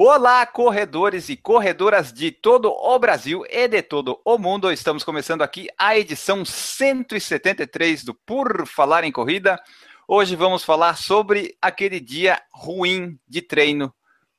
Olá, 0.00 0.46
corredores 0.46 1.28
e 1.28 1.36
corredoras 1.36 2.12
de 2.12 2.30
todo 2.30 2.70
o 2.70 2.98
Brasil 3.00 3.44
e 3.50 3.66
de 3.66 3.82
todo 3.82 4.20
o 4.24 4.38
mundo. 4.38 4.70
Estamos 4.70 5.02
começando 5.02 5.42
aqui 5.42 5.66
a 5.76 5.98
edição 5.98 6.44
173 6.44 8.04
do 8.04 8.14
Por 8.14 8.64
Falar 8.64 9.02
em 9.02 9.10
Corrida. 9.10 9.60
Hoje 10.06 10.36
vamos 10.36 10.62
falar 10.62 10.96
sobre 10.96 11.58
aquele 11.60 11.98
dia 11.98 12.40
ruim 12.52 13.18
de 13.26 13.42
treino, 13.42 13.92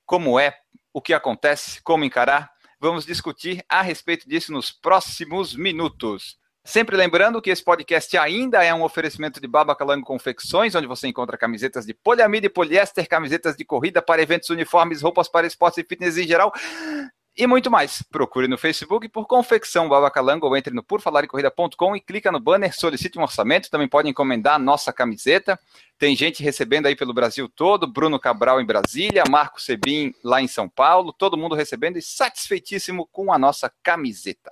como 0.05 0.39
é, 0.39 0.57
o 0.93 1.01
que 1.01 1.13
acontece, 1.13 1.81
como 1.83 2.05
encarar. 2.05 2.49
Vamos 2.79 3.05
discutir 3.05 3.61
a 3.67 3.81
respeito 3.81 4.29
disso 4.29 4.53
nos 4.53 4.71
próximos 4.71 5.53
minutos. 5.53 6.38
Sempre 6.69 6.95
lembrando 6.95 7.41
que 7.41 7.49
esse 7.49 7.63
podcast 7.63 8.15
ainda 8.15 8.63
é 8.63 8.71
um 8.71 8.83
oferecimento 8.83 9.41
de 9.41 9.47
Baba 9.47 9.75
Calango 9.75 10.05
Confecções, 10.05 10.75
onde 10.75 10.85
você 10.85 11.07
encontra 11.07 11.35
camisetas 11.35 11.83
de 11.83 11.95
poliamida 11.95 12.45
e 12.45 12.49
poliéster, 12.49 13.09
camisetas 13.09 13.57
de 13.57 13.65
corrida 13.65 14.03
para 14.03 14.21
eventos 14.21 14.51
uniformes, 14.51 15.01
roupas 15.01 15.27
para 15.27 15.47
esportes 15.47 15.79
e 15.79 15.83
fitness 15.83 16.15
em 16.15 16.27
geral 16.27 16.53
e 17.35 17.47
muito 17.47 17.71
mais. 17.71 18.03
Procure 18.11 18.47
no 18.47 18.55
Facebook 18.55 19.09
por 19.09 19.25
Confecção 19.25 19.89
Baba 19.89 20.11
Calango 20.11 20.45
ou 20.45 20.55
entre 20.55 20.71
no 20.71 20.83
purfalarecorrida.com 20.83 21.95
e 21.95 22.01
clica 22.01 22.31
no 22.31 22.39
banner, 22.39 22.71
solicite 22.71 23.17
um 23.17 23.23
orçamento, 23.23 23.71
também 23.71 23.87
pode 23.87 24.07
encomendar 24.07 24.53
a 24.53 24.59
nossa 24.59 24.93
camiseta. 24.93 25.59
Tem 25.97 26.15
gente 26.15 26.43
recebendo 26.43 26.85
aí 26.85 26.95
pelo 26.95 27.15
Brasil 27.15 27.49
todo, 27.49 27.91
Bruno 27.91 28.19
Cabral 28.19 28.61
em 28.61 28.65
Brasília, 28.65 29.23
Marco 29.27 29.59
Sebim 29.59 30.13
lá 30.23 30.39
em 30.39 30.47
São 30.47 30.69
Paulo, 30.69 31.11
todo 31.13 31.35
mundo 31.35 31.55
recebendo 31.55 31.97
e 31.97 32.01
satisfeitíssimo 32.03 33.09
com 33.11 33.33
a 33.33 33.39
nossa 33.39 33.73
camiseta. 33.81 34.51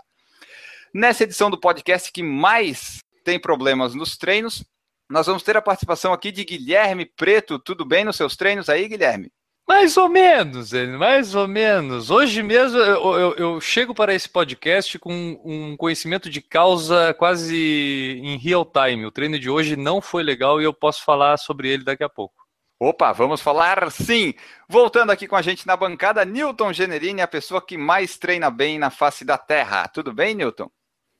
Nessa 0.97 1.25
edição 1.25 1.51
do 1.51 1.59
podcast 1.59 2.11
que 2.11 2.23
mais 2.23 3.03
tem 3.23 3.39
problemas 3.39 3.93
nos 3.93 4.17
treinos, 4.17 4.65
nós 5.07 5.27
vamos 5.27 5.43
ter 5.43 5.55
a 5.55 5.61
participação 5.61 6.11
aqui 6.11 6.31
de 6.31 6.43
Guilherme 6.43 7.05
Preto. 7.05 7.59
Tudo 7.59 7.85
bem 7.85 8.03
nos 8.03 8.15
seus 8.15 8.35
treinos 8.35 8.67
aí, 8.67 8.87
Guilherme? 8.87 9.31
Mais 9.69 9.95
ou 9.95 10.09
menos, 10.09 10.71
mais 10.97 11.35
ou 11.35 11.47
menos. 11.47 12.09
Hoje 12.09 12.41
mesmo 12.41 12.79
eu, 12.79 13.13
eu, 13.13 13.35
eu, 13.35 13.61
chego 13.61 13.93
para 13.93 14.11
esse 14.11 14.27
podcast 14.27 14.97
com 14.97 15.39
um 15.45 15.77
conhecimento 15.77 16.31
de 16.31 16.41
causa 16.41 17.13
quase 17.13 18.19
em 18.23 18.35
real 18.39 18.65
time. 18.65 19.05
O 19.05 19.11
treino 19.11 19.37
de 19.37 19.51
hoje 19.51 19.75
não 19.75 20.01
foi 20.01 20.23
legal 20.23 20.59
e 20.59 20.63
eu 20.63 20.73
posso 20.73 21.05
falar 21.05 21.37
sobre 21.37 21.69
ele 21.69 21.83
daqui 21.83 22.03
a 22.03 22.09
pouco. 22.09 22.33
Opa, 22.79 23.11
vamos 23.11 23.39
falar 23.39 23.91
sim! 23.91 24.33
Voltando 24.67 25.11
aqui 25.11 25.27
com 25.27 25.35
a 25.35 25.43
gente 25.43 25.67
na 25.67 25.77
bancada, 25.77 26.25
Newton 26.25 26.73
Generini, 26.73 27.21
a 27.21 27.27
pessoa 27.27 27.61
que 27.61 27.77
mais 27.77 28.17
treina 28.17 28.49
bem 28.49 28.79
na 28.79 28.89
face 28.89 29.23
da 29.23 29.37
Terra. 29.37 29.87
Tudo 29.87 30.11
bem, 30.11 30.33
Newton? 30.33 30.71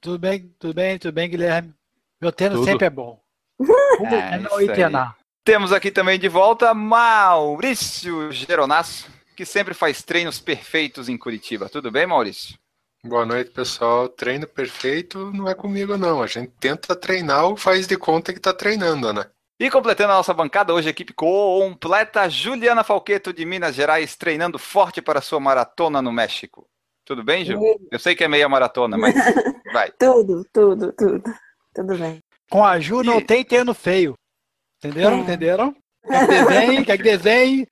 Tudo 0.02 0.20
bem, 0.20 0.54
tudo 0.60 0.74
bem, 0.74 0.98
tudo 0.98 1.14
bem, 1.14 1.30
Guilherme. 1.30 1.74
Meu 2.22 2.32
treino 2.32 2.56
Tudo. 2.56 2.66
sempre 2.66 2.86
é 2.86 2.90
bom. 2.90 3.20
É, 4.00 4.38
não 4.38 4.52
treinar. 4.52 5.18
Temos 5.44 5.74
aqui 5.74 5.90
também 5.90 6.20
de 6.20 6.30
volta 6.30 6.72
Maurício 6.72 8.32
Geronasso, 8.32 9.10
que 9.36 9.44
sempre 9.44 9.74
faz 9.74 10.04
treinos 10.04 10.40
perfeitos 10.40 11.10
em 11.10 11.18
Curitiba. 11.18 11.68
Tudo 11.68 11.90
bem, 11.90 12.06
Maurício? 12.06 12.56
Boa 13.04 13.26
noite, 13.26 13.50
pessoal. 13.50 14.08
Treino 14.08 14.46
perfeito 14.46 15.32
não 15.34 15.48
é 15.48 15.56
comigo, 15.56 15.98
não. 15.98 16.22
A 16.22 16.28
gente 16.28 16.52
tenta 16.60 16.96
treinar 16.96 17.46
ou 17.46 17.58
faz 17.58 17.88
de 17.88 17.98
conta 17.98 18.34
que 18.34 18.40
tá 18.40 18.54
treinando, 18.54 19.12
né? 19.12 19.26
E 19.60 19.72
completando 19.72 20.14
a 20.14 20.18
nossa 20.18 20.34
bancada, 20.34 20.74
hoje 20.74 20.90
a 20.90 20.92
equipe 20.92 21.14
completa, 21.14 22.30
Juliana 22.30 22.84
Falqueto 22.84 23.34
de 23.34 23.44
Minas 23.44 23.74
Gerais, 23.74 24.16
treinando 24.16 24.60
forte 24.60 25.02
para 25.02 25.22
sua 25.22 25.40
maratona 25.40 26.02
no 26.02 26.12
México. 26.12 26.70
Tudo 27.08 27.24
bem, 27.24 27.46
Gil? 27.46 27.62
Eu 27.90 27.98
sei 27.98 28.14
que 28.14 28.24
é 28.26 28.28
meia 28.28 28.50
maratona, 28.50 28.98
mas 28.98 29.16
vai. 29.72 29.90
tudo, 29.98 30.46
tudo, 30.52 30.92
tudo. 30.92 31.24
Tudo 31.74 31.98
bem. 31.98 32.22
Com 32.52 32.66
a 32.66 32.78
Ju 32.82 33.02
não 33.02 33.20
e... 33.20 33.24
tem 33.24 33.46
terno 33.46 33.74
feio. 33.74 34.14
Entenderam? 34.78 35.16
É. 35.16 35.20
Entenderam? 35.22 35.76
Quer 36.06 36.28
desenhe? 36.28 36.86
Quer 36.86 36.98
que 36.98 37.04
desenhe? 37.04 37.68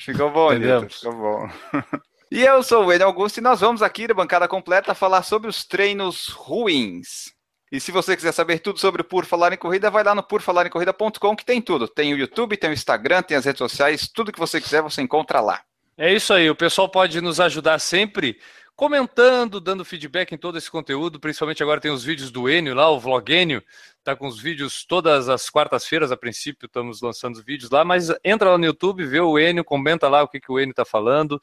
Ficou 0.00 0.32
bom, 0.32 0.52
Edito. 0.52 0.92
Ficou 0.92 1.12
bom. 1.14 1.48
E 2.32 2.40
eu 2.40 2.62
sou 2.62 2.86
o 2.86 2.90
Ed 2.90 3.04
Augusto 3.04 3.36
e 3.36 3.40
nós 3.42 3.60
vamos 3.60 3.82
aqui 3.82 4.06
da 4.06 4.14
bancada 4.14 4.48
completa 4.48 4.94
falar 4.94 5.22
sobre 5.22 5.50
os 5.50 5.66
treinos 5.66 6.28
ruins. 6.28 7.30
E 7.70 7.78
se 7.78 7.92
você 7.92 8.16
quiser 8.16 8.32
saber 8.32 8.58
tudo 8.60 8.80
sobre 8.80 9.02
o 9.02 9.04
Por 9.04 9.26
Falar 9.26 9.52
em 9.52 9.58
Corrida, 9.58 9.90
vai 9.90 10.02
lá 10.02 10.14
no 10.14 10.22
purfalaremcorrida.com 10.22 11.36
que 11.36 11.44
tem 11.44 11.60
tudo. 11.60 11.86
Tem 11.86 12.14
o 12.14 12.16
YouTube, 12.16 12.56
tem 12.56 12.70
o 12.70 12.72
Instagram, 12.72 13.20
tem 13.20 13.36
as 13.36 13.44
redes 13.44 13.58
sociais, 13.58 14.08
tudo 14.08 14.32
que 14.32 14.38
você 14.38 14.62
quiser 14.62 14.80
você 14.80 15.02
encontra 15.02 15.42
lá. 15.42 15.60
É 15.98 16.10
isso 16.10 16.32
aí, 16.32 16.48
o 16.48 16.56
pessoal 16.56 16.88
pode 16.88 17.20
nos 17.20 17.38
ajudar 17.38 17.78
sempre 17.78 18.40
comentando, 18.82 19.60
dando 19.60 19.84
feedback 19.84 20.32
em 20.32 20.36
todo 20.36 20.58
esse 20.58 20.68
conteúdo, 20.68 21.20
principalmente 21.20 21.62
agora 21.62 21.80
tem 21.80 21.92
os 21.92 22.02
vídeos 22.02 22.32
do 22.32 22.50
Enio 22.50 22.74
lá, 22.74 22.90
o 22.90 22.98
Vlog 22.98 23.32
Enio, 23.32 23.62
tá 24.02 24.16
com 24.16 24.26
os 24.26 24.40
vídeos 24.40 24.84
todas 24.84 25.28
as 25.28 25.48
quartas-feiras, 25.48 26.10
a 26.10 26.16
princípio 26.16 26.66
estamos 26.66 27.00
lançando 27.00 27.36
os 27.36 27.44
vídeos 27.44 27.70
lá, 27.70 27.84
mas 27.84 28.08
entra 28.24 28.50
lá 28.50 28.58
no 28.58 28.64
YouTube, 28.64 29.06
vê 29.06 29.20
o 29.20 29.38
Enio, 29.38 29.62
comenta 29.62 30.08
lá 30.08 30.24
o 30.24 30.26
que, 30.26 30.40
que 30.40 30.50
o 30.50 30.58
Enio 30.58 30.74
tá 30.74 30.84
falando, 30.84 31.40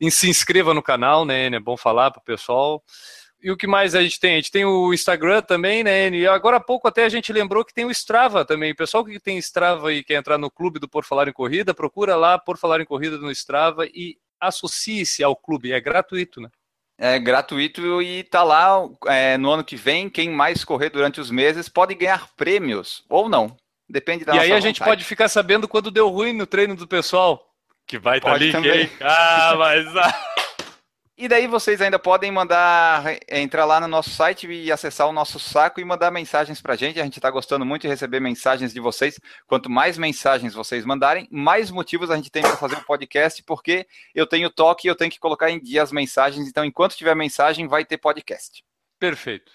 e 0.00 0.10
se 0.10 0.28
inscreva 0.28 0.74
no 0.74 0.82
canal, 0.82 1.24
né, 1.24 1.46
Enio, 1.46 1.58
é 1.58 1.60
bom 1.60 1.76
falar 1.76 2.10
pro 2.10 2.20
pessoal. 2.20 2.82
E 3.40 3.48
o 3.52 3.56
que 3.56 3.68
mais 3.68 3.94
a 3.94 4.02
gente 4.02 4.18
tem? 4.18 4.32
A 4.32 4.36
gente 4.38 4.50
tem 4.50 4.64
o 4.64 4.92
Instagram 4.92 5.40
também, 5.40 5.84
né, 5.84 6.08
Enio? 6.08 6.22
E 6.22 6.26
agora 6.26 6.56
há 6.56 6.60
pouco 6.60 6.88
até 6.88 7.04
a 7.04 7.08
gente 7.08 7.32
lembrou 7.32 7.64
que 7.64 7.72
tem 7.72 7.84
o 7.84 7.92
Strava 7.92 8.44
também. 8.44 8.74
Pessoal 8.74 9.04
que 9.04 9.20
tem 9.20 9.38
Strava 9.38 9.92
e 9.92 10.02
quer 10.02 10.14
entrar 10.14 10.36
no 10.36 10.50
clube 10.50 10.80
do 10.80 10.88
Por 10.88 11.04
Falar 11.04 11.28
em 11.28 11.32
Corrida, 11.32 11.72
procura 11.72 12.16
lá 12.16 12.40
Por 12.40 12.58
Falar 12.58 12.80
em 12.80 12.84
Corrida 12.84 13.18
no 13.18 13.30
Strava 13.30 13.86
e 13.86 14.16
associe-se 14.40 15.22
ao 15.22 15.36
clube. 15.36 15.70
É 15.70 15.80
gratuito, 15.80 16.40
né? 16.40 16.48
É 17.04 17.18
gratuito 17.18 18.00
e 18.00 18.22
tá 18.22 18.44
lá 18.44 18.88
é, 19.06 19.36
no 19.36 19.50
ano 19.50 19.64
que 19.64 19.74
vem. 19.74 20.08
Quem 20.08 20.30
mais 20.30 20.62
correr 20.62 20.88
durante 20.88 21.20
os 21.20 21.32
meses 21.32 21.68
pode 21.68 21.96
ganhar 21.96 22.28
prêmios 22.36 23.02
ou 23.08 23.28
não. 23.28 23.56
Depende 23.88 24.24
da 24.24 24.36
e 24.36 24.38
aí 24.38 24.52
a 24.52 24.60
gente 24.60 24.78
vontade. 24.78 24.90
pode 24.90 25.04
ficar 25.04 25.28
sabendo 25.28 25.66
quando 25.66 25.90
deu 25.90 26.08
ruim 26.08 26.32
no 26.32 26.46
treino 26.46 26.76
do 26.76 26.86
pessoal. 26.86 27.44
Que 27.88 27.98
vai 27.98 28.18
estar 28.18 28.38
também. 28.52 28.70
aí. 28.70 28.90
Ah, 29.00 29.54
mas. 29.58 29.84
E 31.16 31.28
daí 31.28 31.46
vocês 31.46 31.80
ainda 31.82 31.98
podem 31.98 32.32
mandar, 32.32 33.06
é, 33.06 33.40
entrar 33.40 33.66
lá 33.66 33.78
no 33.78 33.86
nosso 33.86 34.08
site 34.08 34.50
e 34.50 34.72
acessar 34.72 35.06
o 35.06 35.12
nosso 35.12 35.38
saco 35.38 35.78
e 35.78 35.84
mandar 35.84 36.10
mensagens 36.10 36.60
pra 36.62 36.74
gente. 36.74 36.98
A 36.98 37.04
gente 37.04 37.18
está 37.18 37.30
gostando 37.30 37.66
muito 37.66 37.82
de 37.82 37.88
receber 37.88 38.18
mensagens 38.18 38.72
de 38.72 38.80
vocês. 38.80 39.20
Quanto 39.46 39.68
mais 39.68 39.98
mensagens 39.98 40.54
vocês 40.54 40.86
mandarem, 40.86 41.28
mais 41.30 41.70
motivos 41.70 42.10
a 42.10 42.16
gente 42.16 42.30
tem 42.30 42.42
para 42.42 42.56
fazer 42.56 42.76
o 42.76 42.84
podcast, 42.84 43.42
porque 43.42 43.86
eu 44.14 44.26
tenho 44.26 44.48
toque 44.48 44.88
e 44.88 44.90
eu 44.90 44.96
tenho 44.96 45.10
que 45.10 45.20
colocar 45.20 45.50
em 45.50 45.60
dia 45.60 45.82
as 45.82 45.92
mensagens. 45.92 46.48
Então, 46.48 46.64
enquanto 46.64 46.96
tiver 46.96 47.14
mensagem, 47.14 47.68
vai 47.68 47.84
ter 47.84 47.98
podcast. 47.98 48.64
Perfeito. 48.98 49.52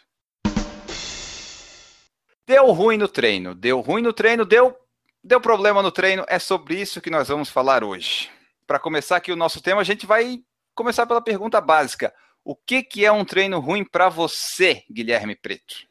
Deu 2.46 2.72
ruim 2.72 2.98
no 2.98 3.08
treino, 3.08 3.56
deu 3.56 3.82
ruim 3.82 4.04
no 4.04 4.14
treino, 4.14 4.46
deu, 4.46 4.78
deu 5.24 5.42
problema 5.42 5.82
no 5.82 5.92
treino. 5.92 6.24
É 6.30 6.38
sobre 6.38 6.80
isso 6.80 7.02
que 7.02 7.10
nós 7.10 7.28
vamos 7.28 7.50
falar 7.50 7.84
hoje. 7.84 8.30
Para 8.68 8.80
começar 8.80 9.18
aqui 9.18 9.32
o 9.32 9.36
nosso 9.36 9.60
tema, 9.60 9.82
a 9.82 9.84
gente 9.84 10.06
vai 10.06 10.40
começar 10.78 11.06
pela 11.06 11.22
pergunta 11.22 11.60
básica. 11.60 12.14
O 12.46 12.56
que, 12.56 12.82
que 12.82 13.06
é 13.06 13.12
um 13.12 13.26
treino 13.26 13.60
ruim 13.60 13.84
para 13.84 14.08
você, 14.08 14.84
Guilherme 14.90 15.36
Preto? 15.36 15.88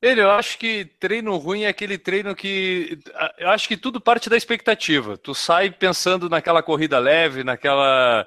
Ele, 0.00 0.22
eu 0.22 0.30
acho 0.30 0.56
que 0.58 0.84
treino 1.00 1.36
ruim 1.36 1.64
é 1.64 1.68
aquele 1.68 1.98
treino 1.98 2.34
que. 2.34 2.98
Eu 3.36 3.50
acho 3.50 3.66
que 3.66 3.76
tudo 3.76 4.00
parte 4.00 4.30
da 4.30 4.36
expectativa. 4.36 5.18
Tu 5.18 5.34
sai 5.34 5.70
pensando 5.72 6.30
naquela 6.30 6.62
corrida 6.62 6.98
leve, 7.00 7.42
naquela. 7.42 8.26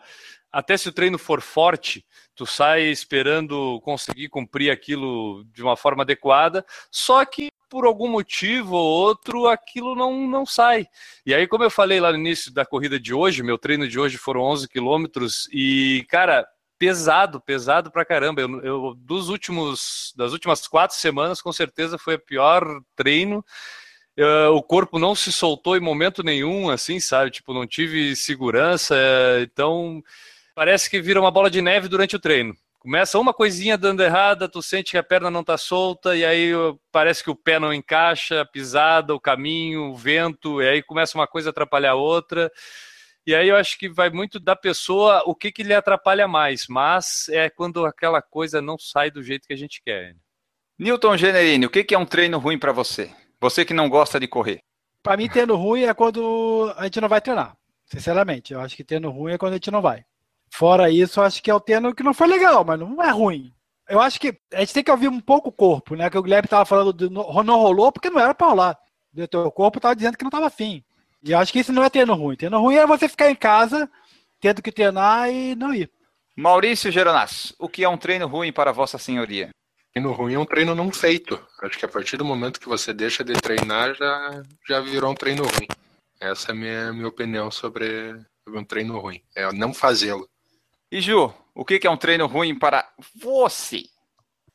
Até 0.52 0.76
se 0.76 0.90
o 0.90 0.92
treino 0.92 1.18
for 1.18 1.42
forte, 1.42 2.06
tu 2.36 2.46
sai 2.46 2.84
esperando 2.84 3.80
conseguir 3.86 4.28
cumprir 4.28 4.70
aquilo 4.70 5.46
de 5.46 5.64
uma 5.64 5.78
forma 5.78 6.04
adequada, 6.04 6.66
só 6.92 7.24
que 7.24 7.50
por 7.72 7.86
algum 7.86 8.10
motivo 8.10 8.76
ou 8.76 8.86
outro 8.86 9.48
aquilo 9.48 9.96
não, 9.96 10.28
não 10.28 10.46
sai. 10.46 10.86
E 11.26 11.34
aí, 11.34 11.48
como 11.48 11.64
eu 11.64 11.72
falei 11.72 12.02
lá 12.02 12.12
no 12.12 12.18
início 12.18 12.54
da 12.54 12.66
corrida 12.66 13.00
de 13.00 13.14
hoje, 13.14 13.42
meu 13.42 13.58
treino 13.58 13.88
de 13.88 13.98
hoje 13.98 14.18
foram 14.18 14.42
11 14.42 14.68
quilômetros 14.68 15.48
e, 15.54 16.06
cara, 16.10 16.46
pesado, 16.78 17.40
pesado 17.40 17.90
pra 17.90 18.04
caramba. 18.04 18.42
Eu, 18.42 18.62
eu, 18.62 18.94
dos 18.98 19.30
últimos, 19.30 20.14
das 20.18 20.34
últimas 20.34 20.68
quatro 20.68 20.98
semanas, 20.98 21.42
com 21.42 21.54
certeza 21.54 21.98
foi 21.98 22.16
o 22.16 22.20
pior 22.20 22.82
treino. 22.94 23.44
Uh, 24.20 24.52
o 24.54 24.62
corpo 24.62 25.00
não 25.00 25.16
se 25.16 25.32
soltou 25.32 25.78
em 25.78 25.80
momento 25.80 26.22
nenhum, 26.22 26.70
assim, 26.70 27.00
sabe? 27.00 27.32
Tipo, 27.32 27.54
não 27.54 27.66
tive 27.66 28.18
segurança. 28.18 28.96
uh, 28.96 29.44
então, 29.44 30.04
parece 30.54 30.90
que 30.90 31.00
vira 31.00 31.22
uma 31.22 31.32
bola 31.32 31.50
de 31.50 31.62
neve 31.62 31.88
durante 31.88 32.18
o 32.18 32.20
treino. 32.20 32.54
Começa 32.82 33.20
uma 33.20 33.32
coisinha 33.32 33.78
dando 33.78 34.02
errada, 34.02 34.50
tu 34.50 34.60
sente 34.60 34.90
que 34.90 34.98
a 34.98 35.04
perna 35.04 35.30
não 35.30 35.44
tá 35.44 35.56
solta, 35.56 36.16
e 36.16 36.26
aí 36.26 36.50
parece 36.92 37.24
que 37.24 37.30
o 37.30 37.36
pé 37.36 37.60
não 37.60 37.72
encaixa, 37.72 38.42
a 38.42 38.46
pisada, 38.46 39.14
o 39.14 39.20
caminho, 39.20 39.92
o 39.92 39.96
vento, 39.96 40.60
e 40.60 40.68
aí 40.68 40.82
começa 40.82 41.16
uma 41.16 41.28
coisa 41.28 41.50
a 41.50 41.52
atrapalhar 41.52 41.92
a 41.92 41.96
outra. 41.96 42.52
E 43.24 43.36
aí 43.36 43.50
eu 43.50 43.56
acho 43.56 43.78
que 43.78 43.88
vai 43.88 44.10
muito 44.10 44.40
da 44.40 44.56
pessoa 44.56 45.22
o 45.28 45.36
que, 45.36 45.52
que 45.52 45.62
lhe 45.62 45.76
atrapalha 45.76 46.28
mais, 46.28 46.66
mas 46.68 47.30
é 47.30 47.52
quando 47.52 47.86
aquela 47.86 48.20
coisa 48.20 48.64
não 48.64 48.80
sai 48.80 49.12
do 49.12 49.22
jeito 49.22 49.48
que 49.48 49.54
a 49.54 49.58
gente 49.58 49.80
quer. 49.86 50.16
Newton 50.80 51.16
Generini, 51.18 51.68
o 51.68 51.70
que, 51.70 51.84
que 51.84 51.94
é 51.94 52.00
um 52.00 52.06
treino 52.06 52.40
ruim 52.40 52.58
para 52.58 52.72
você? 52.72 53.12
Você 53.40 53.64
que 53.64 53.76
não 53.76 53.90
gosta 53.90 54.20
de 54.20 54.28
correr. 54.28 54.60
Pra 55.04 55.16
mim, 55.16 55.30
tendo 55.30 55.56
ruim 55.56 55.84
é 55.84 55.94
quando 55.94 56.74
a 56.76 56.86
gente 56.86 57.00
não 57.00 57.08
vai 57.08 57.22
treinar. 57.22 57.56
Sinceramente, 57.86 58.54
eu 58.54 58.60
acho 58.60 58.76
que 58.76 58.84
tendo 58.84 59.12
ruim 59.12 59.34
é 59.34 59.38
quando 59.38 59.54
a 59.54 59.58
gente 59.58 59.70
não 59.70 59.84
vai. 59.84 60.04
Fora 60.52 60.90
isso, 60.90 61.20
eu 61.20 61.24
acho 61.24 61.42
que 61.42 61.50
é 61.50 61.56
o 61.56 61.60
tendo 61.60 61.96
que 61.96 62.04
não 62.04 62.14
foi 62.14 62.28
legal, 62.28 62.64
mas 62.66 62.80
não 62.80 63.02
é 63.02 63.10
ruim. 63.10 63.54
Eu 63.88 64.00
acho 64.00 64.20
que 64.20 64.38
a 64.54 64.60
gente 64.60 64.74
tem 64.74 64.84
que 64.84 64.92
ouvir 64.92 65.08
um 65.08 65.20
pouco 65.20 65.50
o 65.50 65.52
corpo, 65.52 65.96
né? 65.96 66.10
Que 66.10 66.18
o 66.18 66.22
Guilherme 66.22 66.48
tava 66.48 66.66
falando 66.66 66.94
do 66.94 67.10
não 67.10 67.44
não 67.44 67.60
rolou 67.60 67.92
porque 67.92 68.10
não 68.10 68.20
era 68.20 68.34
pra 68.34 68.48
rolar. 68.48 68.78
O 69.16 69.28
teu 69.28 69.52
corpo 69.52 69.80
tava 69.80 69.96
dizendo 69.96 70.18
que 70.18 70.24
não 70.24 70.32
tava 70.32 70.48
afim. 70.48 70.84
E 71.24 71.32
eu 71.32 71.40
acho 71.40 71.52
que 71.52 71.60
isso 71.60 71.72
não 71.72 71.84
é 71.84 71.90
tendo 71.90 72.14
ruim. 72.14 72.36
Tendo 72.36 72.60
ruim 72.60 72.76
é 72.76 72.86
você 72.86 73.08
ficar 73.08 73.30
em 73.30 73.36
casa, 73.36 73.90
tendo 74.40 74.62
que 74.62 74.72
treinar 74.72 75.30
e 75.30 75.56
não 75.56 75.74
ir. 75.74 75.90
Maurício 76.36 76.92
Geronasso, 76.92 77.54
o 77.60 77.68
que 77.68 77.84
é 77.84 77.90
um 77.90 77.98
treino 77.98 78.28
ruim 78.28 78.52
para 78.52 78.72
Vossa 78.72 78.98
Senhoria? 78.98 79.50
Treino 79.94 80.12
ruim 80.14 80.34
é 80.34 80.40
um 80.40 80.46
treino 80.46 80.74
não 80.74 80.92
feito. 80.92 81.40
Acho 81.62 81.78
que 81.78 81.86
a 81.86 81.90
partir 81.90 82.18
do 82.18 82.26
momento 82.26 82.60
que 82.60 82.70
você 82.70 82.94
deixa 82.94 83.24
de 83.24 83.34
treinar, 83.34 83.94
já, 83.94 84.44
já 84.68 84.80
virou 84.80 85.12
um 85.12 85.16
treino 85.16 85.44
ruim. 85.44 85.68
Essa 86.20 86.50
é 86.50 86.52
a 86.54 86.56
minha, 86.56 86.94
minha 86.94 87.08
opinião 87.08 87.52
sobre, 87.52 88.14
sobre 88.44 88.60
um 88.60 88.64
treino 88.64 88.98
ruim. 89.00 89.22
É 89.36 89.52
não 89.52 89.74
fazê-lo. 89.74 90.30
E 90.92 91.00
Ju, 91.00 91.34
o 91.56 91.64
que 91.64 91.88
é 91.88 91.90
um 91.90 91.96
treino 91.96 92.28
ruim 92.28 92.60
para 92.60 92.86
você? 93.16 93.84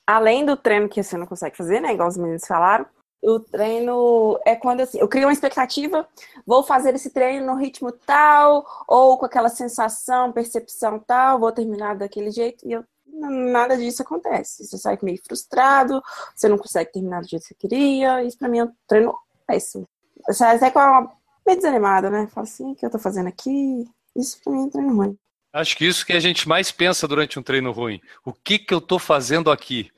Além 0.06 0.44
do 0.44 0.54
treino 0.54 0.86
que 0.86 1.02
você 1.02 1.16
não 1.16 1.26
consegue 1.26 1.56
fazer, 1.56 1.80
né? 1.80 1.94
Igual 1.94 2.08
os 2.08 2.18
meninos 2.18 2.46
falaram. 2.46 2.84
O 3.22 3.40
treino 3.40 4.38
é 4.44 4.54
quando 4.54 4.82
assim, 4.82 4.98
eu 4.98 5.08
crio 5.08 5.26
uma 5.26 5.32
expectativa, 5.32 6.06
vou 6.46 6.62
fazer 6.62 6.94
esse 6.94 7.08
treino 7.08 7.46
no 7.46 7.54
ritmo 7.54 7.90
tal, 7.90 8.66
ou 8.86 9.16
com 9.16 9.24
aquela 9.24 9.48
sensação, 9.48 10.30
percepção 10.30 10.98
tal, 10.98 11.40
vou 11.40 11.50
terminar 11.50 11.96
daquele 11.96 12.30
jeito, 12.30 12.68
e 12.68 12.72
eu, 12.72 12.84
nada 13.06 13.74
disso 13.74 14.02
acontece. 14.02 14.66
Você 14.66 14.76
sai 14.76 14.98
meio 15.02 15.18
frustrado, 15.24 16.02
você 16.34 16.48
não 16.48 16.58
consegue 16.58 16.92
terminar 16.92 17.22
do 17.22 17.28
jeito 17.28 17.42
que 17.42 17.48
você 17.48 17.54
queria, 17.54 18.22
isso 18.22 18.38
pra 18.38 18.48
mim 18.50 18.58
é 18.58 18.64
um 18.64 18.72
treino 18.86 19.18
péssimo. 19.46 19.88
Você 20.26 20.34
sai 20.34 20.56
até 20.56 20.70
com 20.70 20.78
uma 20.78 21.10
meio 21.46 21.56
desanimada, 21.56 22.10
né? 22.10 22.26
Fala 22.26 22.44
assim, 22.44 22.72
o 22.72 22.76
que 22.76 22.84
eu 22.84 22.90
tô 22.90 22.98
fazendo 22.98 23.28
aqui? 23.28 23.88
Isso 24.14 24.38
pra 24.44 24.52
mim 24.52 24.58
é 24.58 24.62
um 24.64 24.70
treino 24.70 24.94
ruim. 24.94 25.18
Acho 25.56 25.74
que 25.74 25.86
isso 25.86 26.04
que 26.04 26.12
a 26.12 26.20
gente 26.20 26.46
mais 26.46 26.70
pensa 26.70 27.08
durante 27.08 27.38
um 27.38 27.42
treino 27.42 27.72
ruim. 27.72 27.98
O 28.22 28.30
que 28.30 28.58
que 28.58 28.74
eu 28.74 28.80
tô 28.80 28.98
fazendo 28.98 29.50
aqui? 29.50 29.90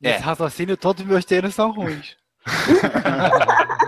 É. 0.00 0.12
Nesse 0.12 0.22
raciocínio, 0.22 0.76
todos 0.76 1.02
os 1.02 1.08
meus 1.08 1.24
treinos 1.24 1.56
são 1.56 1.72
ruins. 1.72 2.16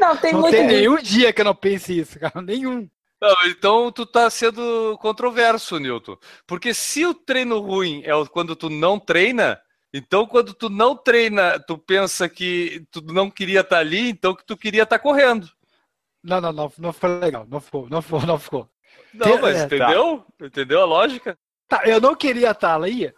Não, 0.00 0.16
tem 0.16 0.32
não 0.32 0.40
muito 0.40 0.54
tem 0.54 0.66
nenhum 0.66 0.96
dia 0.96 1.32
que 1.32 1.40
eu 1.40 1.46
não 1.46 1.54
pense 1.54 1.98
isso, 1.98 2.18
cara. 2.18 2.42
Nenhum. 2.42 2.86
Não, 3.18 3.36
então 3.46 3.90
tu 3.90 4.04
tá 4.04 4.28
sendo 4.28 4.98
controverso, 5.00 5.78
Newton. 5.78 6.18
Porque 6.46 6.74
se 6.74 7.06
o 7.06 7.14
treino 7.14 7.58
ruim 7.58 8.02
é 8.04 8.10
quando 8.30 8.54
tu 8.54 8.68
não 8.68 8.98
treina, 8.98 9.58
então 9.94 10.26
quando 10.26 10.52
tu 10.52 10.68
não 10.68 10.94
treina, 10.94 11.58
tu 11.58 11.78
pensa 11.78 12.28
que 12.28 12.86
tu 12.90 13.00
não 13.00 13.30
queria 13.30 13.60
estar 13.60 13.78
ali, 13.78 14.10
então 14.10 14.34
que 14.34 14.44
tu 14.44 14.58
queria 14.58 14.82
estar 14.82 14.98
correndo. 14.98 15.48
Não, 16.22 16.38
não, 16.38 16.52
não, 16.52 16.72
não 16.76 16.92
foi 16.92 17.18
legal. 17.18 17.46
Não 17.48 17.60
ficou, 17.60 17.88
não 17.88 18.02
ficou, 18.02 18.26
não 18.26 18.38
ficou. 18.38 18.68
Não, 19.12 19.26
Tem- 19.26 19.40
mas 19.40 19.56
é, 19.56 19.66
tá. 19.68 19.76
entendeu? 19.76 20.24
Entendeu 20.40 20.80
a 20.80 20.84
lógica? 20.84 21.38
Tá, 21.68 21.82
eu 21.84 22.00
não 22.00 22.14
queria 22.14 22.50
estar 22.50 22.74
ali. 22.74 23.12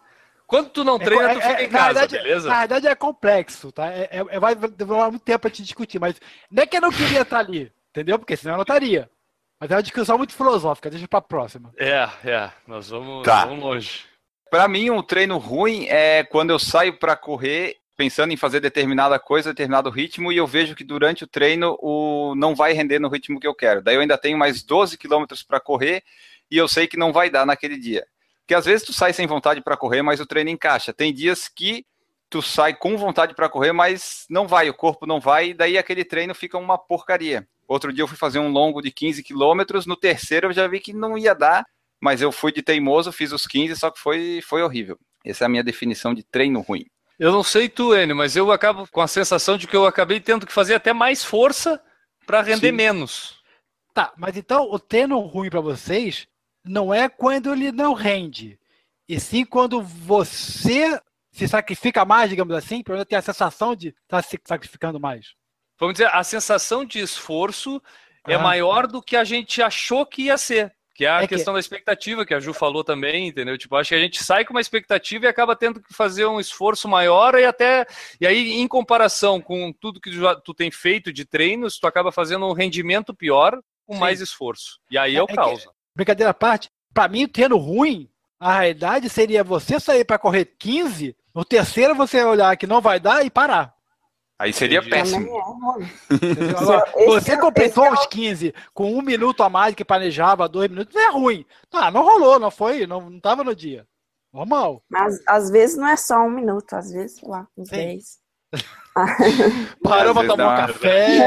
Quando 0.47 0.69
tu 0.71 0.85
não 0.85 0.99
treina, 0.99 1.31
tu 1.35 1.39
É- 1.41 1.49
fica 1.49 1.63
é- 1.63 1.65
em 1.65 1.69
casa, 1.69 1.87
verdade, 2.01 2.19
beleza? 2.23 2.49
Na 2.49 2.59
verdade 2.61 2.87
é 2.87 2.95
complexo, 2.95 3.73
tá? 3.73 3.87
É, 3.91 4.03
é- 4.13 4.27
é- 4.37 4.39
vai 4.41 4.55
demorar 4.55 5.11
muito 5.11 5.25
tempo 5.25 5.41
pra 5.41 5.51
te 5.51 5.63
discutir, 5.63 5.99
mas 5.99 6.21
não 6.51 6.63
é 6.63 6.67
que 6.67 6.77
eu 6.77 6.81
não 6.81 6.91
queria 6.93 7.23
estar 7.23 7.39
ali, 7.41 7.73
entendeu? 7.91 8.19
Porque 8.19 8.37
senão 8.37 8.55
eu 8.55 8.59
não 8.59 8.63
estaria. 8.63 9.11
Mas 9.59 9.71
é 9.71 9.75
uma 9.75 9.83
discussão 9.83 10.19
muito 10.19 10.35
filosófica, 10.35 10.91
deixa 10.91 11.09
pra 11.09 11.21
próxima. 11.21 11.73
É, 11.79 12.09
é, 12.25 12.51
nós 12.67 12.91
vamos, 12.91 13.25
Tá. 13.25 13.47
vamos 13.47 13.65
longe. 13.65 14.05
Para 14.51 14.69
mim, 14.69 14.91
um 14.91 15.03
treino 15.03 15.39
ruim 15.39 15.87
é 15.89 16.23
quando 16.23 16.51
eu 16.51 16.59
saio 16.59 16.97
para 16.99 17.17
correr 17.17 17.77
pensando 17.97 18.33
em 18.33 18.37
fazer 18.37 18.61
determinada 18.61 19.19
coisa, 19.19 19.51
determinado 19.51 19.91
ritmo, 19.91 20.31
e 20.31 20.37
eu 20.37 20.47
vejo 20.47 20.75
que 20.75 20.85
durante 20.85 21.25
o 21.25 21.27
treino 21.27 21.77
o 21.81 22.35
não 22.37 22.55
vai 22.55 22.73
render 22.73 22.99
no 22.99 23.09
ritmo 23.09 23.41
que 23.41 23.47
eu 23.47 23.55
quero. 23.55 23.83
Daí 23.83 23.95
eu 23.95 24.01
ainda 24.01 24.19
tenho 24.19 24.37
mais 24.37 24.63
12 24.63 24.99
quilômetros 24.99 25.43
para 25.43 25.59
correr 25.59 26.03
e 26.51 26.57
eu 26.57 26.69
sei 26.69 26.87
que 26.87 26.97
não 26.97 27.13
vai 27.13 27.31
dar 27.31 27.47
naquele 27.47 27.79
dia. 27.79 28.07
Porque 28.41 28.55
às 28.55 28.65
vezes 28.65 28.87
tu 28.87 28.93
sai 28.93 29.13
sem 29.13 29.27
vontade 29.27 29.61
para 29.61 29.77
correr, 29.77 30.03
mas 30.03 30.21
o 30.21 30.27
treino 30.27 30.51
encaixa. 30.51 30.93
Tem 30.93 31.13
dias 31.13 31.49
que 31.49 31.85
tu 32.31 32.43
sai 32.43 32.75
com 32.75 32.97
vontade 32.97 33.35
para 33.35 33.49
correr, 33.49 33.73
mas 33.73 34.27
não 34.29 34.47
vai, 34.47 34.69
o 34.69 34.75
corpo 34.75 35.07
não 35.07 35.19
vai, 35.19 35.51
e 35.51 35.55
daí 35.55 35.79
aquele 35.79 36.05
treino 36.05 36.35
fica 36.35 36.59
uma 36.59 36.79
porcaria. 36.79 37.49
Outro 37.67 37.93
dia 37.93 38.03
eu 38.03 38.09
fui 38.09 38.17
fazer 38.17 38.39
um 38.39 38.49
longo 38.49 38.81
de 38.81 38.93
15 38.93 39.23
quilômetros, 39.23 39.87
no 39.87 39.97
terceiro 39.97 40.49
eu 40.49 40.53
já 40.53 40.69
vi 40.69 40.79
que 40.79 40.93
não 40.93 41.19
ia 41.19 41.35
dar, 41.35 41.67
mas 42.01 42.21
eu 42.21 42.31
fui 42.31 42.53
de 42.53 42.63
teimoso, 42.63 43.11
fiz 43.11 43.33
os 43.33 43.47
15, 43.47 43.75
só 43.77 43.91
que 43.91 43.99
foi, 43.99 44.41
foi 44.43 44.63
horrível. 44.63 44.99
Essa 45.25 45.45
é 45.45 45.47
a 45.47 45.49
minha 45.49 45.65
definição 45.65 46.15
de 46.15 46.23
treino 46.23 46.61
ruim. 46.61 46.87
Eu 47.19 47.33
não 47.33 47.43
sei 47.43 47.69
tu, 47.69 47.95
Enio, 47.95 48.15
mas 48.15 48.37
eu 48.37 48.53
acabo 48.53 48.87
com 48.89 49.01
a 49.01 49.09
sensação 49.09 49.57
de 49.57 49.67
que 49.67 49.75
eu 49.75 49.87
acabei 49.87 50.21
tendo 50.21 50.47
que 50.47 50.53
fazer 50.53 50.75
até 50.75 50.93
mais 50.93 51.25
força 51.25 51.83
para 52.27 52.43
render 52.43 52.71
Sim. 52.71 52.77
menos. 52.77 53.43
Tá, 53.95 54.13
mas 54.17 54.37
então 54.37 54.71
o 54.71 54.79
treino 54.79 55.19
ruim 55.21 55.49
pra 55.49 55.61
vocês 55.61 56.27
não 56.63 56.93
é 56.93 57.09
quando 57.09 57.53
ele 57.53 57.73
não 57.73 57.95
rende, 57.95 58.59
e 59.09 59.19
sim 59.19 59.45
quando 59.45 59.81
você 59.81 61.01
se 61.33 61.49
sacrifica 61.49 62.05
mais, 62.05 62.29
digamos 62.29 62.55
assim, 62.55 62.83
para 62.83 63.05
ter 63.05 63.17
a 63.17 63.23
sensação 63.23 63.75
de 63.75 63.95
estar 64.03 64.23
se 64.23 64.39
sacrificando 64.45 65.01
mais. 65.01 65.35
Vamos 65.79 65.95
dizer, 65.95 66.09
a 66.13 66.23
sensação 66.25 66.85
de 66.85 66.99
esforço 66.99 67.81
é 68.27 68.35
Aham. 68.35 68.43
maior 68.43 68.87
do 68.87 69.03
que 69.03 69.17
a 69.17 69.25
gente 69.25 69.63
achou 69.63 70.05
que 70.05 70.25
ia 70.25 70.37
ser. 70.37 70.76
Que 70.97 71.05
é 71.05 71.11
a 71.11 71.19
É 71.19 71.21
que- 71.23 71.35
questão 71.35 71.53
da 71.53 71.61
expectativa, 71.61 72.25
que 72.25 72.33
a 72.33 72.41
Ju 72.41 72.55
falou 72.55 72.83
também, 72.83 73.29
entendeu? 73.29 73.59
Tipo, 73.59 73.77
acho 73.77 73.91
que 73.91 73.95
a 73.95 74.01
gente 74.01 74.25
sai 74.25 74.47
com 74.47 74.55
uma 74.55 74.61
expectativa 74.63 75.27
e 75.27 75.29
acaba 75.29 75.55
tendo 75.55 75.79
que 75.81 75.93
fazer 75.93 76.25
um 76.25 76.41
esforço 76.41 76.89
maior 76.89 77.35
e 77.35 77.45
até. 77.45 77.87
E 78.19 78.27
aí, 78.27 78.53
em 78.53 78.67
comparação 78.67 79.39
com 79.41 79.71
tudo 79.73 80.01
que 80.01 80.11
tu 80.43 80.55
tem 80.55 80.71
feito 80.71 81.13
de 81.13 81.27
treinos, 81.27 81.79
tu 81.79 81.87
acaba 81.87 82.11
fazendo 82.11 82.47
um 82.47 82.53
rendimento 82.55 83.13
pior 83.15 83.61
com 83.87 83.93
Sim. 83.95 84.01
mais 84.01 84.23
esforço. 84.23 84.79
E 84.91 84.97
aí 84.97 85.15
é, 85.17 85.19
É- 85.19 85.23
o 85.23 85.25
é 85.25 85.29
que- 85.29 85.35
caos. 85.35 85.69
Brincadeira 85.95 86.31
à 86.31 86.35
parte, 86.35 86.71
pra 86.95 87.09
mim, 87.09 87.25
o 87.25 87.29
treino 87.29 87.59
ruim, 87.59 88.09
a 88.41 88.61
realidade 88.61 89.11
seria 89.11 89.45
você 89.45 89.79
sair 89.79 90.05
pra 90.05 90.19
correr 90.19 90.47
15, 90.59 91.15
no 91.35 91.45
terceiro 91.45 91.95
você 91.95 92.25
olhar 92.25 92.57
que 92.57 92.67
não 92.67 92.81
vai 92.81 92.99
dar 92.99 93.25
e 93.25 93.29
parar. 93.29 93.76
Aí 94.39 94.53
seria 94.53 94.79
Entendi. 94.81 94.91
péssimo. 94.91 95.29
É 96.11 96.15
Esse 97.03 97.07
você 97.07 97.33
é- 97.33 97.37
completou 97.39 97.85
esse 97.87 97.95
é 97.97 97.99
os 98.01 98.07
15 98.07 98.55
com 98.75 98.93
um 98.93 99.01
minuto 99.01 99.43
a 99.43 99.49
mais 99.49 99.75
que 99.75 99.85
planejava, 99.85 100.49
dois 100.49 100.69
minutos, 100.71 100.95
não 100.95 101.03
é 101.03 101.11
ruim. 101.11 101.47
Ah, 101.73 101.91
não 101.91 102.03
rolou, 102.03 102.39
não 102.39 102.51
foi, 102.51 102.87
não, 102.87 103.09
não 103.09 103.19
tava 103.21 103.43
no 103.43 103.55
dia. 103.57 103.87
Normal. 104.33 104.83
Mas 104.91 105.19
às 105.27 105.51
vezes 105.51 105.77
não 105.79 105.89
é 105.89 105.97
só 105.97 106.19
um 106.21 106.31
minuto, 106.31 106.75
às 106.75 106.91
vezes, 106.93 107.19
sei 107.19 107.29
lá, 107.29 107.47
uns 107.57 107.69
Sim. 107.71 107.77
10. 107.77 108.19
Parou 109.83 110.13
pra 110.15 110.27
tomar 110.27 110.45
um 110.45 110.49
uma- 110.49 110.67
café. 110.67 111.19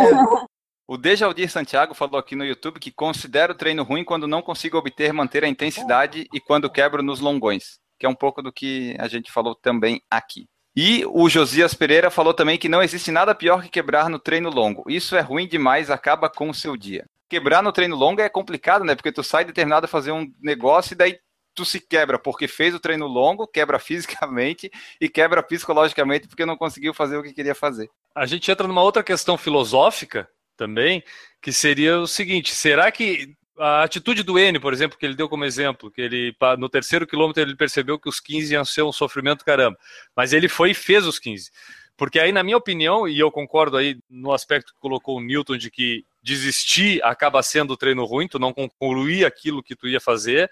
O 0.88 0.98
Dejaldir 0.98 1.50
Santiago 1.52 1.94
falou 1.94 2.20
aqui 2.20 2.36
no 2.36 2.44
YouTube 2.46 2.80
que 2.80 2.92
considera 2.92 3.52
o 3.54 3.56
treino 3.56 3.84
ruim 3.84 4.04
quando 4.04 4.28
não 4.28 4.42
consigo 4.42 4.78
obter, 4.78 5.14
manter 5.14 5.44
a 5.44 5.48
intensidade 5.48 6.28
e 6.34 6.40
quando 6.40 6.70
quebro 6.70 7.04
nos 7.04 7.20
longões, 7.20 7.80
que 8.00 8.06
é 8.06 8.10
um 8.10 8.16
pouco 8.16 8.42
do 8.42 8.52
que 8.52 8.96
a 9.00 9.08
gente 9.08 9.32
falou 9.32 9.54
também 9.56 10.02
aqui. 10.10 10.48
E 10.76 11.04
o 11.08 11.28
Josias 11.28 11.74
Pereira 11.74 12.10
falou 12.10 12.34
também 12.34 12.58
que 12.58 12.70
não 12.70 12.82
existe 12.82 13.12
nada 13.12 13.36
pior 13.36 13.64
que 13.64 13.70
quebrar 13.70 14.10
no 14.10 14.20
treino 14.20 14.50
longo. 14.50 14.84
Isso 14.88 15.16
é 15.16 15.22
ruim 15.22 15.48
demais, 15.48 15.90
acaba 15.90 16.30
com 16.30 16.50
o 16.50 16.54
seu 16.54 16.78
dia. 16.78 17.06
Quebrar 17.28 17.62
no 17.62 17.72
treino 17.72 17.96
longo 17.96 18.22
é 18.22 18.30
complicado, 18.30 18.84
né? 18.84 18.96
Porque 18.96 19.12
tu 19.12 19.24
sai 19.24 19.46
determinado 19.46 19.86
a 19.86 19.90
fazer 19.90 20.12
um 20.12 20.32
negócio 20.42 20.94
e 20.94 20.98
daí 20.98 21.20
tu 21.54 21.66
se 21.66 21.80
quebra 21.80 22.18
porque 22.18 22.48
fez 22.48 22.74
o 22.74 22.80
treino 22.80 23.08
longo, 23.08 23.48
quebra 23.48 23.78
fisicamente 23.80 24.72
e 25.00 25.10
quebra 25.10 25.44
psicologicamente 25.44 26.28
porque 26.28 26.46
não 26.46 26.58
conseguiu 26.58 26.94
fazer 26.94 27.18
o 27.18 27.24
que 27.24 27.34
queria 27.34 27.56
fazer. 27.56 27.90
A 28.16 28.26
gente 28.26 28.50
entra 28.50 28.68
numa 28.68 28.84
outra 28.84 29.04
questão 29.04 29.38
filosófica 29.38 30.30
também, 30.56 31.04
que 31.42 31.52
seria 31.52 32.00
o 32.00 32.08
seguinte: 32.08 32.54
será 32.54 32.92
que 32.92 33.36
a 33.60 33.84
atitude 33.84 34.24
do 34.24 34.40
N, 34.40 34.60
por 34.60 34.74
exemplo, 34.74 34.98
que 34.98 35.06
ele 35.06 35.16
deu 35.16 35.28
como 35.28 35.44
exemplo, 35.44 35.92
que 35.92 36.02
ele 36.02 36.36
no 36.58 36.70
terceiro 36.70 37.06
quilômetro 37.06 37.42
ele 37.42 37.56
percebeu 37.56 38.00
que 38.00 38.08
os 38.08 38.20
15 38.20 38.54
iam 38.54 38.64
ser 38.64 38.84
um 38.84 38.92
sofrimento 38.92 39.44
caramba, 39.44 39.78
mas 40.16 40.32
ele 40.32 40.48
foi 40.48 40.72
e 40.72 40.74
fez 40.74 41.06
os 41.06 41.20
15. 41.20 41.52
Porque 41.98 42.18
aí, 42.18 42.32
na 42.32 42.42
minha 42.44 42.56
opinião, 42.56 43.06
e 43.06 43.20
eu 43.20 43.30
concordo 43.30 43.76
aí 43.76 44.00
no 44.10 44.32
aspecto 44.32 44.74
que 44.74 44.80
colocou 44.80 45.18
o 45.18 45.22
Newton 45.22 45.58
de 45.58 45.70
que 45.70 46.06
desistir 46.24 47.04
acaba 47.04 47.44
sendo 47.44 47.72
o 47.72 47.78
treino 47.78 48.06
ruim, 48.06 48.26
tu 48.26 48.40
não 48.40 48.54
concluir 48.54 49.26
aquilo 49.26 49.62
que 49.62 49.76
tu 49.76 49.86
ia 49.86 50.00
fazer. 50.00 50.50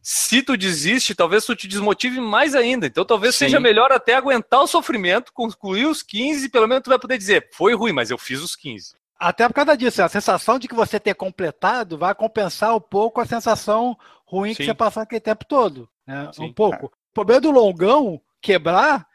Se 0.00 0.42
tu 0.42 0.56
desiste, 0.56 1.14
talvez 1.14 1.44
tu 1.44 1.54
te 1.54 1.68
desmotive 1.68 2.18
mais 2.18 2.54
ainda. 2.54 2.86
Então 2.86 3.04
talvez 3.04 3.34
Sim. 3.34 3.44
seja 3.44 3.60
melhor 3.60 3.92
até 3.92 4.14
aguentar 4.14 4.62
o 4.62 4.66
sofrimento, 4.66 5.34
concluir 5.34 5.84
os 5.84 6.02
15, 6.02 6.48
pelo 6.48 6.66
menos 6.66 6.82
tu 6.82 6.88
vai 6.88 6.98
poder 6.98 7.18
dizer, 7.18 7.50
foi 7.52 7.74
ruim, 7.74 7.92
mas 7.92 8.10
eu 8.10 8.16
fiz 8.16 8.40
os 8.40 8.56
15. 8.56 8.94
Até 9.22 9.46
por 9.46 9.52
causa 9.54 9.76
disso, 9.76 10.02
a 10.02 10.08
sensação 10.08 10.58
de 10.58 10.66
que 10.66 10.74
você 10.74 10.98
ter 10.98 11.14
completado 11.14 11.98
vai 11.98 12.14
compensar 12.14 12.74
um 12.74 12.80
pouco 12.80 13.20
a 13.20 13.26
sensação 13.26 13.94
ruim 14.24 14.52
que 14.54 14.62
Sim. 14.62 14.70
você 14.70 14.74
passou 14.74 15.02
aquele 15.02 15.20
tempo 15.20 15.44
todo. 15.44 15.86
Né? 16.06 16.30
Sim. 16.32 16.44
Um 16.46 16.52
pouco. 16.54 16.86
O 16.86 17.12
problema 17.12 17.40
do 17.42 17.50
longão, 17.50 18.18
quebrar, 18.40 19.06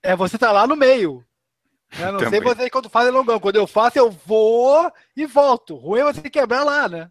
é 0.00 0.14
você 0.14 0.36
estar 0.36 0.52
lá 0.52 0.64
no 0.64 0.76
meio. 0.76 1.24
Eu 1.98 2.12
não 2.12 2.20
sei 2.30 2.40
vocês 2.40 2.70
quando 2.70 2.88
fazem 2.88 3.10
longão. 3.10 3.40
Quando 3.40 3.56
eu 3.56 3.66
faço, 3.66 3.98
eu 3.98 4.10
vou 4.10 4.92
e 5.16 5.26
volto. 5.26 5.74
Ruim 5.74 6.00
é 6.00 6.04
você 6.04 6.30
quebrar 6.30 6.62
lá, 6.62 6.88
né? 6.88 7.10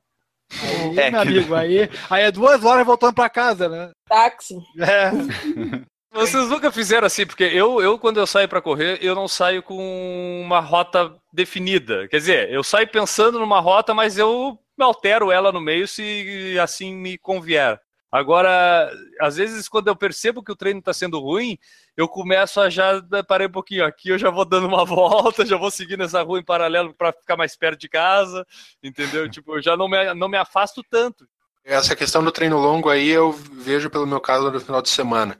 Aí, 0.62 1.00
É, 1.00 1.12
meu 1.12 1.22
que- 1.24 1.28
amigo, 1.28 1.56
aí, 1.56 1.90
aí 2.10 2.24
é 2.24 2.32
duas 2.32 2.64
horas 2.64 2.86
voltando 2.86 3.14
pra 3.14 3.30
casa, 3.30 3.68
né? 3.68 3.92
Táxi. 4.08 4.56
É. 4.80 5.12
Vocês 6.12 6.50
nunca 6.50 6.72
fizeram 6.72 7.06
assim, 7.06 7.26
porque 7.26 7.44
eu, 7.44 7.82
eu 7.82 8.00
quando 8.00 8.18
eu 8.20 8.26
saio 8.26 8.48
para 8.48 8.62
correr, 8.62 8.98
eu 9.02 9.14
não 9.14 9.28
saio 9.28 9.62
com 9.62 10.42
uma 10.44 10.60
rota 10.60 11.16
definida. 11.32 12.08
Quer 12.08 12.18
dizer, 12.18 12.52
eu 12.52 12.64
saio 12.64 12.88
pensando 12.88 13.40
numa 13.40 13.60
rota, 13.60 13.94
mas 13.94 14.18
eu 14.18 14.58
altero 14.80 15.32
ela 15.32 15.52
no 15.52 15.62
meio 15.62 15.88
se 15.88 16.58
assim 16.62 16.96
me 16.96 17.18
convier. 17.18 17.80
Agora, 18.10 18.90
às 19.20 19.36
vezes, 19.36 19.68
quando 19.68 19.90
eu 19.90 19.96
percebo 19.96 20.42
que 20.42 20.52
o 20.52 20.56
treino 20.56 20.80
está 20.80 20.94
sendo 20.94 21.20
ruim, 21.20 21.58
eu 21.96 22.08
começo 22.08 22.62
a 22.62 22.70
já 22.70 23.02
parei 23.28 23.48
um 23.48 23.52
pouquinho 23.52 23.86
aqui, 23.86 24.10
eu 24.10 24.18
já 24.18 24.30
vou 24.30 24.46
dando 24.46 24.66
uma 24.66 24.86
volta, 24.86 25.46
já 25.46 25.58
vou 25.58 25.70
seguindo 25.70 26.04
essa 26.04 26.22
rua 26.24 26.40
em 26.40 26.44
paralelo 26.44 26.94
para 26.94 27.12
ficar 27.12 27.36
mais 27.36 27.56
perto 27.58 27.80
de 27.80 27.90
casa, 27.90 28.46
entendeu? 28.82 29.30
Tipo, 29.30 29.58
eu 29.58 29.62
já 29.62 29.76
não 29.76 29.90
me, 29.90 30.14
não 30.14 30.30
me 30.30 30.38
afasto 30.38 30.82
tanto. 30.90 31.28
Essa 31.70 31.98
questão 31.98 32.24
do 32.24 32.32
treino 32.32 32.58
longo 32.58 32.90
aí 32.90 33.10
eu 33.10 33.34
vejo 33.34 33.90
pelo 33.90 34.08
meu 34.08 34.22
caso 34.22 34.50
no 34.50 34.58
final 34.58 34.82
de 34.82 34.88
semana. 34.90 35.38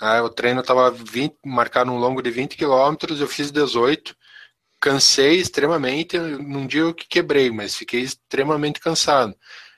Ah, 0.00 0.22
o 0.22 0.30
treino 0.30 0.62
estava 0.62 0.94
marcado 1.44 1.92
um 1.92 1.98
longo 1.98 2.22
de 2.22 2.30
20 2.30 2.56
quilômetros, 2.56 3.20
eu 3.20 3.28
fiz 3.28 3.50
18, 3.50 4.16
cansei 4.80 5.36
extremamente, 5.38 6.18
num 6.18 6.66
dia 6.66 6.80
eu 6.80 6.94
que 6.94 7.06
quebrei, 7.06 7.50
mas 7.50 7.76
fiquei 7.76 8.00
extremamente 8.00 8.80
cansado. 8.80 9.36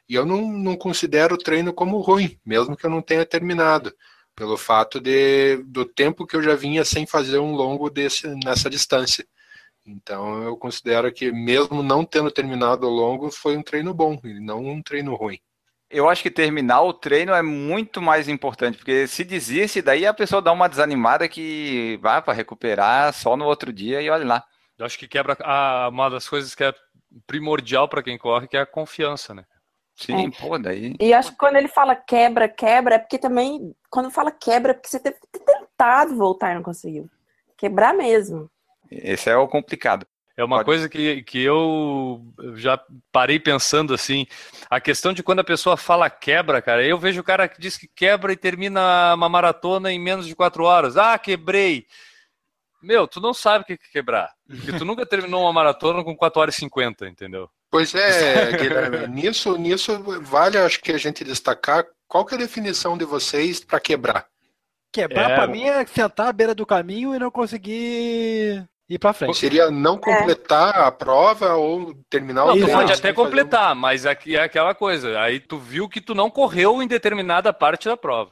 E 0.09 0.15
eu 0.15 0.25
não, 0.25 0.43
não 0.53 0.77
considero 0.77 1.35
o 1.35 1.39
treino 1.39 1.73
como 1.75 1.99
ruim, 2.01 2.39
mesmo 2.47 2.77
que 2.77 2.87
eu 2.87 2.91
não 2.91 3.03
tenha 3.03 3.27
terminado, 3.27 3.93
pelo 4.37 4.57
fato 4.57 5.01
de, 5.01 5.57
do 5.65 5.85
tempo 5.85 6.27
que 6.27 6.37
eu 6.37 6.43
já 6.43 6.55
vinha 6.55 6.85
sem 6.85 7.07
fazer 7.07 7.39
um 7.41 7.55
longo 7.57 7.91
desse, 7.91 8.29
nessa 8.45 8.71
distância. 8.71 9.27
Então 9.85 10.45
eu 10.45 10.57
considero 10.57 11.13
que, 11.13 11.33
mesmo 11.33 11.83
não 11.83 12.05
tendo 12.05 12.31
terminado 12.31 12.87
o 12.87 12.91
longo, 12.91 13.33
foi 13.33 13.57
um 13.57 13.65
treino 13.65 13.93
bom, 13.93 14.21
e 14.25 14.41
não 14.41 14.65
um 14.65 14.81
treino 14.83 15.17
ruim. 15.17 15.41
Eu 15.91 16.09
acho 16.09 16.23
que 16.23 16.31
terminar 16.31 16.83
o 16.83 16.93
treino 16.93 17.33
é 17.33 17.41
muito 17.41 18.03
mais 18.03 18.29
importante, 18.29 18.77
porque 18.77 19.07
se 19.07 19.25
desiste, 19.25 19.81
daí 19.81 20.07
a 20.07 20.13
pessoa 20.13 20.43
dá 20.43 20.53
uma 20.53 20.69
desanimada 20.69 21.29
que 21.29 21.99
vai 22.03 22.21
para 22.21 22.35
recuperar 22.35 23.13
só 23.15 23.37
no 23.37 23.47
outro 23.47 23.73
dia 23.73 24.03
e 24.03 24.11
olha 24.11 24.27
lá. 24.27 24.45
Eu 24.79 24.85
acho 24.85 24.99
que 24.99 25.09
quebra 25.09 25.37
a, 25.41 25.89
uma 25.89 26.11
das 26.11 26.29
coisas 26.29 26.55
que 26.55 26.63
é 26.63 26.75
primordial 27.27 27.89
para 27.89 28.03
quem 28.03 28.19
corre, 28.19 28.47
que 28.47 28.57
é 28.57 28.61
a 28.61 28.67
confiança, 28.67 29.35
né? 29.35 29.45
Sim, 29.97 30.29
é. 30.29 30.31
pô, 30.31 30.57
daí. 30.59 30.95
E 31.01 31.13
acho 31.13 31.33
que 31.33 31.39
quando 31.39 31.57
ele 31.57 31.67
fala 31.67 31.97
quebra, 31.97 32.49
quebra, 32.49 32.95
é 32.95 32.99
porque 32.99 33.19
também, 33.19 33.75
quando 33.91 34.11
fala 34.11 34.31
quebra, 34.31 34.71
é 34.71 34.75
porque 34.75 34.89
você 34.89 35.01
teve 35.01 35.17
tentado 35.33 36.17
voltar 36.17 36.53
e 36.53 36.55
não 36.55 36.63
conseguiu. 36.63 37.11
Quebrar 37.57 37.93
mesmo. 37.93 38.49
Esse 38.91 39.29
é 39.29 39.37
o 39.37 39.49
complicado. 39.49 40.07
É 40.39 40.45
uma 40.45 40.59
Pode. 40.59 40.67
coisa 40.67 40.89
que, 40.89 41.21
que 41.25 41.43
eu 41.43 42.25
já 42.55 42.81
parei 43.11 43.41
pensando 43.41 43.93
assim. 43.93 44.25
A 44.71 44.81
questão 44.81 45.13
de 45.13 45.21
quando 45.21 45.41
a 45.41 45.45
pessoa 45.45 45.77
fala 45.77 46.09
quebra, 46.09 46.63
cara, 46.63 46.87
eu 46.87 46.97
vejo 46.97 47.21
o 47.21 47.25
cara 47.25 47.49
que 47.49 47.61
diz 47.61 47.77
que 47.77 47.89
quebra 47.89 48.33
e 48.33 48.37
termina 48.37 49.15
uma 49.17 49.29
maratona 49.29 49.91
em 49.91 49.99
menos 49.99 50.29
de 50.29 50.37
quatro 50.37 50.63
horas. 50.63 50.97
Ah, 50.97 51.19
quebrei. 51.19 51.87
Meu, 52.81 53.09
tu 53.09 53.21
não 53.21 53.35
sabe 53.35 53.65
o 53.65 53.67
que 53.67 53.73
é 53.73 53.79
quebrar. 53.93 54.33
Porque 54.47 54.79
tu 54.79 54.85
nunca 54.85 55.05
terminou 55.05 55.43
uma 55.43 55.53
maratona 55.53 56.05
com 56.05 56.17
4 56.17 56.41
horas 56.41 56.55
e 56.55 56.61
50, 56.61 57.09
entendeu? 57.09 57.51
Pois 57.69 57.93
é, 57.93 58.53
Guilherme. 58.57 59.09
nisso, 59.09 59.59
nisso 59.59 60.01
vale, 60.23 60.57
acho 60.57 60.81
que 60.81 60.93
a 60.93 60.99
gente 60.99 61.25
destacar 61.25 61.85
qual 62.07 62.25
que 62.25 62.35
é 62.35 62.39
a 62.39 62.41
definição 62.41 62.97
de 62.97 63.05
vocês 63.05 63.59
para 63.59 63.81
quebrar. 63.81 64.29
Quebrar 64.93 65.33
é... 65.33 65.35
para 65.35 65.49
mim 65.49 65.65
é 65.65 65.85
sentar 65.85 66.29
à 66.29 66.33
beira 66.33 66.55
do 66.55 66.65
caminho 66.65 67.13
e 67.13 67.19
não 67.19 67.29
conseguir 67.29 68.65
ir 68.89 68.99
para 68.99 69.13
frente. 69.13 69.37
Seria 69.37 69.71
não 69.71 69.97
é. 69.97 69.99
completar 69.99 70.75
é. 70.77 70.83
a 70.85 70.91
prova 70.91 71.55
ou 71.55 71.95
terminar 72.09 72.47
não, 72.47 72.55
o 72.55 72.57
treino. 72.57 72.73
Pode 72.73 72.93
até 72.93 73.13
completar, 73.13 73.73
um... 73.73 73.79
mas 73.79 74.07
aqui 74.07 74.37
é 74.37 74.43
aquela 74.43 74.75
coisa. 74.75 75.21
Aí 75.21 75.39
tu 75.39 75.59
viu 75.59 75.89
que 75.89 76.01
tu 76.01 76.15
não 76.15 76.31
correu 76.31 76.83
em 76.83 76.87
determinada 76.87 77.53
parte 77.53 77.89
da 77.89 77.97
prova. 77.97 78.31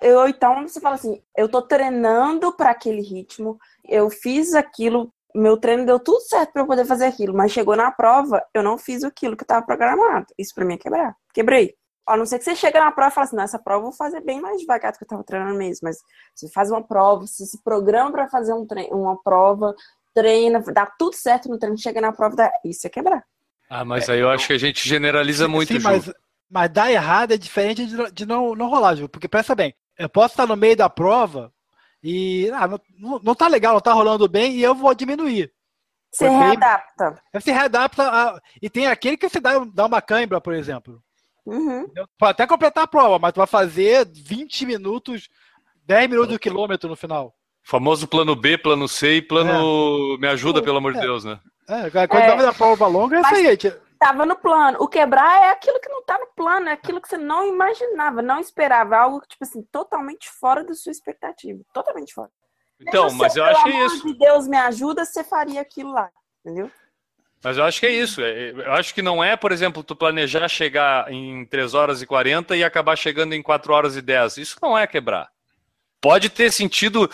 Eu, 0.00 0.28
então 0.28 0.66
você 0.66 0.80
fala 0.80 0.96
assim, 0.96 1.22
eu 1.36 1.48
tô 1.48 1.62
treinando 1.62 2.52
para 2.52 2.70
aquele 2.70 3.00
ritmo, 3.00 3.58
eu 3.88 4.10
fiz 4.10 4.54
aquilo, 4.54 5.10
meu 5.34 5.56
treino 5.56 5.86
deu 5.86 5.98
tudo 5.98 6.20
certo 6.20 6.52
para 6.52 6.62
eu 6.62 6.66
poder 6.66 6.84
fazer 6.84 7.06
aquilo, 7.06 7.34
mas 7.34 7.52
chegou 7.52 7.74
na 7.74 7.90
prova, 7.90 8.42
eu 8.52 8.62
não 8.62 8.76
fiz 8.76 9.02
aquilo 9.02 9.36
que 9.36 9.44
estava 9.44 9.64
programado. 9.64 10.26
Isso 10.38 10.54
para 10.54 10.64
mim 10.64 10.74
é 10.74 10.78
quebrar. 10.78 11.16
Quebrei. 11.32 11.74
A 12.06 12.16
não 12.16 12.26
ser 12.26 12.38
que 12.38 12.44
você 12.44 12.54
chega 12.54 12.80
na 12.80 12.92
prova 12.92 13.10
e 13.10 13.14
fala 13.14 13.24
assim, 13.26 13.36
não, 13.36 13.44
essa 13.44 13.58
prova 13.58 13.80
eu 13.80 13.84
vou 13.84 13.92
fazer 13.92 14.20
bem 14.20 14.40
mais 14.40 14.60
devagar 14.60 14.92
do 14.92 14.98
que 14.98 15.04
eu 15.04 15.06
estava 15.06 15.24
treinando 15.24 15.56
mesmo. 15.56 15.80
Mas 15.84 15.98
você 16.34 16.48
faz 16.50 16.70
uma 16.70 16.82
prova, 16.82 17.26
você 17.26 17.46
se 17.46 17.62
programa 17.62 18.12
para 18.12 18.28
fazer 18.28 18.52
um 18.52 18.66
treino, 18.66 18.96
uma 18.96 19.20
prova, 19.22 19.74
treina, 20.14 20.60
dá 20.60 20.86
tudo 20.98 21.14
certo 21.14 21.48
no 21.48 21.58
treino, 21.58 21.78
chega 21.78 22.00
na 22.00 22.12
prova, 22.12 22.36
dá... 22.36 22.52
isso 22.64 22.86
é 22.86 22.90
quebrar. 22.90 23.24
Ah, 23.68 23.84
mas 23.84 24.08
aí 24.08 24.20
eu 24.20 24.30
acho 24.30 24.46
que 24.46 24.52
a 24.52 24.58
gente 24.58 24.86
generaliza 24.86 25.48
muito, 25.48 25.72
Sim, 25.72 25.80
mas, 25.80 26.12
mas 26.50 26.70
dar 26.70 26.92
errado 26.92 27.32
é 27.32 27.38
diferente 27.38 27.86
de, 27.86 28.12
de 28.12 28.26
não, 28.26 28.54
não 28.54 28.68
rolar, 28.68 28.94
Ju. 28.94 29.08
Porque 29.08 29.28
pensa 29.28 29.54
bem, 29.54 29.74
eu 29.98 30.08
posso 30.08 30.34
estar 30.34 30.46
no 30.46 30.56
meio 30.56 30.76
da 30.76 30.90
prova 30.90 31.52
e 32.02 32.50
ah, 32.52 32.68
não, 32.98 33.18
não 33.22 33.34
tá 33.34 33.48
legal, 33.48 33.72
não 33.72 33.80
tá 33.80 33.92
rolando 33.92 34.28
bem 34.28 34.52
e 34.52 34.62
eu 34.62 34.74
vou 34.74 34.94
diminuir. 34.94 35.50
Você 36.12 36.28
readapta. 36.28 37.22
Você 37.32 37.50
readapta 37.50 38.02
a, 38.04 38.40
e 38.62 38.70
tem 38.70 38.86
aquele 38.86 39.16
que 39.16 39.28
você 39.28 39.40
dá, 39.40 39.52
dá 39.72 39.86
uma 39.86 40.00
cãibra, 40.00 40.40
por 40.40 40.54
exemplo. 40.54 41.02
Uhum. 41.46 41.86
Pode 42.18 42.32
até 42.32 42.46
completar 42.46 42.84
a 42.84 42.88
prova, 42.88 43.18
mas 43.18 43.32
tu 43.32 43.36
vai 43.36 43.46
fazer 43.46 44.06
20 44.06 44.66
minutos, 44.66 45.28
10 45.86 46.08
minutos 46.08 46.32
do 46.32 46.38
quilômetro 46.38 46.88
no 46.88 46.96
final. 46.96 47.34
Famoso 47.62 48.06
plano 48.06 48.36
B, 48.36 48.58
plano 48.58 48.88
C 48.88 49.16
e 49.16 49.22
plano 49.22 50.14
é. 50.14 50.18
me 50.18 50.26
ajuda, 50.28 50.62
pelo 50.62 50.78
amor 50.78 50.92
de 50.92 50.98
é. 50.98 51.02
Deus, 51.02 51.24
né? 51.24 51.40
É, 51.68 51.90
quando 52.06 52.22
é. 52.22 52.36
da 52.36 52.52
prova 52.52 52.86
longa 52.86 53.16
é 53.16 53.20
isso 53.20 53.34
aí, 53.34 53.44
gente. 53.46 53.74
Tava 53.98 54.26
no 54.26 54.36
plano. 54.36 54.76
O 54.80 54.88
quebrar 54.88 55.44
é 55.44 55.50
aquilo 55.50 55.80
que 55.80 55.88
não 55.88 56.04
tá 56.04 56.18
no 56.18 56.26
plano, 56.36 56.68
é 56.68 56.72
aquilo 56.72 57.00
que 57.00 57.08
você 57.08 57.16
não 57.16 57.48
imaginava, 57.48 58.20
não 58.20 58.38
esperava. 58.38 58.98
Algo, 58.98 59.20
tipo 59.26 59.44
assim, 59.44 59.62
totalmente 59.72 60.30
fora 60.30 60.62
da 60.62 60.74
sua 60.74 60.92
expectativa. 60.92 61.62
Totalmente 61.72 62.12
fora. 62.12 62.30
Então, 62.80 63.10
mas 63.14 63.34
eu 63.34 63.44
acho 63.44 63.64
que 63.64 63.70
é 63.70 63.86
isso. 63.86 64.00
Se 64.00 64.14
Deus 64.18 64.46
me 64.46 64.58
ajuda, 64.58 65.06
você 65.06 65.24
faria 65.24 65.60
aquilo 65.60 65.92
lá, 65.92 66.10
entendeu? 66.44 66.70
Mas 67.44 67.58
eu 67.58 67.64
acho 67.64 67.78
que 67.78 67.86
é 67.86 67.92
isso. 67.92 68.22
É, 68.22 68.52
eu 68.52 68.72
acho 68.72 68.94
que 68.94 69.02
não 69.02 69.22
é, 69.22 69.36
por 69.36 69.52
exemplo, 69.52 69.84
tu 69.84 69.94
planejar 69.94 70.48
chegar 70.48 71.12
em 71.12 71.44
3 71.44 71.74
horas 71.74 72.00
e 72.00 72.06
40 72.06 72.56
e 72.56 72.64
acabar 72.64 72.96
chegando 72.96 73.34
em 73.34 73.42
4 73.42 73.70
horas 73.70 73.96
e 73.96 74.02
10. 74.02 74.38
Isso 74.38 74.56
não 74.62 74.76
é 74.76 74.86
quebrar. 74.86 75.28
Pode 76.00 76.30
ter 76.30 76.50
sentido. 76.50 77.10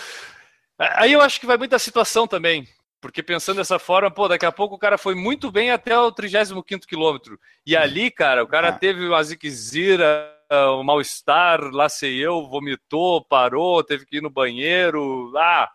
Aí 0.78 1.12
eu 1.12 1.20
acho 1.20 1.40
que 1.40 1.46
vai 1.46 1.58
muito 1.58 1.72
da 1.72 1.80
situação 1.80 2.28
também. 2.28 2.64
Porque 3.00 3.22
pensando 3.24 3.56
dessa 3.56 3.78
forma, 3.78 4.10
pô, 4.10 4.28
daqui 4.28 4.46
a 4.46 4.52
pouco 4.52 4.76
o 4.76 4.78
cara 4.78 4.96
foi 4.96 5.16
muito 5.16 5.50
bem 5.50 5.72
até 5.72 5.98
o 5.98 6.12
35 6.12 6.62
quilômetro. 6.86 7.36
E 7.66 7.76
ali, 7.76 8.08
cara, 8.08 8.44
o 8.44 8.46
cara 8.46 8.68
ah. 8.68 8.72
teve 8.72 9.08
uma 9.08 9.22
ziquezira, 9.24 10.32
um 10.78 10.84
mal-estar, 10.84 11.60
lá 11.72 11.88
sei 11.88 12.18
eu, 12.18 12.46
vomitou, 12.46 13.24
parou, 13.24 13.82
teve 13.82 14.06
que 14.06 14.18
ir 14.18 14.22
no 14.22 14.30
banheiro. 14.30 15.32
Ah, 15.36 15.68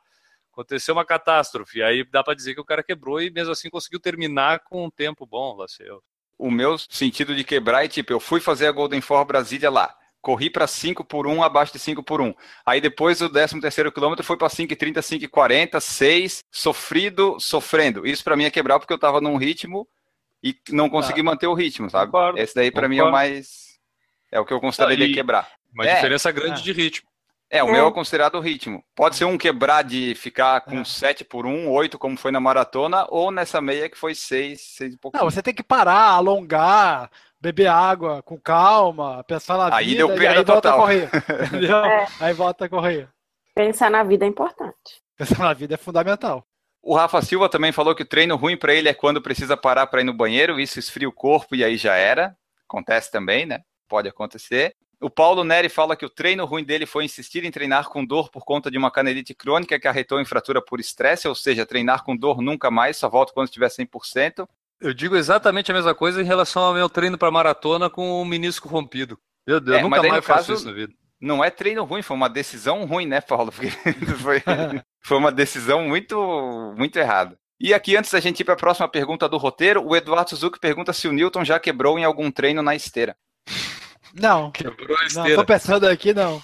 aconteceu 0.56 0.96
uma 0.96 1.06
catástrofe. 1.06 1.84
Aí 1.84 2.04
dá 2.04 2.24
para 2.24 2.34
dizer 2.34 2.56
que 2.56 2.62
o 2.62 2.66
cara 2.66 2.82
quebrou 2.82 3.22
e 3.22 3.30
mesmo 3.30 3.52
assim 3.52 3.70
conseguiu 3.70 4.00
terminar 4.00 4.62
com 4.62 4.86
um 4.86 4.90
tempo 4.90 5.26
bom, 5.26 5.56
lá 5.56 5.68
sei 5.68 5.90
eu. 5.90 6.02
O 6.38 6.50
meu 6.50 6.78
sentido 6.78 7.36
de 7.36 7.44
quebrar 7.44 7.86
é 7.86 7.88
tipo, 7.88 8.12
eu 8.12 8.20
fui 8.20 8.40
fazer 8.40 8.68
a 8.68 8.72
Golden 8.72 9.02
Four 9.02 9.26
Brasília 9.26 9.70
lá 9.70 9.96
corri 10.26 10.50
para 10.50 10.66
5 10.66 11.06
por 11.06 11.28
1, 11.28 11.44
abaixo 11.44 11.72
de 11.72 11.78
5 11.78 12.02
por 12.02 12.20
1. 12.20 12.34
Aí 12.66 12.82
depois 12.82 13.22
o 13.22 13.30
13 13.30 13.62
terceiro 13.62 13.92
quilômetro 13.92 14.26
foi 14.26 14.36
para 14.36 14.48
5,30, 14.48 14.96
5,40, 14.96 15.80
6, 15.80 16.44
sofrido, 16.52 17.40
sofrendo. 17.40 18.08
Isso 18.08 18.24
para 18.24 18.36
mim 18.36 18.46
é 18.46 18.50
quebrar 18.50 18.80
porque 18.80 18.92
eu 18.92 18.96
estava 18.96 19.22
num 19.22 19.38
ritmo 19.38 19.88
e 20.42 20.56
não 20.72 20.90
consegui 20.90 21.20
tá. 21.20 21.26
manter 21.26 21.46
o 21.46 21.54
ritmo, 21.54 21.92
sabe? 21.92 22.12
Concordo. 22.12 22.40
Esse 22.40 22.56
daí 22.56 22.72
para 22.72 22.90
mim 22.90 22.98
é 22.98 23.04
o 23.04 23.12
mais 23.12 23.78
é 24.32 24.40
o 24.40 24.46
que 24.46 24.52
eu 24.52 24.60
consideraria 24.60 25.08
tá, 25.08 25.14
quebrar. 25.14 25.48
Uma 25.72 25.86
é, 25.86 25.94
diferença 25.94 26.32
grande 26.32 26.60
é. 26.62 26.64
de 26.64 26.72
ritmo. 26.72 27.08
É, 27.50 27.64
o 27.64 27.72
meu 27.72 27.88
é 27.88 27.92
considerado 27.92 28.40
ritmo. 28.40 28.84
Pode 28.96 29.16
ser 29.16 29.26
um 29.26 29.38
quebrar 29.38 29.84
de 29.84 30.16
ficar 30.16 30.62
com 30.62 30.80
é. 30.80 30.84
7 30.84 31.24
por 31.24 31.46
1, 31.46 31.70
8, 31.70 31.98
como 31.98 32.18
foi 32.18 32.32
na 32.32 32.40
maratona, 32.40 33.06
ou 33.10 33.32
nessa 33.32 33.62
meia 33.62 33.90
que 33.90 33.98
foi 33.98 34.16
6, 34.16 34.60
6 34.60 34.94
e 34.94 34.98
pouquinho. 34.98 35.24
Não, 35.24 35.30
você 35.30 35.42
tem 35.42 35.54
que 35.54 35.64
parar, 35.64 36.10
alongar, 36.10 37.10
beber 37.40 37.68
água 37.68 38.24
com 38.24 38.40
calma, 38.40 39.24
pensar 39.24 39.58
na 39.58 39.76
aí 39.76 39.90
vida, 39.90 39.98
deu 39.98 40.08
perda 40.08 40.24
e 40.24 40.28
aí 40.28 40.46
total. 40.46 40.54
volta 40.54 40.70
a 40.70 40.74
correr. 40.74 41.10
Entendeu? 41.48 41.78
É. 41.78 42.08
Aí 42.20 42.34
volta 42.34 42.66
a 42.66 42.70
correr. 42.70 43.10
Pensar 43.54 43.92
na 43.92 44.04
vida 44.04 44.26
é 44.26 44.28
importante. 44.28 45.02
Pensar 45.16 45.40
na 45.40 45.54
vida 45.54 45.76
é 45.76 45.78
fundamental. 45.78 46.46
O 46.82 46.96
Rafa 46.96 47.22
Silva 47.22 47.48
também 47.50 47.72
falou 47.72 47.96
que 47.96 48.04
o 48.04 48.08
treino 48.08 48.36
ruim 48.36 48.58
para 48.58 48.74
ele 48.74 48.90
é 48.90 48.94
quando 48.94 49.22
precisa 49.22 49.56
parar 49.56 49.88
para 49.88 50.02
ir 50.02 50.04
no 50.04 50.14
banheiro, 50.14 50.60
isso 50.60 50.78
esfria 50.78 51.08
o 51.08 51.12
corpo 51.12 51.56
e 51.56 51.64
aí 51.64 51.78
já 51.78 51.96
era. 51.96 52.36
Acontece 52.68 53.12
também, 53.12 53.46
né? 53.46 53.62
Pode 53.88 54.10
acontecer. 54.10 54.76
O 55.06 55.10
Paulo 55.12 55.44
Neri 55.44 55.70
fala 55.70 55.96
que 55.96 56.04
o 56.04 56.10
treino 56.10 56.46
ruim 56.46 56.64
dele 56.64 56.88
foi 56.88 57.06
insistir 57.06 57.44
em 57.44 57.52
treinar 57.52 57.90
com 57.90 58.04
dor 58.04 58.32
por 58.32 58.44
conta 58.44 58.72
de 58.72 58.78
uma 58.80 58.90
canelite 58.90 59.36
crônica 59.36 59.80
que 59.80 59.88
arretou 59.88 60.20
em 60.20 60.26
fratura 60.26 60.60
por 60.60 60.80
estresse, 60.80 61.28
ou 61.28 61.36
seja, 61.36 61.64
treinar 61.64 62.04
com 62.04 62.18
dor 62.18 62.42
nunca 62.42 62.72
mais, 62.72 62.98
só 62.98 63.08
volta 63.08 63.32
quando 63.32 63.46
estiver 63.46 63.68
100%. 63.68 64.48
Eu 64.82 64.96
digo 64.96 65.16
exatamente 65.16 65.70
a 65.70 65.76
mesma 65.76 65.94
coisa 65.94 66.24
em 66.24 66.26
relação 66.26 66.64
ao 66.64 66.74
meu 66.74 66.90
treino 66.90 67.20
para 67.20 67.30
maratona 67.30 67.88
com 67.88 68.20
o 68.20 68.26
menisco 68.26 68.68
rompido. 68.68 69.16
Meu 69.46 69.60
Deus, 69.60 69.78
é, 69.78 69.84
nunca 69.84 70.02
mais 70.02 70.26
faço 70.26 70.54
isso 70.54 70.66
na 70.66 70.72
vida. 70.72 70.92
Não 71.22 71.44
é 71.44 71.52
treino 71.52 71.84
ruim, 71.84 72.02
foi 72.02 72.18
uma 72.18 72.28
decisão 72.28 72.84
ruim, 72.86 73.06
né, 73.06 73.22
Paulo? 73.22 73.52
Porque 73.54 73.70
foi, 73.70 74.42
foi 75.04 75.18
uma 75.20 75.32
decisão 75.32 75.84
muito, 75.84 76.74
muito 76.76 76.98
errada. 76.98 77.38
E 77.60 77.76
aqui, 77.76 77.96
antes 77.96 78.10
da 78.10 78.20
gente 78.20 78.40
ir 78.40 78.44
para 78.44 78.56
a 78.56 78.58
próxima 78.58 78.88
pergunta 78.88 79.30
do 79.30 79.38
roteiro, 79.38 79.88
o 79.88 79.96
Eduardo 79.96 80.32
Suzuki 80.32 80.60
pergunta 80.60 80.92
se 80.92 81.08
o 81.08 81.14
Newton 81.14 81.46
já 81.46 81.60
quebrou 81.60 82.00
em 82.00 82.04
algum 82.04 82.32
treino 82.32 82.64
na 82.64 82.74
esteira. 82.74 83.16
Não. 84.16 84.52
Quebrou 84.52 84.98
a 84.98 85.06
esteira. 85.06 85.30
Não, 85.30 85.36
tô 85.36 85.46
pensando 85.46 85.88
aqui, 85.88 86.14
não. 86.14 86.42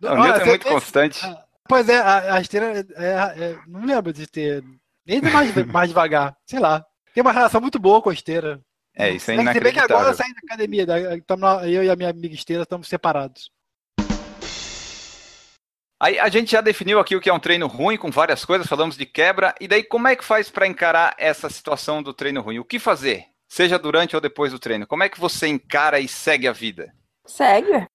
não 0.00 0.12
o 0.12 0.22
Newton 0.22 0.40
é 0.40 0.44
muito 0.44 0.62
tem... 0.62 0.72
constante. 0.72 1.20
Pois 1.68 1.88
é, 1.88 1.98
a, 1.98 2.34
a 2.34 2.40
esteira 2.40 2.86
é, 2.94 3.06
é- 3.06 3.58
não 3.66 3.84
lembro 3.84 4.12
de 4.12 4.26
ter. 4.26 4.62
Nem 5.06 5.20
de 5.20 5.30
mais, 5.30 5.54
mais 5.66 5.88
devagar, 5.88 6.36
sei 6.46 6.60
lá. 6.60 6.84
Tem 7.14 7.22
uma 7.22 7.32
relação 7.32 7.60
muito 7.60 7.78
boa 7.78 8.02
com 8.02 8.10
a 8.10 8.12
esteira. 8.12 8.60
É, 8.94 9.10
isso 9.10 9.30
é 9.30 9.52
Se 9.52 9.60
bem 9.60 9.72
que 9.72 9.78
agora 9.80 10.08
eu 10.08 10.14
saí 10.14 10.32
da 10.32 10.40
academia, 10.44 10.86
tamo- 11.26 11.60
eu 11.64 11.84
e 11.84 11.90
a 11.90 11.96
minha 11.96 12.10
amiga 12.10 12.34
esteira 12.34 12.62
estamos 12.62 12.88
separados. 12.88 13.50
Aí 16.00 16.18
a 16.18 16.28
gente 16.28 16.52
já 16.52 16.60
definiu 16.60 16.98
aqui 17.00 17.16
o 17.16 17.20
que 17.20 17.30
é 17.30 17.32
um 17.32 17.40
treino 17.40 17.66
ruim 17.66 17.96
com 17.96 18.10
várias 18.10 18.44
coisas, 18.44 18.66
falamos 18.66 18.96
de 18.96 19.06
quebra, 19.06 19.54
e 19.58 19.66
daí 19.66 19.82
como 19.82 20.08
é 20.08 20.14
que 20.14 20.24
faz 20.24 20.50
para 20.50 20.66
encarar 20.66 21.14
essa 21.18 21.48
situação 21.48 22.02
do 22.02 22.12
treino 22.12 22.42
ruim? 22.42 22.58
O 22.58 22.64
que 22.64 22.78
fazer? 22.78 23.24
Seja 23.48 23.78
durante 23.78 24.14
ou 24.14 24.20
depois 24.20 24.52
do 24.52 24.58
treino. 24.58 24.86
Como 24.86 25.02
é 25.02 25.08
que 25.08 25.20
você 25.20 25.46
encara 25.46 25.98
e 25.98 26.06
segue 26.06 26.46
a 26.48 26.52
vida? 26.52 26.92
Segue. 27.26 27.86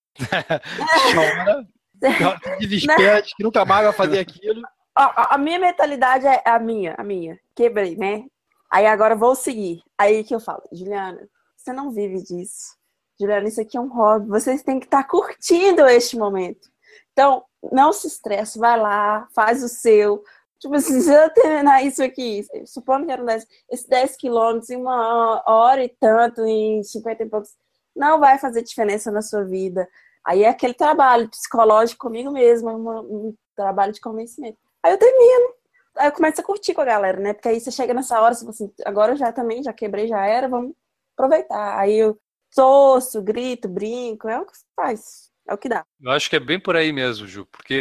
Chora, 1.14 1.68
se 2.60 2.68
desespera, 2.68 3.22
diz 3.22 3.34
que 3.34 3.44
nunca 3.44 3.66
mais 3.66 3.86
vai 3.86 3.94
fazer 3.94 4.20
aquilo. 4.20 4.62
Ó, 4.98 5.02
a, 5.02 5.36
a 5.36 5.38
minha 5.38 5.60
mentalidade 5.60 6.28
é 6.28 6.42
a 6.46 6.60
minha, 6.60 6.96
a 6.98 7.04
minha. 7.04 7.40
Quebrei, 7.56 7.96
né? 7.96 8.26
Aí 8.72 8.86
agora 8.86 9.16
vou 9.16 9.36
seguir. 9.36 9.82
Aí 9.98 10.24
que 10.24 10.34
eu 10.34 10.40
falo, 10.40 10.64
Juliana, 10.72 11.28
você 11.56 11.74
não 11.74 11.92
vive 11.92 12.22
disso. 12.22 12.76
Juliana, 13.20 13.48
isso 13.48 13.62
aqui 13.62 13.78
é 13.78 13.82
um 13.82 13.94
hobby. 13.94 14.28
Vocês 14.28 14.64
têm 14.64 14.80
que 14.80 14.86
estar 14.86 15.04
curtindo 15.04 15.86
este 15.88 16.18
momento. 16.18 16.70
Então, 17.12 17.44
não 17.72 17.94
se 17.94 18.08
estresse, 18.08 18.58
vai 18.58 18.80
lá, 18.80 19.28
faz 19.36 19.64
o 19.64 19.70
seu. 19.70 20.24
Tipo 20.60 20.76
assim, 20.76 21.00
se 21.02 21.14
eu 21.14 21.30
terminar 21.32 21.84
isso 21.84 22.04
aqui, 22.04 22.46
supondo 22.66 23.06
que 23.06 23.12
eram 23.12 23.26
10, 23.26 23.48
esses 23.70 23.86
10 23.88 24.16
quilômetros 24.18 24.70
em 24.70 24.78
uma 24.78 25.44
hora 25.46 25.84
e 25.84 25.90
tanto, 25.90 26.46
em 26.46 26.84
50 26.84 27.24
e 27.24 27.30
poucos, 27.30 27.56
não 27.96 28.20
vai 28.20 28.38
fazer 28.38 28.64
diferença 28.64 29.12
na 29.12 29.22
sua 29.22 29.44
vida. 29.44 29.88
Aí 30.26 30.44
é 30.44 30.50
aquele 30.50 30.74
trabalho 30.74 31.30
psicológico 31.30 32.08
comigo 32.08 32.32
mesma, 32.32 32.74
um, 32.74 32.90
um 33.00 33.36
trabalho 33.56 33.92
de 33.92 34.00
convencimento. 34.00 34.58
Aí 34.84 34.92
eu 34.94 34.98
termino. 34.98 35.54
Aí 35.98 36.08
eu 36.08 36.12
começo 36.12 36.40
a 36.40 36.44
curtir 36.44 36.74
com 36.74 36.82
a 36.82 36.86
galera, 36.86 37.20
né? 37.20 37.34
Porque 37.34 37.50
aí 37.50 37.60
você 37.60 37.72
chega 37.72 37.94
nessa 37.94 38.20
hora, 38.22 38.34
você 38.34 38.42
fala 38.42 38.52
assim, 38.52 38.72
agora 38.86 39.12
eu 39.14 39.18
já 39.18 39.32
também, 39.32 39.64
já 39.64 39.74
quebrei, 39.74 40.08
já 40.08 40.26
era, 40.26 40.48
vamos 40.48 40.74
aproveitar. 41.16 41.78
Aí 41.78 41.98
eu 41.98 42.18
torço, 42.56 43.22
grito, 43.22 43.68
brinco, 43.68 44.28
é 44.28 44.40
o 44.40 44.46
que 44.46 44.54
faz, 44.76 45.32
é 45.48 45.54
o 45.54 45.58
que 45.58 45.70
dá. 45.70 45.86
Eu 46.02 46.12
acho 46.12 46.30
que 46.30 46.36
é 46.36 46.40
bem 46.40 46.60
por 46.60 46.76
aí 46.76 46.92
mesmo, 46.92 47.28
Ju, 47.28 47.46
porque 47.46 47.74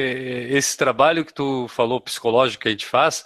esse 0.50 0.76
trabalho 0.76 1.24
que 1.24 1.34
tu 1.34 1.66
falou 1.68 2.00
psicológico 2.00 2.62
que 2.62 2.68
a 2.68 2.72
gente 2.72 2.86
faz, 2.86 3.24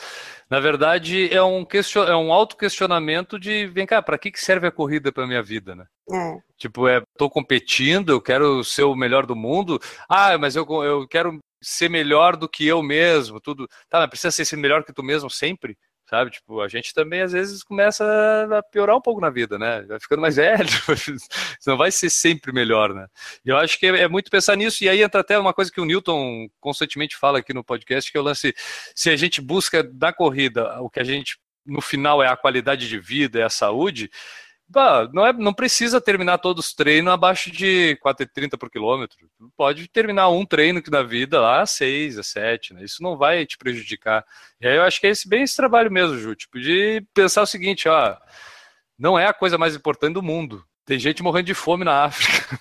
na 0.50 0.60
verdade 0.60 1.32
é 1.34 1.42
um, 1.42 1.64
question... 1.64 2.04
é 2.04 2.16
um 2.16 2.32
auto-questionamento 2.32 3.38
de, 3.38 3.66
vem 3.66 3.86
cá, 3.86 4.02
para 4.02 4.18
que 4.18 4.30
que 4.30 4.40
serve 4.40 4.66
a 4.66 4.72
corrida 4.72 5.12
para 5.12 5.26
minha 5.26 5.42
vida, 5.42 5.74
né? 5.74 5.86
É. 6.12 6.38
Tipo, 6.64 6.88
é, 6.88 7.02
tô 7.18 7.28
competindo, 7.28 8.08
eu 8.10 8.22
quero 8.22 8.64
ser 8.64 8.84
o 8.84 8.94
melhor 8.94 9.26
do 9.26 9.36
mundo. 9.36 9.78
Ah, 10.08 10.38
mas 10.38 10.56
eu, 10.56 10.66
eu 10.82 11.06
quero 11.06 11.38
ser 11.62 11.90
melhor 11.90 12.36
do 12.36 12.48
que 12.48 12.66
eu 12.66 12.82
mesmo, 12.82 13.38
tudo. 13.38 13.68
Tá, 13.90 14.00
mas 14.00 14.08
precisa 14.08 14.30
ser 14.32 14.56
melhor 14.56 14.82
que 14.82 14.90
tu 14.90 15.02
mesmo 15.02 15.28
sempre? 15.28 15.76
Sabe? 16.08 16.30
Tipo, 16.30 16.62
a 16.62 16.68
gente 16.68 16.94
também 16.94 17.20
às 17.20 17.32
vezes 17.32 17.62
começa 17.62 18.02
a 18.50 18.62
piorar 18.62 18.96
um 18.96 19.00
pouco 19.02 19.20
na 19.20 19.28
vida, 19.28 19.58
né? 19.58 19.82
Vai 19.82 20.00
ficando 20.00 20.22
mais 20.22 20.36
velho, 20.40 20.66
não 21.66 21.76
vai 21.76 21.90
ser 21.90 22.08
sempre 22.08 22.50
melhor, 22.50 22.94
né? 22.94 23.08
E 23.44 23.50
eu 23.50 23.58
acho 23.58 23.78
que 23.78 23.88
é, 23.88 24.00
é 24.00 24.08
muito 24.08 24.30
pensar 24.30 24.56
nisso, 24.56 24.82
e 24.82 24.88
aí 24.88 25.02
entra 25.02 25.20
até 25.20 25.38
uma 25.38 25.52
coisa 25.52 25.70
que 25.70 25.82
o 25.82 25.84
Newton 25.84 26.48
constantemente 26.60 27.14
fala 27.14 27.40
aqui 27.40 27.52
no 27.52 27.62
podcast, 27.62 28.10
que 28.10 28.16
é 28.16 28.20
o 28.22 28.24
lance, 28.24 28.54
se 28.94 29.10
a 29.10 29.16
gente 29.16 29.42
busca 29.42 29.86
na 30.00 30.14
corrida 30.14 30.80
o 30.80 30.88
que 30.88 31.00
a 31.00 31.04
gente, 31.04 31.36
no 31.66 31.82
final, 31.82 32.22
é 32.22 32.28
a 32.28 32.36
qualidade 32.36 32.88
de 32.88 32.98
vida, 32.98 33.38
é 33.38 33.42
a 33.42 33.50
saúde, 33.50 34.10
não, 35.12 35.26
é, 35.26 35.32
não 35.32 35.52
precisa 35.52 36.00
terminar 36.00 36.38
todos 36.38 36.66
os 36.66 36.74
treinos 36.74 37.12
abaixo 37.12 37.50
de 37.50 37.98
4,30 38.04 38.58
por 38.58 38.70
quilômetro. 38.70 39.28
Pode 39.56 39.86
terminar 39.88 40.28
um 40.30 40.44
treino 40.44 40.82
que 40.82 40.90
na 40.90 41.02
vida 41.02 41.40
lá 41.40 41.62
a 41.62 41.66
6, 41.66 42.18
a 42.18 42.22
7, 42.22 42.74
né? 42.74 42.84
Isso 42.84 43.02
não 43.02 43.16
vai 43.16 43.44
te 43.46 43.58
prejudicar. 43.58 44.24
E 44.60 44.66
aí 44.66 44.76
eu 44.76 44.82
acho 44.82 45.00
que 45.00 45.06
é 45.06 45.10
esse, 45.10 45.28
bem 45.28 45.42
esse 45.42 45.56
trabalho 45.56 45.90
mesmo, 45.90 46.16
Ju, 46.16 46.34
tipo, 46.34 46.58
de 46.58 47.04
pensar 47.12 47.42
o 47.42 47.46
seguinte, 47.46 47.88
ó, 47.88 48.16
não 48.98 49.18
é 49.18 49.26
a 49.26 49.34
coisa 49.34 49.58
mais 49.58 49.74
importante 49.76 50.14
do 50.14 50.22
mundo. 50.22 50.64
Tem 50.84 50.98
gente 50.98 51.22
morrendo 51.22 51.46
de 51.46 51.54
fome 51.54 51.84
na 51.84 52.04
África. 52.04 52.58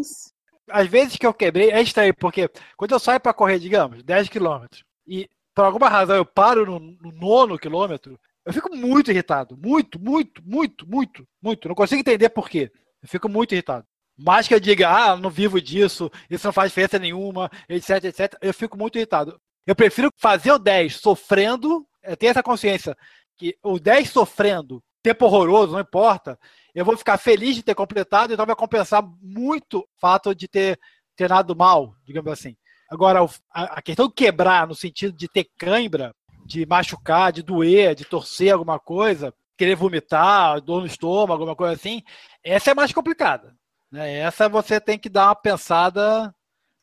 Isso. 0.00 0.32
Às 0.70 0.88
vezes 0.88 1.16
que 1.16 1.26
eu 1.26 1.34
quebrei, 1.34 1.70
é 1.70 1.82
estranho, 1.82 2.14
porque 2.14 2.48
quando 2.76 2.92
eu 2.92 2.98
saio 2.98 3.20
para 3.20 3.34
correr, 3.34 3.58
digamos, 3.58 4.02
10 4.02 4.28
quilômetros, 4.28 4.84
e 5.06 5.28
por 5.54 5.64
alguma 5.64 5.88
razão 5.88 6.16
eu 6.16 6.24
paro 6.24 6.64
no, 6.64 6.78
no 6.78 7.12
nono 7.12 7.58
quilômetro, 7.58 8.18
eu 8.44 8.52
fico 8.52 8.74
muito 8.74 9.10
irritado. 9.10 9.56
Muito, 9.56 10.00
muito, 10.00 10.42
muito, 10.44 10.88
muito, 10.88 11.28
muito. 11.40 11.68
Não 11.68 11.74
consigo 11.74 12.00
entender 12.00 12.28
por 12.30 12.48
quê. 12.48 12.70
Eu 13.02 13.08
fico 13.08 13.28
muito 13.28 13.52
irritado. 13.52 13.86
Mais 14.16 14.46
que 14.46 14.54
eu 14.54 14.60
diga, 14.60 14.88
ah, 14.88 15.16
não 15.16 15.30
vivo 15.30 15.60
disso, 15.60 16.10
isso 16.28 16.46
não 16.46 16.52
faz 16.52 16.70
diferença 16.70 16.98
nenhuma, 16.98 17.50
etc, 17.68 18.04
etc, 18.04 18.34
eu 18.42 18.52
fico 18.52 18.76
muito 18.76 18.96
irritado. 18.96 19.40
Eu 19.66 19.74
prefiro 19.74 20.10
fazer 20.18 20.52
o 20.52 20.58
10 20.58 20.96
sofrendo, 20.96 21.86
é, 22.02 22.14
ter 22.14 22.26
essa 22.26 22.42
consciência 22.42 22.96
que 23.36 23.56
o 23.62 23.78
10 23.78 24.10
sofrendo, 24.10 24.82
tempo 25.02 25.24
horroroso, 25.24 25.72
não 25.72 25.80
importa, 25.80 26.38
eu 26.74 26.84
vou 26.84 26.96
ficar 26.96 27.18
feliz 27.18 27.56
de 27.56 27.62
ter 27.62 27.74
completado, 27.74 28.32
então 28.32 28.46
vai 28.46 28.54
compensar 28.54 29.02
muito 29.20 29.80
o 29.80 29.88
fato 30.00 30.34
de 30.34 30.46
ter 30.46 30.78
treinado 31.16 31.56
mal, 31.56 31.94
digamos 32.04 32.30
assim. 32.30 32.56
Agora, 32.88 33.20
a 33.50 33.80
questão 33.80 34.06
de 34.06 34.14
quebrar 34.14 34.66
no 34.66 34.74
sentido 34.74 35.16
de 35.16 35.26
ter 35.26 35.48
cãibra, 35.58 36.14
de 36.44 36.66
machucar, 36.66 37.32
de 37.32 37.42
doer, 37.42 37.94
de 37.94 38.04
torcer 38.04 38.52
alguma 38.52 38.78
coisa, 38.78 39.34
querer 39.56 39.74
vomitar, 39.74 40.60
dor 40.60 40.80
no 40.80 40.86
estômago, 40.86 41.32
alguma 41.32 41.56
coisa 41.56 41.74
assim, 41.74 42.02
essa 42.42 42.70
é 42.70 42.74
mais 42.74 42.92
complicada. 42.92 43.54
Né? 43.90 44.18
Essa 44.18 44.48
você 44.48 44.80
tem 44.80 44.98
que 44.98 45.08
dar 45.08 45.28
uma 45.28 45.36
pensada 45.36 46.34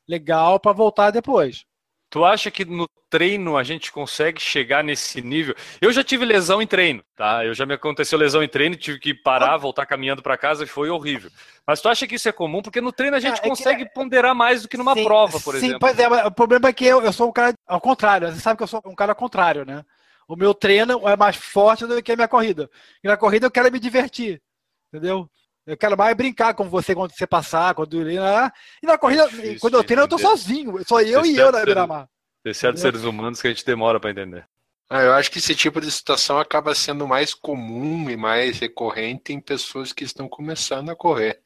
legal 0.07 0.59
para 0.59 0.71
voltar 0.71 1.11
depois. 1.11 1.65
Tu 2.09 2.25
acha 2.25 2.49
que 2.49 2.65
no 2.65 2.87
treino 3.07 3.55
a 3.55 3.63
gente 3.63 3.91
consegue 3.91 4.41
chegar 4.41 4.83
nesse 4.83 5.21
nível? 5.21 5.53
Eu 5.79 5.91
já 5.91 6.03
tive 6.03 6.25
lesão 6.25 6.59
em 6.59 6.65
treino, 6.65 7.03
tá? 7.15 7.45
Eu 7.45 7.53
já 7.53 7.67
me 7.67 7.75
aconteceu 7.75 8.17
lesão 8.17 8.41
em 8.41 8.47
treino, 8.47 8.75
tive 8.75 8.99
que 8.99 9.13
parar, 9.13 9.57
voltar 9.57 9.85
caminhando 9.85 10.23
para 10.23 10.35
casa 10.37 10.63
e 10.63 10.67
foi 10.67 10.89
horrível. 10.89 11.29
Mas 11.67 11.81
tu 11.81 11.87
acha 11.87 12.07
que 12.07 12.15
isso 12.15 12.27
é 12.27 12.31
comum? 12.31 12.63
Porque 12.63 12.81
no 12.81 12.91
treino 12.91 13.15
a 13.15 13.19
gente 13.19 13.37
é 13.37 13.41
que- 13.41 13.47
consegue 13.49 13.85
ponderar 13.93 14.33
mais 14.33 14.63
do 14.63 14.67
que 14.67 14.75
numa 14.77 14.95
Sim, 14.95 15.03
prova, 15.03 15.39
por 15.39 15.53
sim, 15.55 15.67
exemplo. 15.67 15.79
pois 15.79 15.99
é, 15.99 16.09
mas 16.09 16.25
o 16.25 16.31
problema 16.31 16.67
é 16.69 16.73
que 16.73 16.85
eu, 16.85 17.01
eu 17.03 17.13
sou 17.13 17.29
um 17.29 17.31
cara 17.31 17.53
ao 17.67 17.79
contrário. 17.79 18.31
Você 18.31 18.39
sabe 18.39 18.57
que 18.57 18.63
eu 18.63 18.67
sou 18.67 18.81
um 18.85 18.95
cara 18.95 19.11
ao 19.11 19.15
contrário, 19.15 19.63
né? 19.63 19.85
O 20.27 20.35
meu 20.35 20.53
treino 20.55 21.07
é 21.07 21.15
mais 21.15 21.35
forte 21.35 21.85
do 21.85 22.01
que 22.01 22.11
a 22.11 22.15
minha 22.15 22.27
corrida. 22.27 22.67
E 23.03 23.07
na 23.07 23.17
corrida 23.17 23.45
eu 23.45 23.51
quero 23.51 23.71
me 23.71 23.79
divertir, 23.79 24.41
entendeu? 24.91 25.29
Eu 25.65 25.77
quero 25.77 25.97
mais 25.97 26.15
brincar 26.15 26.53
com 26.53 26.67
você 26.69 26.95
quando 26.95 27.11
você 27.15 27.27
passar, 27.27 27.75
quando 27.75 28.09
e 28.09 28.15
na 28.83 28.97
corrida, 28.97 29.27
difícil 29.29 29.59
quando 29.59 29.75
eu 29.75 29.83
treino, 29.83 30.03
eu 30.03 30.07
tô 30.07 30.17
sozinho. 30.17 30.83
Só 30.85 31.01
eu 31.01 31.25
e 31.25 31.37
eu 31.37 31.51
na 31.51 31.59
ser- 31.59 31.65
beira-mar. 31.65 32.09
Tem 32.43 32.53
certos 32.53 32.81
seres 32.81 33.03
humanos 33.03 33.41
que 33.41 33.47
a 33.47 33.51
gente 33.51 33.65
demora 33.65 33.99
para 33.99 34.11
entender. 34.11 34.47
Ah, 34.89 35.03
eu 35.03 35.13
acho 35.13 35.29
que 35.29 35.37
esse 35.37 35.53
tipo 35.55 35.79
de 35.79 35.91
situação 35.91 36.39
acaba 36.39 36.73
sendo 36.73 37.07
mais 37.07 37.33
comum 37.33 38.09
e 38.09 38.17
mais 38.17 38.57
recorrente 38.57 39.31
em 39.31 39.39
pessoas 39.39 39.93
que 39.93 40.03
estão 40.03 40.27
começando 40.27 40.89
a 40.89 40.95
correr. 40.95 41.41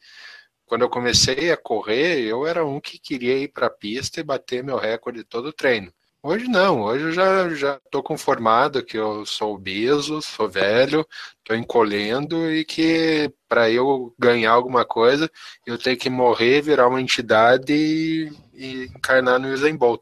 Quando 0.66 0.84
eu 0.84 0.90
comecei 0.90 1.52
a 1.52 1.58
correr, 1.58 2.22
eu 2.22 2.48
era 2.48 2.66
um 2.66 2.80
que 2.80 2.98
queria 2.98 3.38
ir 3.38 3.50
para 3.50 3.68
a 3.68 3.70
pista 3.70 4.22
e 4.22 4.24
bater 4.24 4.64
meu 4.64 4.78
recorde 4.78 5.24
todo 5.26 5.48
o 5.48 5.54
treino. 5.54 5.92
Hoje 6.26 6.48
não, 6.48 6.82
hoje 6.84 7.04
eu 7.06 7.12
já 7.12 7.50
já 7.54 7.76
estou 7.86 8.02
conformado 8.02 8.84
que 8.84 8.98
eu 8.98 9.26
sou 9.26 9.56
obeso, 9.56 10.22
sou 10.22 10.50
velho, 10.50 11.06
estou 11.40 11.54
encolhendo 11.56 12.50
e 12.50 12.64
que 12.64 13.30
para 13.48 13.70
eu 13.70 14.16
ganhar 14.18 14.52
alguma 14.54 14.86
coisa 14.86 15.30
eu 15.66 15.78
tenho 15.78 15.98
que 15.98 16.10
morrer, 16.10 16.62
virar 16.62 16.88
uma 16.88 17.02
entidade 17.02 17.74
e, 17.74 18.32
e 18.54 18.86
encarnar 18.86 19.38
no 19.38 19.50
Usain 19.54 19.76
Bolt. 19.76 20.02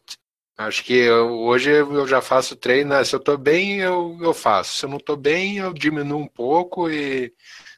Acho 0.57 0.83
que 0.83 0.93
eu- 0.93 1.39
hoje 1.39 1.71
eu 1.71 2.07
já 2.07 2.21
faço 2.21 2.55
treino, 2.55 2.91
né? 2.91 3.03
se 3.03 3.15
eu 3.15 3.19
tô 3.19 3.35
bem, 3.35 3.79
eu, 3.79 4.15
eu 4.21 4.33
faço. 4.33 4.77
Se 4.77 4.85
eu 4.85 4.89
não 4.89 4.99
tô 4.99 5.15
bem, 5.15 5.57
eu 5.57 5.73
diminuo 5.73 6.19
um 6.21 6.27
pouco 6.27 6.87
e 6.89 7.33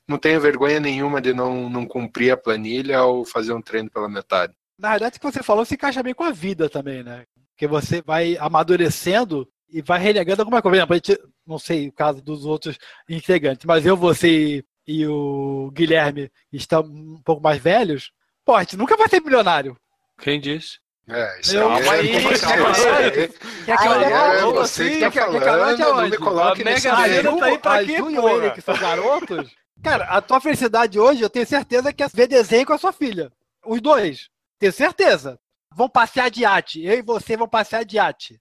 não 0.05 0.17
tenho 0.17 0.41
vergonha 0.41 0.81
nenhuma 0.81 1.21
de 1.21 1.33
não, 1.33 1.69
não 1.69 1.85
cumprir 1.85 2.31
a 2.31 2.37
planilha 2.37 3.03
ou 3.03 3.23
fazer 3.23 3.53
um 3.53 3.61
treino 3.61 3.89
pela 3.89 4.09
metade. 4.09 4.53
Na 4.77 4.91
verdade, 4.91 5.15
o 5.17 5.19
que 5.21 5.31
você 5.31 5.41
falou 5.41 5.63
se 5.63 5.75
encaixa 5.75 6.03
bem 6.03 6.13
com 6.13 6.23
a 6.25 6.31
vida 6.31 6.69
também, 6.69 7.03
né? 7.03 7.23
Porque 7.63 7.67
você 7.67 8.01
vai 8.01 8.35
amadurecendo 8.41 9.47
e 9.71 9.81
vai 9.81 9.97
relegando 9.97 10.41
alguma 10.41 10.61
coisa. 10.61 10.85
Por 10.85 10.93
exemplo, 10.93 10.93
a 10.93 10.97
gente, 10.97 11.33
não 11.47 11.57
sei 11.57 11.87
o 11.87 11.93
caso 11.93 12.21
dos 12.21 12.45
outros 12.45 12.77
integrantes, 13.07 13.65
mas 13.65 13.85
eu, 13.85 13.95
você 13.95 14.63
e 14.85 15.07
o 15.07 15.71
Guilherme 15.73 16.29
estão 16.51 16.81
um 16.81 17.21
pouco 17.23 17.41
mais 17.41 17.61
velhos, 17.61 18.11
pô, 18.43 18.53
a 18.55 18.63
gente 18.63 18.75
nunca 18.75 18.97
vai 18.97 19.07
ser 19.07 19.21
milionário. 19.21 19.77
Quem 20.19 20.41
disse? 20.41 20.79
É, 21.07 21.39
isso 21.39 21.55
Eu- 21.55 21.71
é 21.71 21.79
calma 21.79 21.91
aí. 21.93 22.15
Aí 22.15 22.37
que 22.37 23.71
é 23.71 23.77
eu- 23.77 24.01
É 24.01 24.39
Como 24.41 24.53
você 24.55 24.89
que 24.89 24.99
tá 24.99 25.11
que- 25.11 25.19
que 25.19 25.45
não 25.45 25.75
me 25.77 25.83
aonde? 25.83 26.17
coloque 26.17 26.61
A 26.61 26.65
nesse 26.65 26.87
Mega 26.87 26.99
A 27.01 27.07
Sena 27.07 27.37
tá 27.37 27.45
aí 27.45 27.57
pra 27.59 27.73
a 27.75 27.85
quê, 27.85 27.91
Ele, 27.93 28.51
que 28.51 28.61
são 28.61 28.77
garotos. 28.77 29.51
Cara, 29.81 30.03
a 30.05 30.21
tua 30.21 30.41
felicidade 30.41 30.99
hoje, 30.99 31.21
eu 31.21 31.29
tenho 31.29 31.47
certeza 31.47 31.93
que 31.93 32.03
é 32.03 32.07
ver 32.13 32.27
desenho 32.27 32.65
com 32.65 32.73
a 32.73 32.77
sua 32.77 32.91
filha. 32.91 33.31
Os 33.65 33.79
dois. 33.81 34.27
Tenho 34.59 34.71
certeza. 34.73 35.39
Vão 35.75 35.89
passear 35.89 36.29
de 36.29 36.41
iate. 36.41 36.83
Eu 36.83 36.97
e 36.97 37.01
você 37.01 37.35
vão 37.37 37.47
passear 37.47 37.83
de 37.85 37.97
iate. 37.97 38.39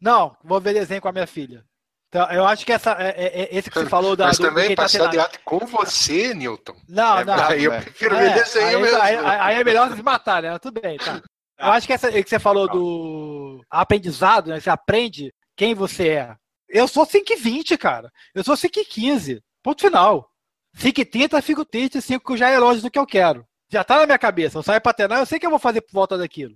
Não, 0.00 0.36
vou 0.44 0.60
ver 0.60 0.74
desenho 0.74 1.00
com 1.00 1.08
a 1.08 1.12
minha 1.12 1.26
filha. 1.26 1.64
Então, 2.08 2.30
eu 2.30 2.46
acho 2.46 2.64
que 2.64 2.72
essa, 2.72 2.92
é, 2.92 3.08
é- 3.08 3.42
é 3.42 3.48
esse 3.56 3.68
que 3.70 3.76
você 3.78 3.86
falou 3.88 4.14
da. 4.14 4.26
Mas 4.26 4.38
do- 4.38 4.46
também 4.46 4.74
tá 4.74 4.82
passear 4.84 5.04
de 5.04 5.08
treinado. 5.10 5.32
arte 5.32 5.40
com 5.44 5.58
você, 5.60 6.32
Newton. 6.34 6.76
Não, 6.88 7.18
É, 7.18 7.24
não. 7.24 7.34
aí 7.44 7.64
eu 7.64 7.72
né? 7.72 7.80
prefiro 7.80 8.14
É, 8.14 8.20
ver 8.28 8.34
desenho 8.34 8.66
aí, 8.76 8.82
mesmo. 8.82 9.00
aí- 9.00 9.16
aí 9.18 9.56
é 9.56 9.64
melhor 9.64 9.94
se 9.96 10.02
matar, 10.02 10.42
né? 10.42 10.56
Tudo 10.60 10.80
bem, 10.80 10.96
tá. 10.98 11.20
Eu 11.58 11.66
acho 11.72 11.86
que 11.86 11.92
essa 11.92 12.10
que 12.12 12.28
você 12.28 12.38
falou 12.38 12.68
do 12.68 13.64
aprendizado, 13.70 14.48
né? 14.50 14.60
Você 14.60 14.70
aprende 14.70 15.32
quem 15.56 15.74
você 15.74 16.08
é. 16.08 16.36
Eu 16.68 16.86
sou 16.88 17.04
5,20, 17.06 17.76
cara. 17.78 18.10
Eu 18.34 18.44
sou 18.44 18.56
5,15. 18.56 19.40
Ponto 19.62 19.80
final. 19.80 20.28
5,30, 20.76 21.40
fico 21.40 21.64
triste, 21.64 22.00
5 22.02 22.36
já 22.36 22.48
é 22.50 22.58
longe 22.58 22.80
do 22.80 22.90
que 22.90 22.98
eu 22.98 23.06
quero. 23.06 23.44
Já 23.70 23.82
tá 23.84 23.98
na 23.98 24.06
minha 24.06 24.18
cabeça. 24.18 24.58
Eu 24.58 24.62
saio 24.62 24.80
pra 24.80 24.92
treinar, 24.92 25.18
eu 25.20 25.26
sei 25.26 25.38
que 25.38 25.46
eu 25.46 25.50
vou 25.50 25.58
fazer 25.58 25.80
por 25.80 25.92
volta 25.92 26.18
daquilo. 26.18 26.54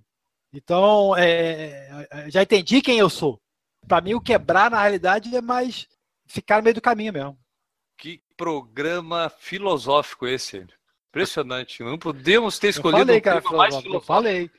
Então, 0.53 1.15
é, 1.15 2.07
é 2.11 2.29
já 2.29 2.41
entendi 2.41 2.81
quem 2.81 2.97
eu 2.97 3.09
sou. 3.09 3.39
Para 3.87 4.01
mim, 4.01 4.13
o 4.13 4.21
quebrar, 4.21 4.69
na 4.69 4.81
realidade, 4.81 5.35
é 5.35 5.41
mais 5.41 5.87
ficar 6.27 6.57
no 6.57 6.63
meio 6.63 6.75
do 6.75 6.81
caminho 6.81 7.13
mesmo. 7.13 7.37
Que 7.97 8.21
programa 8.37 9.29
filosófico 9.29 10.27
esse. 10.27 10.65
Impressionante. 11.09 11.83
Não 11.83 11.97
podemos 11.97 12.59
ter 12.59 12.69
escolhido 12.69 13.01
eu 13.01 13.05
falei, 13.05 13.17
um 13.17 13.21
cara, 13.21 13.41
mais 13.41 13.75
filosófico. 13.75 13.95
Eu 13.95 14.01
falei. 14.01 14.51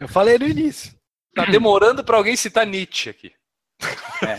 Eu 0.00 0.08
falei 0.08 0.38
no 0.38 0.46
início. 0.46 0.94
Tá 1.34 1.44
demorando 1.44 2.02
para 2.04 2.16
alguém 2.16 2.36
citar 2.36 2.66
Nietzsche 2.66 3.10
aqui. 3.10 3.32
É. 4.22 4.38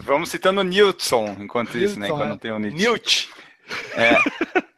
Vamos 0.00 0.30
citando 0.30 0.62
Newton 0.62 1.36
enquanto 1.40 1.74
Newton, 1.74 1.90
isso, 1.90 1.98
né? 1.98 2.08
Enquanto 2.08 2.24
é. 2.24 2.28
não 2.28 2.38
tem 2.38 2.52
o 2.52 2.58
Nietzsche. 2.58 2.78
Nietzsche. 2.78 3.28
É. 3.94 4.16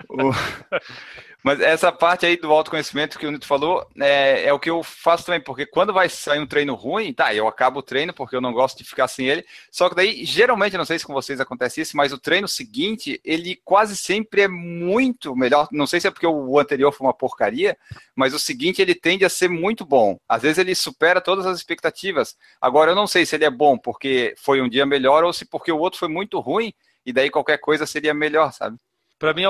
O... 0.09 0.31
Mas 1.43 1.61
essa 1.61 1.93
parte 1.93 2.27
aí 2.27 2.37
do 2.37 2.51
autoconhecimento 2.51 3.19
que 3.19 3.27
o 3.27 3.31
Nito 3.31 3.47
falou 3.47 3.87
é, 4.01 4.45
é, 4.47 4.53
o 4.53 4.59
que 4.59 4.69
eu 4.69 4.83
faço 4.83 5.25
também, 5.25 5.41
porque 5.41 5.65
quando 5.65 5.93
vai 5.93 6.09
sair 6.09 6.41
um 6.41 6.47
treino 6.47 6.75
ruim, 6.75 7.13
tá, 7.13 7.33
eu 7.33 7.47
acabo 7.47 7.79
o 7.79 7.83
treino 7.83 8.13
porque 8.13 8.35
eu 8.35 8.41
não 8.41 8.53
gosto 8.53 8.79
de 8.79 8.85
ficar 8.85 9.07
sem 9.07 9.29
ele. 9.29 9.45
Só 9.71 9.89
que 9.89 9.95
daí, 9.95 10.25
geralmente, 10.25 10.77
não 10.77 10.85
sei 10.85 10.99
se 10.99 11.07
com 11.07 11.13
vocês 11.13 11.41
acontece 11.41 11.81
isso, 11.81 11.97
mas 11.97 12.13
o 12.13 12.19
treino 12.19 12.49
seguinte, 12.49 13.21
ele 13.25 13.61
quase 13.65 13.97
sempre 13.97 14.43
é 14.43 14.49
muito 14.49 15.37
melhor. 15.37 15.69
Não 15.71 15.87
sei 15.87 16.01
se 16.01 16.09
é 16.09 16.11
porque 16.11 16.27
o 16.27 16.59
anterior 16.59 16.93
foi 16.93 17.07
uma 17.07 17.15
porcaria, 17.15 17.79
mas 18.17 18.35
o 18.35 18.39
seguinte 18.39 18.83
ele 18.83 18.95
tende 18.95 19.25
a 19.25 19.29
ser 19.29 19.49
muito 19.49 19.85
bom. 19.87 20.19
Às 20.29 20.43
vezes 20.43 20.59
ele 20.59 20.75
supera 20.75 21.21
todas 21.21 21.47
as 21.47 21.57
expectativas. 21.57 22.37
Agora, 22.61 22.91
eu 22.91 22.97
não 22.97 23.07
sei 23.07 23.25
se 23.25 23.37
ele 23.37 23.45
é 23.45 23.51
bom 23.51 23.79
porque 23.79 24.35
foi 24.37 24.61
um 24.61 24.69
dia 24.69 24.85
melhor 24.85 25.23
ou 25.23 25.33
se 25.33 25.45
porque 25.45 25.71
o 25.71 25.79
outro 25.79 26.01
foi 26.01 26.09
muito 26.09 26.41
ruim 26.41 26.73
e 27.07 27.13
daí 27.13 27.31
qualquer 27.31 27.59
coisa 27.59 27.87
seria 27.87 28.13
melhor, 28.13 28.53
sabe? 28.53 28.77
Para 29.19 29.35
mim, 29.35 29.43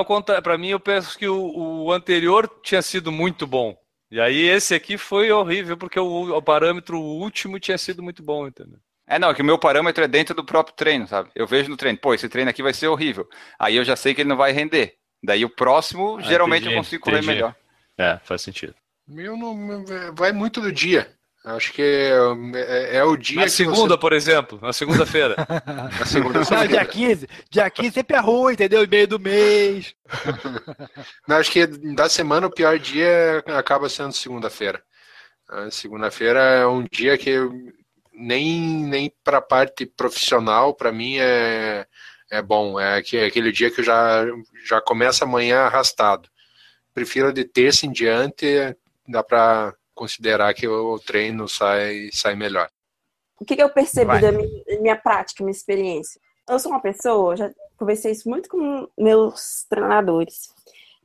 para 0.43 0.57
mim, 0.57 0.69
eu 0.69 0.79
penso 0.79 1.17
que 1.17 1.27
o, 1.27 1.83
o, 1.85 1.91
anterior 1.91 2.49
tinha 2.63 2.81
sido 2.81 3.11
muito 3.11 3.45
bom. 3.45 3.77
E 4.09 4.19
aí 4.19 4.47
esse 4.47 4.73
aqui 4.73 4.97
foi 4.97 5.31
horrível, 5.31 5.77
porque 5.77 5.99
o, 5.99 6.35
o 6.35 6.41
parâmetro 6.41 6.99
último 6.99 7.59
tinha 7.59 7.77
sido 7.77 8.01
muito 8.01 8.23
bom, 8.23 8.47
entendeu? 8.47 8.79
É, 9.07 9.19
não, 9.19 9.33
que 9.33 9.41
o 9.41 9.45
meu 9.45 9.57
parâmetro 9.57 10.03
é 10.03 10.07
dentro 10.07 10.35
do 10.35 10.43
próprio 10.43 10.75
treino, 10.75 11.07
sabe? 11.07 11.29
Eu 11.35 11.45
vejo 11.45 11.69
no 11.69 11.77
treino, 11.77 11.97
pô, 11.99 12.13
esse 12.13 12.27
treino 12.27 12.49
aqui 12.49 12.63
vai 12.63 12.73
ser 12.73 12.87
horrível. 12.87 13.27
Aí 13.57 13.75
eu 13.75 13.83
já 13.83 13.95
sei 13.95 14.13
que 14.13 14.21
ele 14.21 14.29
não 14.29 14.37
vai 14.37 14.51
render. 14.51 14.95
Daí 15.23 15.45
o 15.45 15.49
próximo, 15.49 16.17
ah, 16.17 16.21
geralmente 16.21 16.61
entendi, 16.61 16.75
eu 16.75 16.79
consigo 16.79 17.03
correr 17.03 17.23
melhor. 17.23 17.55
É, 17.97 18.19
faz 18.23 18.41
sentido. 18.41 18.73
Meu 19.07 19.35
não 19.35 19.83
vai 20.15 20.31
muito 20.31 20.61
do 20.61 20.71
dia. 20.71 21.11
Acho 21.45 21.71
que 21.71 21.81
é, 21.81 22.11
é, 22.55 22.97
é 22.97 23.03
o 23.03 23.15
dia. 23.15 23.41
Na 23.41 23.49
segunda, 23.49 23.95
você... 23.95 23.97
por 23.97 24.13
exemplo, 24.13 24.59
na 24.61 24.73
segunda-feira. 24.73 25.35
na 25.97 26.05
segunda 26.05 26.39
Não, 26.39 26.67
dia 26.67 26.85
15. 26.85 27.27
Dia 27.49 27.69
15 27.69 27.91
sempre 27.91 28.17
é 28.17 28.19
ruim, 28.19 28.53
entendeu? 28.53 28.85
Meio 28.87 29.07
do 29.07 29.19
mês. 29.19 29.95
Não, 31.27 31.37
acho 31.37 31.51
que 31.51 31.65
da 31.65 32.09
semana 32.09 32.47
o 32.47 32.51
pior 32.51 32.77
dia 32.77 33.43
acaba 33.47 33.87
sendo 33.87 34.13
segunda-feira. 34.13 34.83
Segunda-feira 35.71 36.39
é 36.39 36.67
um 36.67 36.83
dia 36.83 37.17
que 37.17 37.35
nem, 38.13 38.83
nem 38.83 39.11
para 39.23 39.37
a 39.37 39.41
parte 39.41 39.85
profissional, 39.85 40.75
para 40.75 40.91
mim, 40.91 41.17
é, 41.17 41.87
é 42.29 42.41
bom. 42.41 42.79
É 42.79 42.97
aquele 42.97 43.51
dia 43.51 43.71
que 43.71 43.79
eu 43.79 43.85
já, 43.85 44.25
já 44.65 44.81
começa 44.81 45.23
amanhã 45.23 45.61
arrastado. 45.61 46.29
Prefiro 46.93 47.31
de 47.31 47.45
terça 47.45 47.85
em 47.85 47.91
diante, 47.91 48.45
dá 49.07 49.23
para 49.23 49.73
considerar 49.99 50.53
que 50.53 50.65
o 50.65 50.97
treino 50.97 51.45
sai, 51.49 52.09
sai 52.13 52.33
melhor. 52.33 52.69
O 53.37 53.43
que, 53.43 53.57
que 53.57 53.61
eu 53.61 53.69
percebi 53.69 54.05
Vai. 54.05 54.21
da 54.21 54.31
minha, 54.31 54.49
minha 54.79 54.95
prática, 54.95 55.43
minha 55.43 55.51
experiência? 55.51 56.21
Eu 56.47 56.57
sou 56.57 56.71
uma 56.71 56.81
pessoa, 56.81 57.35
já 57.35 57.51
conversei 57.77 58.13
isso 58.13 58.29
muito 58.29 58.47
com 58.47 58.87
meus 58.97 59.65
treinadores, 59.69 60.53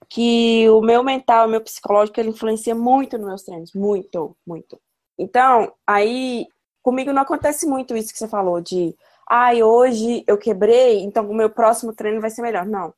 que 0.08 0.68
o 0.70 0.80
meu 0.80 1.02
mental, 1.02 1.46
o 1.46 1.50
meu 1.50 1.60
psicológico, 1.60 2.20
ele 2.20 2.30
influencia 2.30 2.74
muito 2.74 3.18
nos 3.18 3.26
meus 3.26 3.42
treinos, 3.42 3.72
muito, 3.74 4.36
muito. 4.46 4.80
Então, 5.18 5.72
aí, 5.84 6.46
comigo 6.80 7.12
não 7.12 7.22
acontece 7.22 7.66
muito 7.66 7.96
isso 7.96 8.12
que 8.12 8.18
você 8.18 8.28
falou, 8.28 8.60
de, 8.60 8.94
ai, 9.28 9.60
ah, 9.60 9.66
hoje 9.66 10.22
eu 10.26 10.38
quebrei, 10.38 11.02
então 11.02 11.28
o 11.28 11.34
meu 11.34 11.50
próximo 11.50 11.92
treino 11.92 12.20
vai 12.20 12.30
ser 12.30 12.42
melhor. 12.42 12.64
Não. 12.64 12.94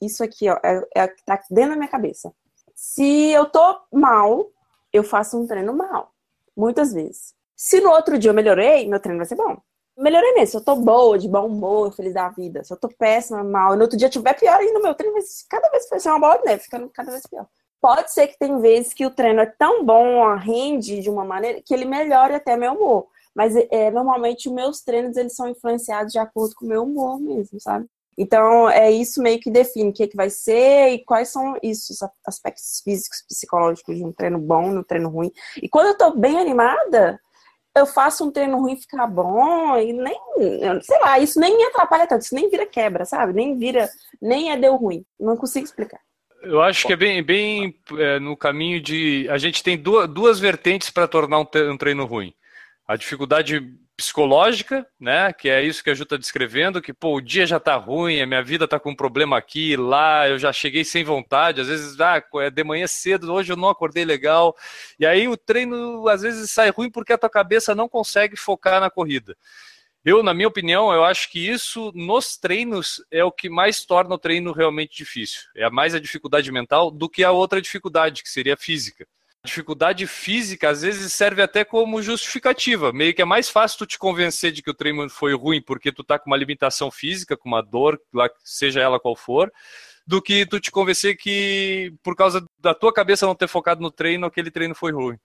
Isso 0.00 0.22
aqui, 0.22 0.48
ó, 0.48 0.58
é, 0.62 0.80
é, 0.94 1.06
tá 1.26 1.42
dentro 1.50 1.70
da 1.70 1.76
minha 1.76 1.90
cabeça. 1.90 2.32
Se 2.74 3.30
eu 3.30 3.46
tô 3.46 3.80
mal, 3.92 4.48
eu 4.92 5.04
faço 5.04 5.38
um 5.38 5.46
treino 5.46 5.74
mal. 5.74 6.12
Muitas 6.56 6.92
vezes. 6.92 7.34
Se 7.56 7.80
no 7.80 7.90
outro 7.90 8.18
dia 8.18 8.30
eu 8.30 8.34
melhorei, 8.34 8.88
meu 8.88 9.00
treino 9.00 9.18
vai 9.18 9.26
ser 9.26 9.36
bom. 9.36 9.56
Melhorei 9.96 10.32
mesmo. 10.32 10.46
Se 10.46 10.56
eu 10.56 10.64
tô 10.64 10.76
boa, 10.76 11.18
de 11.18 11.28
bom 11.28 11.46
humor, 11.46 11.92
feliz 11.92 12.14
da 12.14 12.28
vida. 12.28 12.64
Se 12.64 12.72
eu 12.72 12.76
tô 12.76 12.88
péssima, 12.88 13.44
mal, 13.44 13.74
e 13.74 13.76
no 13.76 13.82
outro 13.82 13.98
dia 13.98 14.08
tiver 14.08 14.34
pior 14.34 14.58
ainda, 14.58 14.80
meu 14.80 14.94
treino 14.94 15.12
vai 15.12 15.22
ser, 15.22 15.44
cada 15.48 15.68
vez 15.68 15.88
vai 15.88 16.00
ser 16.00 16.08
uma 16.08 16.18
bola 16.18 16.38
de 16.38 16.44
neve, 16.44 16.62
ficando 16.62 16.88
cada 16.88 17.10
vez 17.10 17.26
pior. 17.26 17.46
Pode 17.80 18.12
ser 18.12 18.28
que 18.28 18.38
tem 18.38 18.58
vezes 18.60 18.92
que 18.92 19.06
o 19.06 19.10
treino 19.10 19.40
é 19.40 19.46
tão 19.46 19.84
bom, 19.84 20.34
rende 20.36 21.00
de 21.00 21.08
uma 21.08 21.24
maneira, 21.24 21.62
que 21.62 21.72
ele 21.72 21.84
melhore 21.84 22.34
até 22.34 22.56
meu 22.56 22.74
humor. 22.74 23.08
Mas 23.34 23.54
é, 23.56 23.90
normalmente 23.90 24.48
os 24.48 24.54
meus 24.54 24.82
treinos 24.82 25.16
eles 25.16 25.34
são 25.34 25.48
influenciados 25.48 26.12
de 26.12 26.18
acordo 26.18 26.54
com 26.54 26.64
o 26.64 26.68
meu 26.68 26.82
humor 26.82 27.18
mesmo, 27.20 27.60
sabe? 27.60 27.86
Então, 28.20 28.68
é 28.68 28.90
isso 28.90 29.22
meio 29.22 29.40
que 29.40 29.50
define 29.50 29.88
o 29.88 29.92
que, 29.94 30.02
é 30.02 30.06
que 30.06 30.14
vai 30.14 30.28
ser 30.28 30.90
e 30.90 31.02
quais 31.02 31.30
são 31.30 31.56
isso, 31.62 31.90
os 31.90 32.02
aspectos 32.26 32.82
físicos, 32.84 33.24
psicológicos 33.26 33.96
de 33.96 34.04
um 34.04 34.12
treino 34.12 34.38
bom, 34.38 34.70
no 34.70 34.84
treino 34.84 35.08
ruim. 35.08 35.32
E 35.56 35.66
quando 35.66 35.86
eu 35.86 35.96
tô 35.96 36.14
bem 36.14 36.38
animada, 36.38 37.18
eu 37.74 37.86
faço 37.86 38.22
um 38.22 38.30
treino 38.30 38.58
ruim 38.58 38.76
ficar 38.76 39.06
bom 39.06 39.74
e 39.78 39.94
nem, 39.94 40.20
sei 40.82 41.00
lá, 41.00 41.18
isso 41.18 41.40
nem 41.40 41.56
me 41.56 41.64
atrapalha 41.64 42.06
tanto, 42.06 42.20
isso 42.20 42.34
nem 42.34 42.50
vira 42.50 42.66
quebra, 42.66 43.06
sabe? 43.06 43.32
Nem 43.32 43.56
vira, 43.56 43.88
nem 44.20 44.52
é 44.52 44.56
deu 44.58 44.76
ruim. 44.76 45.02
Não 45.18 45.34
consigo 45.34 45.64
explicar. 45.64 46.00
Eu 46.42 46.60
acho 46.60 46.86
que 46.86 46.92
é 46.92 46.96
bem, 46.96 47.22
bem 47.22 47.74
é, 47.96 48.18
no 48.18 48.36
caminho 48.36 48.82
de. 48.82 49.26
A 49.30 49.38
gente 49.38 49.62
tem 49.62 49.78
duas, 49.78 50.06
duas 50.06 50.38
vertentes 50.38 50.90
para 50.90 51.08
tornar 51.08 51.38
um, 51.38 51.46
um 51.70 51.76
treino 51.78 52.04
ruim. 52.04 52.34
A 52.86 52.96
dificuldade 52.96 53.62
psicológica, 54.00 54.86
né? 54.98 55.30
Que 55.30 55.50
é 55.50 55.62
isso 55.62 55.84
que 55.84 55.90
a 55.90 55.94
Ju 55.94 56.04
está 56.04 56.16
descrevendo, 56.16 56.80
que 56.80 56.90
pô, 56.90 57.16
o 57.16 57.20
dia 57.20 57.46
já 57.46 57.58
está 57.58 57.76
ruim, 57.76 58.22
a 58.22 58.26
minha 58.26 58.42
vida 58.42 58.64
está 58.64 58.80
com 58.80 58.92
um 58.92 58.96
problema 58.96 59.36
aqui, 59.36 59.76
lá, 59.76 60.26
eu 60.26 60.38
já 60.38 60.50
cheguei 60.54 60.84
sem 60.84 61.04
vontade, 61.04 61.60
às 61.60 61.68
vezes 61.68 62.00
ah, 62.00 62.22
é 62.36 62.50
de 62.50 62.64
manhã 62.64 62.86
cedo, 62.86 63.30
hoje 63.30 63.52
eu 63.52 63.56
não 63.56 63.68
acordei 63.68 64.06
legal. 64.06 64.56
E 64.98 65.04
aí 65.04 65.28
o 65.28 65.36
treino 65.36 66.08
às 66.08 66.22
vezes 66.22 66.50
sai 66.50 66.70
ruim 66.70 66.90
porque 66.90 67.12
a 67.12 67.18
tua 67.18 67.28
cabeça 67.28 67.74
não 67.74 67.90
consegue 67.90 68.36
focar 68.36 68.80
na 68.80 68.88
corrida. 68.88 69.36
Eu, 70.02 70.22
na 70.22 70.32
minha 70.32 70.48
opinião, 70.48 70.90
eu 70.94 71.04
acho 71.04 71.30
que 71.30 71.46
isso 71.46 71.92
nos 71.94 72.38
treinos 72.38 73.04
é 73.10 73.22
o 73.22 73.30
que 73.30 73.50
mais 73.50 73.84
torna 73.84 74.14
o 74.14 74.18
treino 74.18 74.50
realmente 74.50 74.96
difícil. 74.96 75.42
É 75.54 75.68
mais 75.68 75.94
a 75.94 76.00
dificuldade 76.00 76.50
mental 76.50 76.90
do 76.90 77.06
que 77.06 77.22
a 77.22 77.32
outra 77.32 77.60
dificuldade, 77.60 78.22
que 78.22 78.30
seria 78.30 78.56
física 78.56 79.06
dificuldade 79.44 80.06
física 80.06 80.68
às 80.68 80.82
vezes 80.82 81.12
serve 81.12 81.42
até 81.42 81.64
como 81.64 82.02
justificativa. 82.02 82.92
Meio 82.92 83.14
que 83.14 83.22
é 83.22 83.24
mais 83.24 83.48
fácil 83.48 83.78
tu 83.78 83.86
te 83.86 83.98
convencer 83.98 84.52
de 84.52 84.62
que 84.62 84.70
o 84.70 84.74
treino 84.74 85.08
foi 85.08 85.34
ruim 85.34 85.62
porque 85.62 85.90
tu 85.90 86.04
tá 86.04 86.18
com 86.18 86.30
uma 86.30 86.36
limitação 86.36 86.90
física, 86.90 87.36
com 87.36 87.48
uma 87.48 87.62
dor, 87.62 88.00
seja 88.44 88.80
ela 88.80 89.00
qual 89.00 89.16
for, 89.16 89.50
do 90.06 90.20
que 90.20 90.44
tu 90.44 90.60
te 90.60 90.70
convencer 90.70 91.16
que 91.16 91.92
por 92.02 92.14
causa 92.14 92.44
da 92.58 92.74
tua 92.74 92.92
cabeça 92.92 93.26
não 93.26 93.34
ter 93.34 93.48
focado 93.48 93.80
no 93.80 93.90
treino, 93.90 94.26
aquele 94.26 94.50
treino 94.50 94.74
foi 94.74 94.92
ruim. 94.92 95.18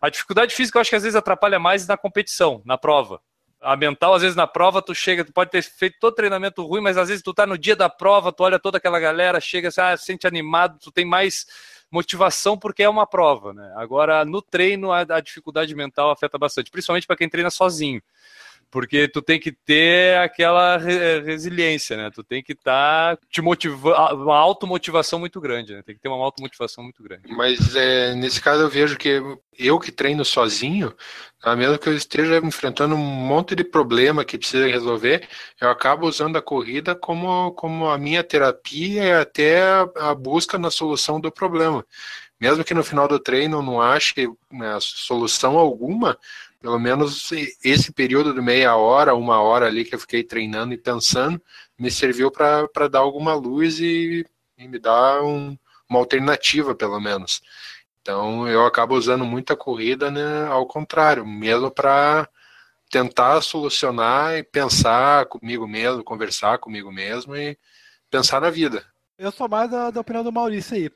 A 0.00 0.10
dificuldade 0.10 0.54
física 0.54 0.78
eu 0.78 0.80
acho 0.80 0.90
que 0.90 0.96
às 0.96 1.02
vezes 1.02 1.16
atrapalha 1.16 1.58
mais 1.58 1.86
na 1.86 1.96
competição, 1.96 2.60
na 2.64 2.76
prova. 2.76 3.20
A 3.60 3.76
mental, 3.76 4.12
às 4.12 4.22
vezes 4.22 4.36
na 4.36 4.46
prova, 4.46 4.82
tu 4.82 4.92
chega, 4.92 5.24
tu 5.24 5.32
pode 5.32 5.50
ter 5.50 5.62
feito 5.62 5.96
todo 6.00 6.16
treinamento 6.16 6.66
ruim, 6.66 6.80
mas 6.80 6.98
às 6.98 7.08
vezes 7.08 7.22
tu 7.22 7.32
tá 7.32 7.46
no 7.46 7.56
dia 7.56 7.76
da 7.76 7.88
prova, 7.88 8.32
tu 8.32 8.42
olha 8.42 8.58
toda 8.58 8.78
aquela 8.78 8.98
galera, 8.98 9.40
chega, 9.40 9.68
ah, 9.76 9.96
sente 9.96 10.26
animado, 10.26 10.80
tu 10.80 10.90
tem 10.90 11.04
mais 11.04 11.46
motivação 11.92 12.58
porque 12.58 12.82
é 12.82 12.88
uma 12.88 13.06
prova, 13.06 13.52
né? 13.52 13.70
Agora, 13.76 14.24
no 14.24 14.40
treino, 14.40 14.90
a, 14.90 15.00
a 15.00 15.20
dificuldade 15.20 15.74
mental 15.74 16.10
afeta 16.10 16.38
bastante, 16.38 16.70
principalmente 16.70 17.06
para 17.06 17.16
quem 17.16 17.28
treina 17.28 17.50
sozinho. 17.50 18.02
Porque 18.72 19.06
tu 19.06 19.20
tem 19.20 19.38
que 19.38 19.52
ter 19.52 20.16
aquela 20.16 20.78
re 20.78 21.20
resiliência, 21.20 21.94
né? 21.94 22.10
Tu 22.10 22.24
tem 22.24 22.42
que 22.42 22.54
estar 22.54 23.16
tá 23.18 23.22
te 23.30 23.42
motivando, 23.42 23.94
uma 24.14 24.38
automotivação 24.38 25.18
muito 25.18 25.38
grande, 25.42 25.74
né? 25.74 25.82
Tem 25.82 25.94
que 25.94 26.00
ter 26.00 26.08
uma 26.08 26.24
automotivação 26.24 26.82
muito 26.82 27.02
grande. 27.02 27.24
Mas 27.28 27.76
é, 27.76 28.14
nesse 28.14 28.40
caso 28.40 28.62
eu 28.62 28.70
vejo 28.70 28.96
que 28.96 29.20
eu 29.58 29.78
que 29.78 29.92
treino 29.92 30.24
sozinho, 30.24 30.96
a 31.42 31.54
mesmo 31.54 31.78
que 31.78 31.86
eu 31.86 31.94
esteja 31.94 32.38
enfrentando 32.38 32.94
um 32.94 32.98
monte 32.98 33.54
de 33.54 33.62
problema 33.62 34.24
que 34.24 34.38
precisa 34.38 34.66
resolver, 34.66 35.28
eu 35.60 35.68
acabo 35.68 36.08
usando 36.08 36.38
a 36.38 36.42
corrida 36.42 36.94
como, 36.94 37.52
como 37.52 37.90
a 37.90 37.98
minha 37.98 38.24
terapia 38.24 39.04
e 39.04 39.12
até 39.12 39.60
a 39.98 40.14
busca 40.14 40.58
na 40.58 40.70
solução 40.70 41.20
do 41.20 41.30
problema. 41.30 41.84
Mesmo 42.40 42.64
que 42.64 42.72
no 42.72 42.82
final 42.82 43.06
do 43.06 43.20
treino 43.20 43.60
não 43.60 43.82
ache 43.82 44.26
né, 44.50 44.78
solução 44.80 45.58
alguma, 45.58 46.18
pelo 46.62 46.78
menos 46.78 47.30
esse 47.64 47.92
período 47.92 48.32
de 48.32 48.40
meia 48.40 48.76
hora, 48.76 49.16
uma 49.16 49.42
hora 49.42 49.66
ali 49.66 49.84
que 49.84 49.96
eu 49.96 49.98
fiquei 49.98 50.22
treinando 50.22 50.72
e 50.72 50.78
pensando, 50.78 51.42
me 51.76 51.90
serviu 51.90 52.30
para 52.30 52.88
dar 52.88 53.00
alguma 53.00 53.34
luz 53.34 53.80
e, 53.80 54.24
e 54.56 54.68
me 54.68 54.78
dar 54.78 55.22
um, 55.22 55.58
uma 55.90 55.98
alternativa, 55.98 56.72
pelo 56.72 57.00
menos. 57.00 57.42
Então 58.00 58.46
eu 58.46 58.64
acabo 58.64 58.94
usando 58.94 59.24
muita 59.24 59.56
corrida 59.56 60.08
né, 60.08 60.46
ao 60.46 60.64
contrário, 60.64 61.26
mesmo 61.26 61.68
para 61.68 62.28
tentar 62.88 63.40
solucionar 63.40 64.36
e 64.36 64.44
pensar 64.44 65.26
comigo 65.26 65.66
mesmo, 65.66 66.04
conversar 66.04 66.58
comigo 66.58 66.92
mesmo 66.92 67.34
e 67.34 67.58
pensar 68.08 68.40
na 68.40 68.50
vida. 68.50 68.84
Eu 69.18 69.32
sou 69.32 69.48
mais 69.48 69.68
da, 69.68 69.90
da 69.90 70.00
opinião 70.00 70.22
do 70.22 70.30
Maurício 70.30 70.76
aí. 70.76 70.90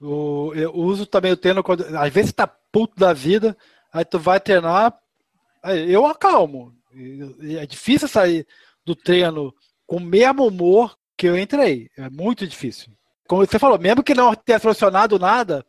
O, 0.00 0.52
eu 0.54 0.74
uso 0.74 1.06
também 1.06 1.30
o 1.30 1.36
treino 1.36 1.62
quando. 1.62 1.84
Às 1.96 2.12
vezes 2.12 2.32
tá 2.32 2.46
puto 2.46 2.98
da 2.98 3.12
vida, 3.12 3.56
aí 3.92 4.04
tu 4.04 4.18
vai 4.18 4.40
treinar, 4.40 4.98
eu 5.64 6.06
acalmo. 6.06 6.74
É 7.58 7.66
difícil 7.66 8.08
sair 8.08 8.46
do 8.84 8.94
treino 8.94 9.54
com 9.86 9.96
o 9.96 10.00
mesmo 10.00 10.46
humor 10.46 10.96
que 11.16 11.26
eu 11.26 11.38
entrei. 11.38 11.88
É 11.96 12.10
muito 12.10 12.46
difícil. 12.46 12.92
Como 13.28 13.46
você 13.46 13.58
falou, 13.58 13.78
mesmo 13.78 14.02
que 14.02 14.14
não 14.14 14.34
tenha 14.34 14.58
solucionado 14.58 15.18
nada, 15.18 15.64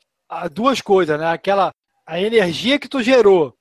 duas 0.52 0.82
coisas, 0.82 1.20
né? 1.20 1.28
Aquela 1.28 1.72
a 2.06 2.20
energia 2.20 2.78
que 2.78 2.90
tu 2.90 3.02
gerou 3.02 3.56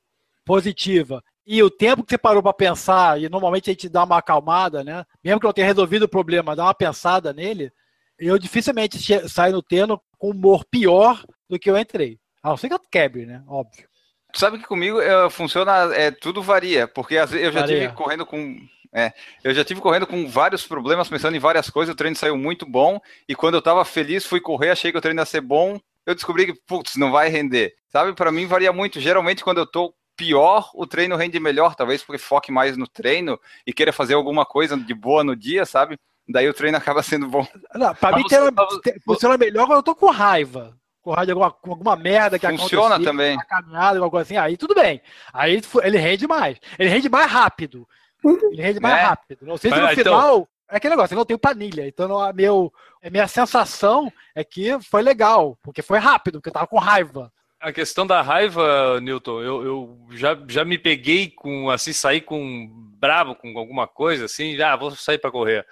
positiva 0.44 1.22
e 1.46 1.62
o 1.62 1.70
tempo 1.70 2.02
que 2.02 2.10
você 2.10 2.18
parou 2.18 2.42
para 2.42 2.52
pensar, 2.52 3.20
e 3.20 3.28
normalmente 3.28 3.70
a 3.70 3.72
gente 3.72 3.88
dá 3.88 4.04
uma 4.04 4.18
acalmada, 4.18 4.82
né? 4.82 5.04
Mesmo 5.22 5.40
que 5.40 5.46
não 5.46 5.52
tenha 5.52 5.66
resolvido 5.66 6.04
o 6.04 6.08
problema, 6.08 6.56
dá 6.56 6.64
uma 6.64 6.74
pensada 6.74 7.32
nele, 7.32 7.72
eu 8.18 8.38
dificilmente 8.38 8.98
saio 9.28 9.52
no 9.52 9.62
treino 9.62 10.00
com 10.18 10.30
humor 10.30 10.64
pior 10.64 11.24
do 11.48 11.58
que 11.58 11.70
eu 11.70 11.76
entrei. 11.76 12.18
A 12.42 12.50
não 12.50 12.56
ser 12.56 12.68
que 12.68 12.74
eu 12.74 12.80
quebre, 12.90 13.26
né? 13.26 13.42
Óbvio. 13.46 13.88
Sabe 14.34 14.58
que 14.58 14.64
comigo 14.64 15.00
é, 15.00 15.28
funciona, 15.28 15.94
é, 15.94 16.10
tudo 16.10 16.42
varia, 16.42 16.88
porque 16.88 17.18
às 17.18 17.30
vezes 17.30 17.46
eu 17.46 17.52
já 17.52 17.60
varia. 17.60 17.80
tive 17.80 17.92
correndo 17.92 18.24
com. 18.24 18.56
É, 18.94 19.12
eu 19.42 19.54
já 19.54 19.64
tive 19.64 19.80
correndo 19.80 20.06
com 20.06 20.28
vários 20.28 20.66
problemas, 20.66 21.08
pensando 21.08 21.36
em 21.36 21.40
várias 21.40 21.70
coisas, 21.70 21.92
o 21.92 21.96
treino 21.96 22.16
saiu 22.16 22.36
muito 22.36 22.66
bom, 22.66 23.00
e 23.26 23.34
quando 23.34 23.54
eu 23.54 23.62
tava 23.62 23.84
feliz, 23.84 24.26
fui 24.26 24.40
correr, 24.40 24.70
achei 24.70 24.92
que 24.92 24.98
o 24.98 25.00
treino 25.00 25.20
ia 25.20 25.24
ser 25.24 25.40
bom, 25.40 25.80
eu 26.06 26.14
descobri 26.14 26.46
que, 26.46 26.54
putz, 26.66 26.96
não 26.96 27.10
vai 27.10 27.28
render. 27.28 27.74
Sabe, 27.88 28.14
para 28.14 28.32
mim 28.32 28.46
varia 28.46 28.72
muito. 28.72 29.00
Geralmente, 29.00 29.44
quando 29.44 29.58
eu 29.58 29.66
tô 29.66 29.94
pior, 30.16 30.70
o 30.74 30.86
treino 30.86 31.16
rende 31.16 31.38
melhor, 31.38 31.74
talvez 31.74 32.02
porque 32.02 32.18
foque 32.18 32.50
mais 32.52 32.76
no 32.76 32.86
treino 32.86 33.38
e 33.66 33.72
queira 33.72 33.92
fazer 33.92 34.14
alguma 34.14 34.44
coisa 34.44 34.76
de 34.76 34.94
boa 34.94 35.22
no 35.22 35.36
dia, 35.36 35.64
sabe? 35.64 35.98
Daí 36.28 36.48
o 36.48 36.54
treino 36.54 36.76
acaba 36.78 37.02
sendo 37.02 37.28
bom. 37.28 37.46
Não, 37.74 37.94
pra 37.94 38.16
mim, 38.16 38.22
você, 38.22 39.00
funciona 39.04 39.36
melhor 39.36 39.66
quando 39.66 39.78
eu 39.78 39.82
tô 39.82 39.94
com 39.94 40.10
raiva 40.10 40.76
com 41.02 41.10
raiva 41.10 41.26
de 41.26 41.32
alguma, 41.32 41.56
alguma 41.64 41.96
merda 41.96 42.38
que 42.38 42.46
Funciona 42.46 43.02
também. 43.02 43.34
Uma 43.34 43.44
caminhada, 43.44 43.98
alguma 43.98 44.10
coisa 44.10 44.22
assim, 44.22 44.36
aí 44.36 44.56
tudo 44.56 44.74
bem. 44.74 45.02
Aí 45.32 45.60
ele 45.82 45.98
rende 45.98 46.26
mais. 46.26 46.58
Ele 46.78 46.88
rende 46.88 47.08
mais 47.08 47.30
rápido. 47.30 47.86
Ele 48.24 48.62
rende 48.62 48.80
mais 48.80 48.98
é. 48.98 49.02
rápido. 49.02 49.46
Não 49.46 49.56
sei 49.56 49.70
se 49.70 49.76
no 49.76 49.82
Mas, 49.82 49.98
então- 49.98 50.20
final. 50.20 50.48
É 50.70 50.76
aquele 50.76 50.94
negócio, 50.94 51.12
eu 51.12 51.18
não 51.18 51.26
tenho 51.26 51.38
planilha. 51.38 51.86
Então, 51.86 52.08
não, 52.08 52.18
a, 52.18 52.32
meu, 52.32 52.72
a 53.04 53.10
minha 53.10 53.28
sensação 53.28 54.10
é 54.34 54.42
que 54.42 54.80
foi 54.80 55.02
legal, 55.02 55.58
porque 55.62 55.82
foi 55.82 55.98
rápido, 55.98 56.38
porque 56.38 56.48
eu 56.48 56.52
tava 56.54 56.66
com 56.66 56.78
raiva. 56.78 57.30
A 57.60 57.70
questão 57.70 58.06
da 58.06 58.22
raiva, 58.22 58.98
Newton, 59.02 59.42
eu, 59.42 59.62
eu 59.62 59.98
já, 60.12 60.34
já 60.48 60.64
me 60.64 60.78
peguei 60.78 61.28
com, 61.28 61.68
assim, 61.68 61.92
sair 61.92 62.22
com 62.22 62.70
bravo 62.98 63.34
com 63.34 63.56
alguma 63.58 63.86
coisa, 63.86 64.24
assim, 64.24 64.56
já 64.56 64.72
ah, 64.72 64.76
vou 64.76 64.92
sair 64.92 65.18
para 65.18 65.30
correr. 65.30 65.66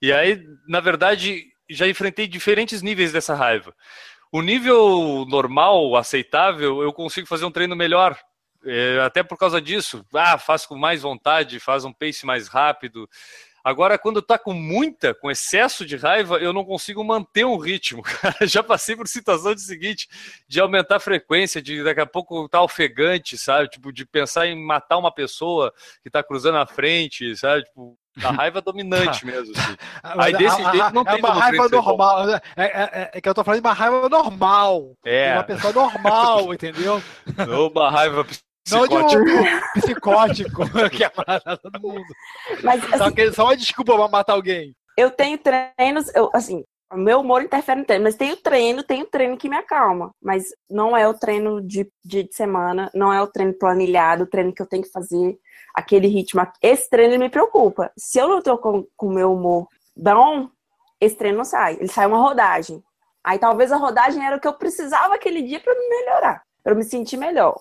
E 0.00 0.12
aí, 0.12 0.40
na 0.68 0.78
verdade, 0.78 1.46
já 1.68 1.88
enfrentei 1.88 2.28
diferentes 2.28 2.82
níveis 2.82 3.10
dessa 3.10 3.34
raiva. 3.34 3.74
O 4.32 4.42
nível 4.42 5.24
normal, 5.28 5.96
aceitável, 5.96 6.82
eu 6.82 6.92
consigo 6.92 7.26
fazer 7.26 7.44
um 7.44 7.50
treino 7.50 7.76
melhor. 7.76 8.18
É, 8.64 8.98
até 9.00 9.22
por 9.22 9.38
causa 9.38 9.60
disso. 9.60 10.04
Ah, 10.12 10.36
faz 10.38 10.66
com 10.66 10.76
mais 10.76 11.02
vontade, 11.02 11.60
faz 11.60 11.84
um 11.84 11.92
pace 11.92 12.26
mais 12.26 12.48
rápido. 12.48 13.08
Agora, 13.66 13.98
quando 13.98 14.22
tá 14.22 14.38
com 14.38 14.52
muita, 14.52 15.12
com 15.12 15.28
excesso 15.28 15.84
de 15.84 15.96
raiva, 15.96 16.38
eu 16.38 16.52
não 16.52 16.64
consigo 16.64 17.02
manter 17.02 17.44
um 17.44 17.56
ritmo. 17.56 18.02
Já 18.46 18.62
passei 18.62 18.94
por 18.94 19.08
situação 19.08 19.54
de 19.56 19.60
seguinte, 19.60 20.08
de 20.46 20.60
aumentar 20.60 20.96
a 20.96 21.00
frequência, 21.00 21.60
de 21.60 21.82
daqui 21.82 22.00
a 22.00 22.06
pouco 22.06 22.48
tá 22.48 22.62
ofegante, 22.62 23.36
sabe? 23.36 23.68
Tipo, 23.68 23.92
de 23.92 24.06
pensar 24.06 24.46
em 24.46 24.56
matar 24.56 24.98
uma 24.98 25.12
pessoa 25.12 25.72
que 26.00 26.08
tá 26.08 26.22
cruzando 26.22 26.58
a 26.58 26.66
frente, 26.66 27.36
sabe? 27.36 27.64
Tipo, 27.64 27.98
a 28.22 28.30
raiva 28.30 28.60
dominante 28.60 29.24
mesmo. 29.26 29.52
Assim. 29.56 29.76
Aí 30.02 30.32
desse 30.32 30.62
a, 30.62 30.70
jeito 30.70 30.94
não 30.94 31.02
é 31.02 31.04
tem 31.04 31.18
uma 31.18 31.34
raiva 31.34 31.68
normal. 31.68 32.26
Né? 32.26 32.40
É, 32.56 32.64
é, 32.64 33.10
é, 33.14 33.20
que 33.20 33.28
eu 33.28 33.34
tô 33.34 33.44
falando 33.44 33.60
de 33.60 33.66
uma 33.66 33.74
raiva 33.74 34.08
normal. 34.08 34.92
É. 35.04 35.34
Uma 35.34 35.44
pessoa 35.44 35.72
normal, 35.72 36.52
entendeu? 36.54 37.02
Uma 37.72 37.90
raiva 37.90 38.24
psicótico. 38.24 38.46
Não 38.68 38.86
de 39.06 39.18
um 39.18 39.80
psicótico 39.80 40.64
que 40.90 41.04
é 41.04 41.10
todo 41.62 41.80
mundo. 41.80 42.04
Mas, 42.62 42.82
assim, 42.84 42.98
só, 42.98 43.10
que, 43.10 43.32
só 43.32 43.44
uma 43.44 43.56
desculpa 43.56 43.94
pra 43.94 44.08
matar 44.08 44.32
alguém. 44.32 44.74
Eu 44.96 45.10
tenho 45.10 45.38
treinos, 45.38 46.12
eu, 46.14 46.30
assim, 46.32 46.64
o 46.92 46.96
meu 46.96 47.20
humor 47.20 47.42
interfere 47.42 47.80
no 47.80 47.86
treino, 47.86 48.04
mas 48.04 48.14
tem 48.14 48.32
o 48.32 48.36
treino, 48.36 48.82
tem 48.82 49.02
o 49.02 49.06
treino 49.06 49.36
que 49.36 49.48
me 49.48 49.56
acalma. 49.56 50.14
Mas 50.22 50.54
não 50.70 50.96
é 50.96 51.06
o 51.08 51.14
treino 51.14 51.60
de 51.60 51.90
dia 52.04 52.22
de 52.22 52.34
semana, 52.34 52.90
não 52.94 53.12
é 53.12 53.20
o 53.20 53.26
treino 53.26 53.54
planilhado, 53.54 54.24
o 54.24 54.26
treino 54.26 54.52
que 54.52 54.62
eu 54.62 54.66
tenho 54.66 54.82
que 54.82 54.90
fazer 54.90 55.38
aquele 55.74 56.06
ritmo. 56.06 56.46
Esse 56.62 56.88
treino 56.88 57.18
me 57.18 57.28
preocupa. 57.28 57.90
Se 57.96 58.18
eu 58.18 58.28
não 58.28 58.40
tô 58.40 58.56
com 58.56 58.86
o 59.00 59.10
meu 59.10 59.32
humor 59.32 59.68
bom, 59.96 60.48
esse 61.00 61.16
treino 61.16 61.38
não 61.38 61.44
sai. 61.44 61.74
Ele 61.74 61.88
sai 61.88 62.06
uma 62.06 62.18
rodagem. 62.18 62.82
Aí 63.22 63.38
talvez 63.38 63.72
a 63.72 63.76
rodagem 63.76 64.24
era 64.24 64.36
o 64.36 64.40
que 64.40 64.46
eu 64.46 64.54
precisava 64.54 65.14
aquele 65.14 65.42
dia 65.42 65.58
para 65.58 65.74
me 65.74 65.88
melhorar, 65.88 66.42
para 66.62 66.74
me 66.74 66.84
sentir 66.84 67.16
melhor. 67.16 67.60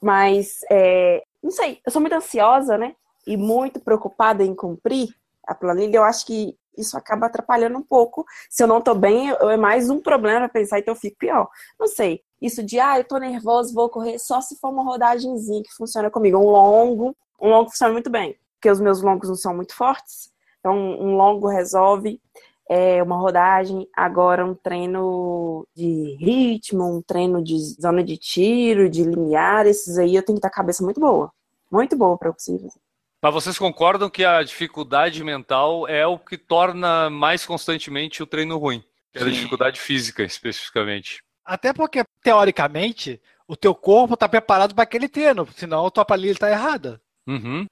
Mas, 0.00 0.60
é, 0.70 1.22
não 1.42 1.50
sei, 1.50 1.80
eu 1.84 1.90
sou 1.90 2.00
muito 2.00 2.14
ansiosa, 2.14 2.78
né? 2.78 2.94
E 3.26 3.36
muito 3.36 3.80
preocupada 3.80 4.44
em 4.44 4.54
cumprir 4.54 5.08
a 5.46 5.54
planilha. 5.54 5.96
Eu 5.96 6.04
acho 6.04 6.24
que 6.24 6.56
isso 6.76 6.96
acaba 6.96 7.26
atrapalhando 7.26 7.78
um 7.78 7.82
pouco. 7.82 8.24
Se 8.48 8.62
eu 8.62 8.66
não 8.66 8.80
tô 8.80 8.94
bem, 8.94 9.30
é 9.30 9.56
mais 9.56 9.90
um 9.90 10.00
problema 10.00 10.40
para 10.40 10.48
pensar, 10.48 10.78
então 10.78 10.94
eu 10.94 11.00
fico 11.00 11.18
pior. 11.18 11.48
Não 11.78 11.86
sei. 11.86 12.22
Isso 12.40 12.62
de, 12.62 12.80
ah, 12.80 12.98
eu 12.98 13.04
tô 13.04 13.18
nervoso, 13.18 13.74
vou 13.74 13.88
correr, 13.88 14.18
só 14.18 14.40
se 14.40 14.58
for 14.58 14.70
uma 14.70 14.82
rodagemzinha 14.82 15.62
que 15.62 15.72
funciona 15.74 16.10
comigo. 16.10 16.38
Um 16.38 16.50
longo, 16.50 17.16
um 17.40 17.48
longo 17.50 17.70
funciona 17.70 17.92
muito 17.92 18.10
bem, 18.10 18.36
porque 18.54 18.70
os 18.70 18.80
meus 18.80 19.00
longos 19.02 19.28
não 19.28 19.36
são 19.36 19.54
muito 19.54 19.74
fortes. 19.74 20.32
Então, 20.58 20.76
um 20.76 21.16
longo 21.16 21.48
resolve 21.48 22.20
é, 22.68 23.02
uma 23.02 23.16
rodagem, 23.16 23.86
agora 23.94 24.46
um 24.46 24.54
treino 24.54 25.66
de 25.74 26.16
ritmo, 26.18 26.96
um 26.96 27.02
treino 27.02 27.42
de 27.42 27.58
zona 27.80 28.02
de 28.02 28.16
tiro, 28.16 28.88
de 28.88 29.04
limiar, 29.04 29.66
esses 29.66 29.98
aí 29.98 30.16
eu 30.16 30.22
tenho 30.24 30.36
que 30.36 30.42
ter 30.42 30.48
a 30.48 30.50
cabeça 30.50 30.82
muito 30.82 31.00
boa. 31.00 31.32
Muito 31.70 31.96
boa 31.96 32.16
para 32.16 32.32
conseguir 32.32 32.60
fazer. 32.60 32.80
Mas 33.22 33.32
vocês 33.32 33.56
concordam 33.56 34.10
que 34.10 34.24
a 34.24 34.42
dificuldade 34.42 35.22
mental 35.22 35.86
é 35.86 36.04
o 36.04 36.18
que 36.18 36.36
torna 36.36 37.08
mais 37.08 37.46
constantemente 37.46 38.20
o 38.20 38.26
treino 38.26 38.58
ruim? 38.58 38.82
É 39.14 39.22
a 39.22 39.28
dificuldade 39.28 39.80
física, 39.80 40.24
especificamente. 40.24 41.22
Até 41.44 41.72
porque, 41.72 42.02
teoricamente, 42.20 43.22
o 43.46 43.56
teu 43.56 43.74
corpo 43.76 44.14
está 44.14 44.28
preparado 44.28 44.74
para 44.74 44.82
aquele 44.82 45.08
treino, 45.08 45.46
senão 45.54 45.86
a 45.86 45.90
tua 45.90 46.04
planilha 46.04 46.32
está 46.32 46.50
errada. 46.50 47.00
Uhum. 47.26 47.64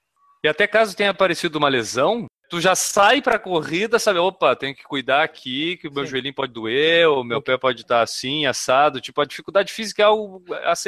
E 0.45 0.49
até 0.49 0.69
caso 0.69 0.97
tenha 0.97 1.11
aparecido 1.11 1.59
uma 1.59 1.69
lesão, 1.69 2.27
tu 2.49 2.61
já 2.61 2.75
sai 2.75 3.21
para 3.21 3.37
a 3.37 3.39
corrida, 3.39 3.99
sabe? 3.99 4.19
Opa, 4.19 4.55
tenho 4.57 4.75
que 4.75 4.85
cuidar 4.85 5.23
aqui, 5.23 5.77
que 5.77 5.89
o 5.89 5.93
meu 5.93 6.05
Sim. 6.05 6.11
joelhinho 6.11 6.35
pode 6.35 6.53
doer, 6.53 7.09
o 7.09 7.25
meu 7.25 7.43
pé 7.43 7.57
pode 7.59 7.83
estar 7.83 8.03
assim, 8.03 8.47
assado. 8.47 9.01
Tipo, 9.01 9.21
a 9.21 9.25
dificuldade 9.25 9.73
física 9.73 10.03
é 10.03 10.07
algo 10.07 10.45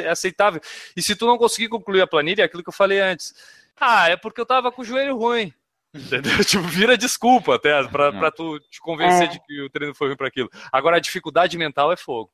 aceitável. 0.09 0.61
E 0.95 1.01
se 1.01 1.15
tu 1.15 1.25
não 1.25 1.37
conseguir 1.37 1.69
concluir 1.69 2.01
a 2.01 2.07
planilha, 2.07 2.41
é 2.41 2.45
aquilo 2.45 2.63
que 2.63 2.69
eu 2.69 2.73
falei 2.73 2.99
antes. 2.99 3.33
Ah, 3.79 4.09
é 4.09 4.15
porque 4.15 4.39
eu 4.39 4.45
tava 4.45 4.71
com 4.71 4.81
o 4.81 4.85
joelho 4.85 5.17
ruim. 5.17 5.53
Entendeu? 5.93 6.31
tipo, 6.43 6.63
vira 6.63 6.97
desculpa 6.97 7.55
até 7.55 7.83
pra, 7.87 8.11
pra 8.11 8.31
tu 8.31 8.59
te 8.59 8.79
convencer 8.79 9.23
é. 9.23 9.27
de 9.27 9.39
que 9.39 9.61
o 9.61 9.69
treino 9.69 9.93
foi 9.93 10.07
ruim 10.07 10.17
para 10.17 10.27
aquilo. 10.27 10.49
Agora, 10.71 10.97
a 10.97 10.99
dificuldade 10.99 11.57
mental 11.57 11.91
é 11.91 11.97
fogo. 11.97 12.31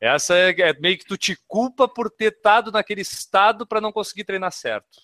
Essa 0.00 0.36
é, 0.36 0.50
é 0.60 0.80
meio 0.80 0.98
que 0.98 1.04
tu 1.04 1.16
te 1.16 1.36
culpa 1.46 1.88
por 1.88 2.10
ter 2.10 2.32
estado 2.32 2.72
naquele 2.72 3.02
estado 3.02 3.66
para 3.66 3.80
não 3.80 3.92
conseguir 3.92 4.24
treinar 4.24 4.52
certo. 4.52 5.00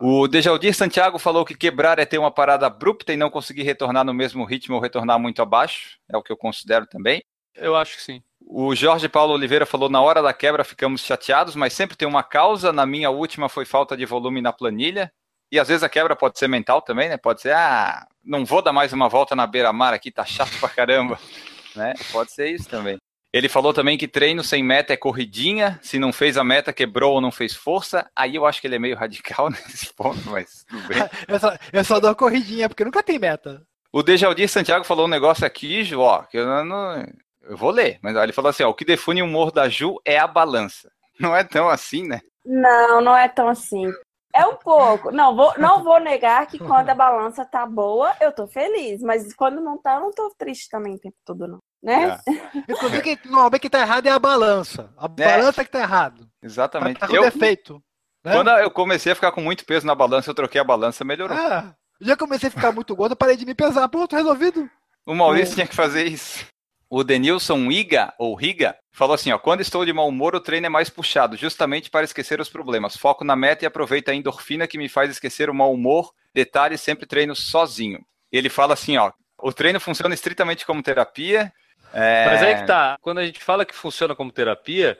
O 0.00 0.26
Dejaldir 0.26 0.74
Santiago 0.74 1.18
falou 1.18 1.44
que 1.44 1.54
quebrar 1.54 1.98
é 1.98 2.06
ter 2.06 2.16
uma 2.16 2.30
parada 2.30 2.66
abrupta 2.66 3.12
e 3.12 3.16
não 3.16 3.28
conseguir 3.28 3.64
retornar 3.64 4.02
no 4.02 4.14
mesmo 4.14 4.44
ritmo 4.44 4.76
ou 4.76 4.80
retornar 4.80 5.18
muito 5.18 5.42
abaixo. 5.42 5.98
É 6.10 6.16
o 6.16 6.22
que 6.22 6.32
eu 6.32 6.36
considero 6.36 6.86
também. 6.86 7.22
Eu 7.60 7.76
acho 7.76 7.96
que 7.96 8.02
sim. 8.02 8.22
O 8.40 8.74
Jorge 8.74 9.08
Paulo 9.08 9.34
Oliveira 9.34 9.64
falou: 9.64 9.88
na 9.88 10.00
hora 10.00 10.22
da 10.22 10.32
quebra 10.32 10.64
ficamos 10.64 11.02
chateados, 11.02 11.54
mas 11.54 11.72
sempre 11.72 11.96
tem 11.96 12.08
uma 12.08 12.22
causa. 12.22 12.72
Na 12.72 12.84
minha 12.84 13.10
última 13.10 13.48
foi 13.48 13.64
falta 13.64 13.96
de 13.96 14.04
volume 14.04 14.40
na 14.40 14.52
planilha. 14.52 15.12
E 15.52 15.58
às 15.58 15.68
vezes 15.68 15.82
a 15.82 15.88
quebra 15.88 16.16
pode 16.16 16.38
ser 16.38 16.48
mental 16.48 16.80
também, 16.80 17.08
né? 17.08 17.16
Pode 17.16 17.40
ser, 17.42 17.52
ah, 17.52 18.06
não 18.24 18.44
vou 18.44 18.62
dar 18.62 18.72
mais 18.72 18.92
uma 18.92 19.08
volta 19.08 19.34
na 19.34 19.46
beira-mar 19.46 19.92
aqui, 19.92 20.10
tá 20.10 20.24
chato 20.24 20.58
pra 20.60 20.68
caramba. 20.68 21.18
né? 21.74 21.94
Pode 22.12 22.32
ser 22.32 22.50
isso 22.50 22.68
também. 22.68 22.98
Ele 23.32 23.48
falou 23.48 23.72
também 23.72 23.96
que 23.96 24.08
treino 24.08 24.42
sem 24.42 24.62
meta 24.62 24.92
é 24.92 24.96
corridinha. 24.96 25.78
Se 25.82 25.98
não 25.98 26.12
fez 26.12 26.36
a 26.36 26.42
meta, 26.42 26.72
quebrou 26.72 27.14
ou 27.14 27.20
não 27.20 27.30
fez 27.30 27.54
força. 27.54 28.08
Aí 28.14 28.34
eu 28.34 28.44
acho 28.44 28.60
que 28.60 28.66
ele 28.66 28.76
é 28.76 28.78
meio 28.78 28.96
radical 28.96 29.50
nesse 29.50 29.92
ponto, 29.94 30.28
mas 30.30 30.64
tudo 30.68 30.88
bem. 30.88 30.98
eu, 31.28 31.38
só, 31.38 31.56
eu 31.72 31.84
só 31.84 32.00
dou 32.00 32.14
corridinha, 32.14 32.68
porque 32.68 32.84
nunca 32.84 33.02
tem 33.02 33.18
meta. 33.18 33.62
O 33.92 34.02
Dejaldir 34.02 34.48
Santiago 34.48 34.84
falou 34.84 35.06
um 35.06 35.10
negócio 35.10 35.44
aqui, 35.44 35.84
Ju, 35.84 36.00
ó, 36.00 36.22
que 36.22 36.38
eu 36.38 36.64
não. 36.64 37.06
Eu 37.50 37.56
vou 37.56 37.70
ler, 37.70 37.98
mas 38.00 38.14
ele 38.16 38.32
falou 38.32 38.48
assim: 38.50 38.62
ó, 38.62 38.68
o 38.70 38.74
que 38.74 38.84
define 38.84 39.22
o 39.22 39.26
humor 39.26 39.50
da 39.50 39.68
Ju 39.68 39.96
é 40.04 40.16
a 40.18 40.26
balança. 40.26 40.88
Não 41.18 41.34
é 41.34 41.42
tão 41.44 41.68
assim, 41.68 42.06
né? 42.06 42.20
Não, 42.46 43.00
não 43.02 43.14
é 43.14 43.28
tão 43.28 43.48
assim. 43.48 43.92
É 44.34 44.46
um 44.46 44.54
pouco. 44.56 45.10
Não 45.10 45.36
vou, 45.36 45.52
não 45.58 45.82
vou 45.84 46.00
negar 46.00 46.46
que 46.46 46.58
quando 46.58 46.88
a 46.88 46.94
balança 46.94 47.44
tá 47.44 47.66
boa, 47.66 48.14
eu 48.20 48.32
tô 48.32 48.46
feliz. 48.46 49.02
Mas 49.02 49.34
quando 49.34 49.60
não 49.60 49.76
tá, 49.76 49.96
eu 49.96 50.00
não 50.00 50.10
tô 50.12 50.32
triste 50.38 50.68
também 50.70 50.94
o 50.94 50.98
tempo 50.98 51.16
todo, 51.26 51.46
não. 51.46 51.58
né? 51.82 52.18
Inclusive, 52.68 53.02
quem, 53.02 53.18
normalmente 53.26 53.60
quem 53.60 53.70
tá 53.70 53.80
errado 53.80 54.06
é 54.06 54.10
a 54.10 54.18
balança. 54.18 54.90
A 54.96 55.04
É. 55.18 55.24
balança 55.36 55.62
que 55.64 55.70
tá 55.70 55.80
errado. 55.80 56.26
Exatamente. 56.42 56.98
Tá 57.00 57.08
com 57.08 57.14
Eu, 57.16 57.22
defeito. 57.24 57.82
né? 58.24 58.32
quando 58.32 58.48
eu 58.50 58.70
comecei 58.70 59.12
a 59.12 59.16
ficar 59.16 59.32
com 59.32 59.42
muito 59.42 59.66
peso 59.66 59.84
na 59.86 59.94
balança, 59.94 60.30
eu 60.30 60.34
troquei 60.34 60.60
a 60.60 60.64
balança, 60.64 61.04
melhorou. 61.04 61.36
Ah, 61.36 61.74
já 62.00 62.16
comecei 62.16 62.48
a 62.48 62.52
ficar 62.52 62.72
muito 62.72 62.96
gordo, 62.96 63.12
eu 63.12 63.16
parei 63.16 63.36
de 63.36 63.44
me 63.44 63.54
pesar. 63.54 63.86
Pronto, 63.88 64.16
resolvido. 64.16 64.70
O 65.04 65.14
Maurício 65.14 65.56
tinha 65.56 65.66
que 65.66 65.74
fazer 65.74 66.06
isso. 66.06 66.46
O 66.90 67.04
Denilson 67.04 67.70
Iga, 67.70 68.12
ou 68.18 68.34
Riga, 68.34 68.76
falou 68.90 69.14
assim: 69.14 69.30
ó, 69.30 69.38
quando 69.38 69.60
estou 69.60 69.84
de 69.84 69.92
mau 69.92 70.08
humor, 70.08 70.34
o 70.34 70.40
treino 70.40 70.66
é 70.66 70.68
mais 70.68 70.90
puxado, 70.90 71.36
justamente 71.36 71.88
para 71.88 72.04
esquecer 72.04 72.40
os 72.40 72.48
problemas. 72.48 72.96
Foco 72.96 73.24
na 73.24 73.36
meta 73.36 73.64
e 73.64 73.66
aproveita 73.66 74.10
a 74.10 74.14
endorfina 74.14 74.66
que 74.66 74.76
me 74.76 74.88
faz 74.88 75.08
esquecer 75.08 75.48
o 75.48 75.54
mau 75.54 75.72
humor. 75.72 76.12
Detalhe, 76.34 76.76
sempre 76.76 77.06
treino 77.06 77.36
sozinho. 77.36 78.00
Ele 78.32 78.48
fala 78.48 78.74
assim: 78.74 78.96
ó, 78.96 79.12
o 79.38 79.52
treino 79.52 79.78
funciona 79.78 80.12
estritamente 80.12 80.66
como 80.66 80.82
terapia. 80.82 81.52
é, 81.94 82.26
Mas 82.26 82.42
aí 82.42 82.56
que 82.56 82.66
tá. 82.66 82.98
Quando 83.00 83.18
a 83.18 83.24
gente 83.24 83.38
fala 83.38 83.64
que 83.64 83.74
funciona 83.74 84.16
como 84.16 84.32
terapia, 84.32 84.98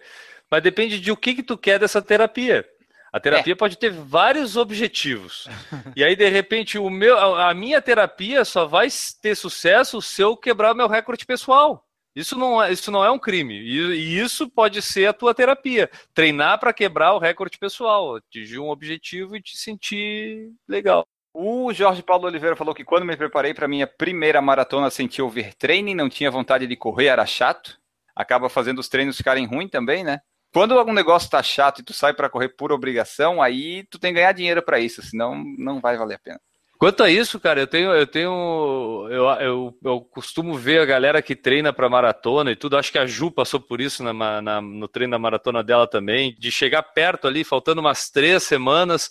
mas 0.49 0.63
depende 0.63 1.01
de 1.01 1.11
o 1.11 1.17
que, 1.17 1.35
que 1.35 1.43
tu 1.43 1.59
quer 1.59 1.81
dessa 1.81 2.01
terapia. 2.01 2.65
A 3.13 3.19
terapia 3.19 3.57
pode 3.57 3.77
ter 3.77 3.91
vários 3.91 4.57
objetivos. 4.57 5.49
E 5.97 6.05
aí, 6.05 6.15
de 6.15 6.29
repente, 6.29 6.79
o 6.79 6.89
meu, 6.89 7.17
a 7.19 7.53
minha 7.53 7.83
terapia 7.83 8.45
só 8.45 8.65
vai 8.65 8.89
ter 9.21 9.35
sucesso 9.35 10.01
se 10.01 10.23
eu 10.23 10.37
quebrar 10.37 10.73
o 10.73 10.77
meu 10.77 10.89
recorde 10.89 11.27
pessoal. 11.27 11.85
Isso 12.15 12.37
não 12.37 12.63
é, 12.63 12.73
isso 12.73 12.91
não 12.91 13.05
é 13.05 13.11
um 13.11 13.19
crime. 13.19 13.55
E, 13.55 13.79
e 13.79 14.19
isso 14.19 14.49
pode 14.49 14.81
ser 14.83 15.07
a 15.07 15.13
tua 15.13 15.35
terapia. 15.35 15.91
Treinar 16.15 16.59
para 16.59 16.73
quebrar 16.73 17.15
o 17.15 17.19
recorde 17.19 17.59
pessoal, 17.59 18.17
atingir 18.17 18.59
um 18.59 18.69
objetivo 18.69 19.37
e 19.37 19.43
te 19.43 19.57
sentir 19.57 20.51
legal. 20.69 21.07
O 21.33 21.73
Jorge 21.73 22.03
Paulo 22.03 22.27
Oliveira 22.27 22.57
falou 22.57 22.75
que 22.75 22.85
quando 22.85 23.07
me 23.07 23.17
preparei 23.17 23.55
para 23.55 23.69
minha 23.69 23.87
primeira 23.87 24.43
maratona, 24.43 24.91
senti 24.91 25.23
overtraining, 25.23 25.95
não 25.95 26.09
tinha 26.09 26.31
vontade 26.31 26.67
de 26.67 26.77
correr, 26.77 27.07
era 27.07 27.25
chato. 27.25 27.79
Acaba 28.15 28.49
fazendo 28.49 28.81
os 28.81 28.89
treinos 28.89 29.17
ficarem 29.17 29.47
ruins 29.47 29.71
também, 29.71 30.03
né? 30.03 30.21
Quando 30.53 30.79
algum 30.79 30.93
negócio 30.93 31.31
tá 31.31 31.43
chato 31.43 31.81
e 31.81 31.85
tu 31.85 31.93
sai 31.93 32.13
para 32.13 32.29
correr 32.29 32.51
por 32.51 32.73
obrigação, 32.73 33.41
aí 33.41 33.85
tu 33.91 33.99
tem 33.99 34.13
que 34.13 34.19
ganhar 34.21 34.33
dinheiro 34.33 34.63
para 34.63 34.81
isso, 34.81 35.03
senão 35.03 35.43
não 35.59 35.81
vai 35.81 35.97
valer 35.97 36.17
a 36.17 36.19
pena. 36.19 36.41
Quanto 36.79 37.03
a 37.03 37.11
isso, 37.11 37.39
cara, 37.39 37.61
eu 37.61 37.67
tenho, 37.67 37.93
eu 37.93 38.07
tenho, 38.07 39.07
eu, 39.11 39.27
eu, 39.39 39.79
eu 39.85 40.01
costumo 40.01 40.55
ver 40.55 40.81
a 40.81 40.87
galera 40.87 41.21
que 41.21 41.37
treina 41.37 41.75
para 41.75 41.91
maratona 41.91 42.51
e 42.53 42.57
tudo. 42.57 42.79
Acho 42.79 42.91
que 42.91 42.99
a 42.99 43.05
Ju 43.07 43.31
passou 43.31 43.61
por 43.61 43.83
isso 43.83 44.03
na, 44.03 44.41
na- 44.41 44.61
no 44.63 44.89
treino 44.89 45.11
da 45.11 45.19
maratona 45.19 45.63
dela 45.63 45.87
também, 45.87 46.35
de 46.39 46.51
chegar 46.51 46.83
perto 46.83 47.29
ali, 47.29 47.45
faltando 47.45 47.83
umas 47.83 48.09
três 48.09 48.45
semanas. 48.45 49.11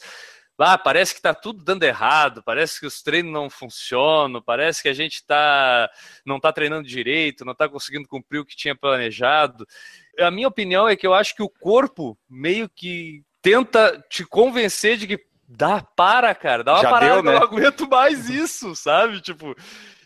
Ah, 0.58 0.78
parece 0.80 1.13
que 1.15 1.21
tá 1.21 1.34
tudo 1.34 1.63
dando 1.63 1.84
errado, 1.84 2.43
parece 2.43 2.80
que 2.82 2.86
os 2.88 3.02
treinos 3.02 3.32
não 3.32 3.49
funcionam, 3.49 4.41
parece 4.41 4.82
que 4.82 4.89
a 4.89 4.93
gente 4.93 5.23
tá, 5.25 5.89
não 6.25 6.38
tá 6.39 6.52
treinando 6.52 6.86
direito, 6.88 7.45
não 7.45 7.56
tá 7.56 7.69
conseguindo 7.69 8.08
cumprir 8.10 8.39
o 8.39 8.45
que 8.45 8.58
tinha 8.58 8.75
planejado. 8.75 9.65
A 10.19 10.32
minha 10.32 10.47
opinião 10.47 10.88
é 10.88 10.95
que 10.95 11.08
eu 11.08 11.13
acho 11.13 11.36
que 11.36 11.43
o 11.43 11.49
corpo 11.49 12.17
meio 12.29 12.69
que 12.69 13.23
tenta 13.41 14.03
te 14.10 14.25
convencer 14.25 14.97
de 14.97 15.08
que 15.08 15.19
dá, 15.47 15.82
para, 15.82 16.34
cara, 16.36 16.63
dá 16.63 16.73
uma 16.73 16.82
Já 16.82 16.89
parada, 16.89 17.13
deu, 17.13 17.23
né? 17.23 17.32
eu 17.32 17.39
não 17.39 17.43
aguento 17.43 17.89
mais 17.89 18.29
isso, 18.29 18.75
sabe? 18.75 19.21
Tipo, 19.21 19.55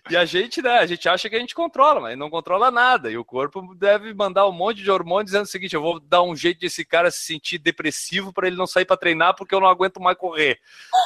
e 0.09 0.17
a 0.17 0.25
gente, 0.25 0.61
né, 0.61 0.79
a 0.79 0.85
gente 0.85 1.07
acha 1.07 1.29
que 1.29 1.35
a 1.35 1.39
gente 1.39 1.55
controla, 1.55 2.01
mas 2.01 2.17
não 2.17 2.29
controla 2.29 2.69
nada. 2.69 3.09
E 3.09 3.17
o 3.17 3.23
corpo 3.23 3.73
deve 3.75 4.13
mandar 4.13 4.47
um 4.47 4.51
monte 4.51 4.83
de 4.83 4.91
hormônio 4.91 5.25
dizendo 5.25 5.43
o 5.43 5.47
seguinte: 5.47 5.75
eu 5.75 5.81
vou 5.81 5.99
dar 5.99 6.21
um 6.23 6.35
jeito 6.35 6.59
desse 6.59 6.83
cara 6.83 7.09
se 7.09 7.19
sentir 7.19 7.57
depressivo 7.57 8.33
para 8.33 8.47
ele 8.47 8.57
não 8.57 8.67
sair 8.67 8.85
para 8.85 8.97
treinar 8.97 9.35
porque 9.35 9.55
eu 9.55 9.61
não 9.61 9.67
aguento 9.67 10.01
mais 10.01 10.17
correr, 10.17 10.59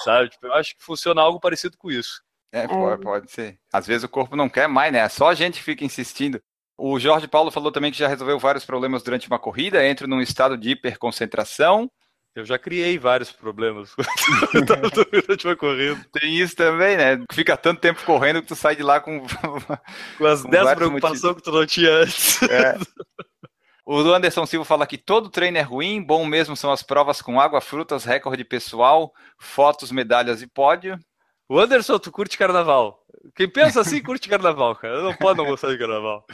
sabe? 0.03 0.29
Tipo, 0.29 0.47
eu 0.47 0.53
acho 0.53 0.75
que 0.75 0.83
funciona 0.83 1.21
algo 1.21 1.39
parecido 1.39 1.77
com 1.77 1.91
isso. 1.91 2.23
É, 2.51 2.67
pode, 2.67 3.01
pode 3.01 3.31
ser. 3.31 3.59
Às 3.71 3.85
vezes 3.85 4.03
o 4.03 4.09
corpo 4.09 4.35
não 4.35 4.49
quer 4.49 4.67
mais, 4.67 4.91
né? 4.91 4.99
É 4.99 5.09
só 5.09 5.29
a 5.29 5.35
gente 5.35 5.59
que 5.59 5.63
fica 5.63 5.85
insistindo. 5.85 6.41
O 6.77 6.99
Jorge 6.99 7.27
Paulo 7.27 7.49
falou 7.49 7.71
também 7.71 7.91
que 7.91 7.97
já 7.97 8.07
resolveu 8.07 8.37
vários 8.37 8.63
problemas 8.63 9.01
durante 9.01 9.27
uma 9.27 9.39
corrida, 9.39 9.85
entra 9.85 10.05
num 10.05 10.21
estado 10.21 10.55
de 10.55 10.71
hiperconcentração. 10.71 11.89
Eu 12.35 12.45
já 12.45 12.59
criei 12.59 12.99
vários 12.99 13.31
problemas 13.31 13.95
durante 14.53 15.47
uma 15.47 15.55
corrida. 15.55 15.99
Tem 16.13 16.37
isso 16.37 16.55
também, 16.55 16.95
né? 16.95 17.19
Fica 17.31 17.57
tanto 17.57 17.81
tempo 17.81 18.05
correndo 18.05 18.43
que 18.43 18.47
tu 18.47 18.55
sai 18.55 18.75
de 18.75 18.83
lá 18.83 18.99
com. 18.99 19.25
Com 20.19 20.25
as 20.27 20.43
Com 20.43 20.49
10 20.51 20.63
vários 20.63 20.75
preocupações 20.75 21.35
que 21.35 21.41
tu 21.41 21.51
não 21.51 21.65
tinha 21.65 21.91
antes. 21.91 22.41
É. 22.43 22.77
O 23.89 23.99
Anderson 23.99 24.45
Silva 24.45 24.65
fala 24.65 24.85
que 24.85 24.97
todo 24.97 25.29
treino 25.29 25.57
é 25.57 25.61
ruim, 25.61 26.03
bom 26.03 26.25
mesmo 26.25 26.57
são 26.57 26.73
as 26.73 26.83
provas 26.83 27.21
com 27.21 27.39
água, 27.39 27.61
frutas, 27.61 28.03
recorde 28.03 28.43
pessoal, 28.43 29.13
fotos, 29.39 29.93
medalhas 29.93 30.41
e 30.41 30.47
pódio. 30.47 30.99
O 31.47 31.57
Anderson, 31.57 31.97
tu 31.97 32.11
curte 32.11 32.37
carnaval. 32.37 33.01
Quem 33.35 33.49
pensa 33.49 33.81
assim, 33.81 34.01
curte 34.01 34.29
carnaval, 34.29 34.75
cara. 34.75 35.01
Não 35.01 35.13
pode 35.13 35.37
não 35.37 35.45
gostar 35.45 35.69
de 35.69 35.77
carnaval. 35.77 36.25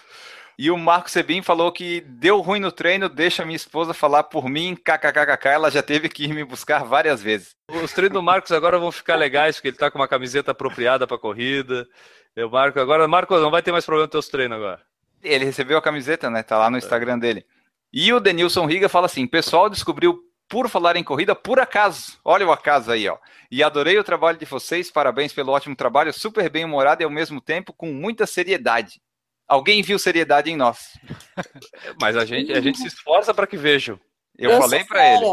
E 0.57 0.69
o 0.69 0.77
Marco 0.77 1.09
Sebin 1.09 1.41
falou 1.41 1.71
que 1.71 2.01
deu 2.01 2.39
ruim 2.39 2.59
no 2.59 2.71
treino, 2.71 3.09
deixa 3.09 3.43
minha 3.43 3.55
esposa 3.55 3.93
falar 3.93 4.23
por 4.23 4.47
mim, 4.47 4.75
kkkk, 4.75 5.47
ela 5.47 5.71
já 5.71 5.81
teve 5.81 6.07
que 6.09 6.25
ir 6.25 6.33
me 6.33 6.43
buscar 6.43 6.83
várias 6.83 7.23
vezes. 7.23 7.55
Os 7.69 7.91
treinos 7.91 8.13
do 8.13 8.21
Marcos 8.21 8.51
agora 8.51 8.77
vão 8.77 8.91
ficar 8.91 9.15
legais, 9.15 9.55
porque 9.55 9.69
ele 9.69 9.77
tá 9.77 9.89
com 9.89 9.97
uma 9.97 10.07
camiseta 10.07 10.51
apropriada 10.51 11.07
pra 11.07 11.17
corrida. 11.17 11.87
Eu 12.35 12.49
Marco 12.49 12.79
agora, 12.79 13.07
Marco, 13.07 13.35
não 13.39 13.49
vai 13.49 13.63
ter 13.63 13.71
mais 13.71 13.85
problema 13.85 14.05
nos 14.05 14.11
teus 14.11 14.27
treinos 14.27 14.57
agora. 14.57 14.81
Ele 15.23 15.45
recebeu 15.45 15.77
a 15.77 15.81
camiseta, 15.81 16.29
né? 16.29 16.43
Tá 16.43 16.57
lá 16.57 16.69
no 16.69 16.77
Instagram 16.77 17.17
dele. 17.17 17.45
E 17.91 18.11
o 18.13 18.19
Denilson 18.19 18.65
Riga 18.65 18.89
fala 18.89 19.05
assim: 19.05 19.25
pessoal 19.25 19.69
descobriu 19.69 20.19
por 20.53 20.69
falar 20.69 20.95
em 20.95 21.03
corrida 21.03 21.33
por 21.33 21.59
acaso. 21.59 22.19
Olha 22.23 22.45
o 22.45 22.51
acaso 22.51 22.91
aí, 22.91 23.09
ó. 23.09 23.17
E 23.49 23.63
adorei 23.63 23.97
o 23.97 24.03
trabalho 24.03 24.37
de 24.37 24.45
vocês, 24.45 24.91
parabéns 24.91 25.33
pelo 25.33 25.51
ótimo 25.51 25.75
trabalho, 25.75 26.13
super 26.13 26.47
bem 26.47 26.63
humorado 26.63 27.01
e 27.01 27.05
ao 27.05 27.09
mesmo 27.09 27.41
tempo 27.41 27.73
com 27.73 27.91
muita 27.91 28.27
seriedade. 28.27 29.01
Alguém 29.47 29.81
viu 29.81 29.97
seriedade 29.97 30.51
em 30.51 30.55
nós? 30.55 30.93
Mas 31.99 32.15
a 32.15 32.23
gente, 32.23 32.53
a 32.53 32.61
gente 32.61 32.77
se 32.77 32.85
esforça 32.85 33.33
para 33.33 33.47
que 33.47 33.57
vejam. 33.57 33.99
Eu, 34.37 34.61
falei 34.61 34.81
sou 34.81 34.87
pra 34.89 35.07
ele. 35.07 35.25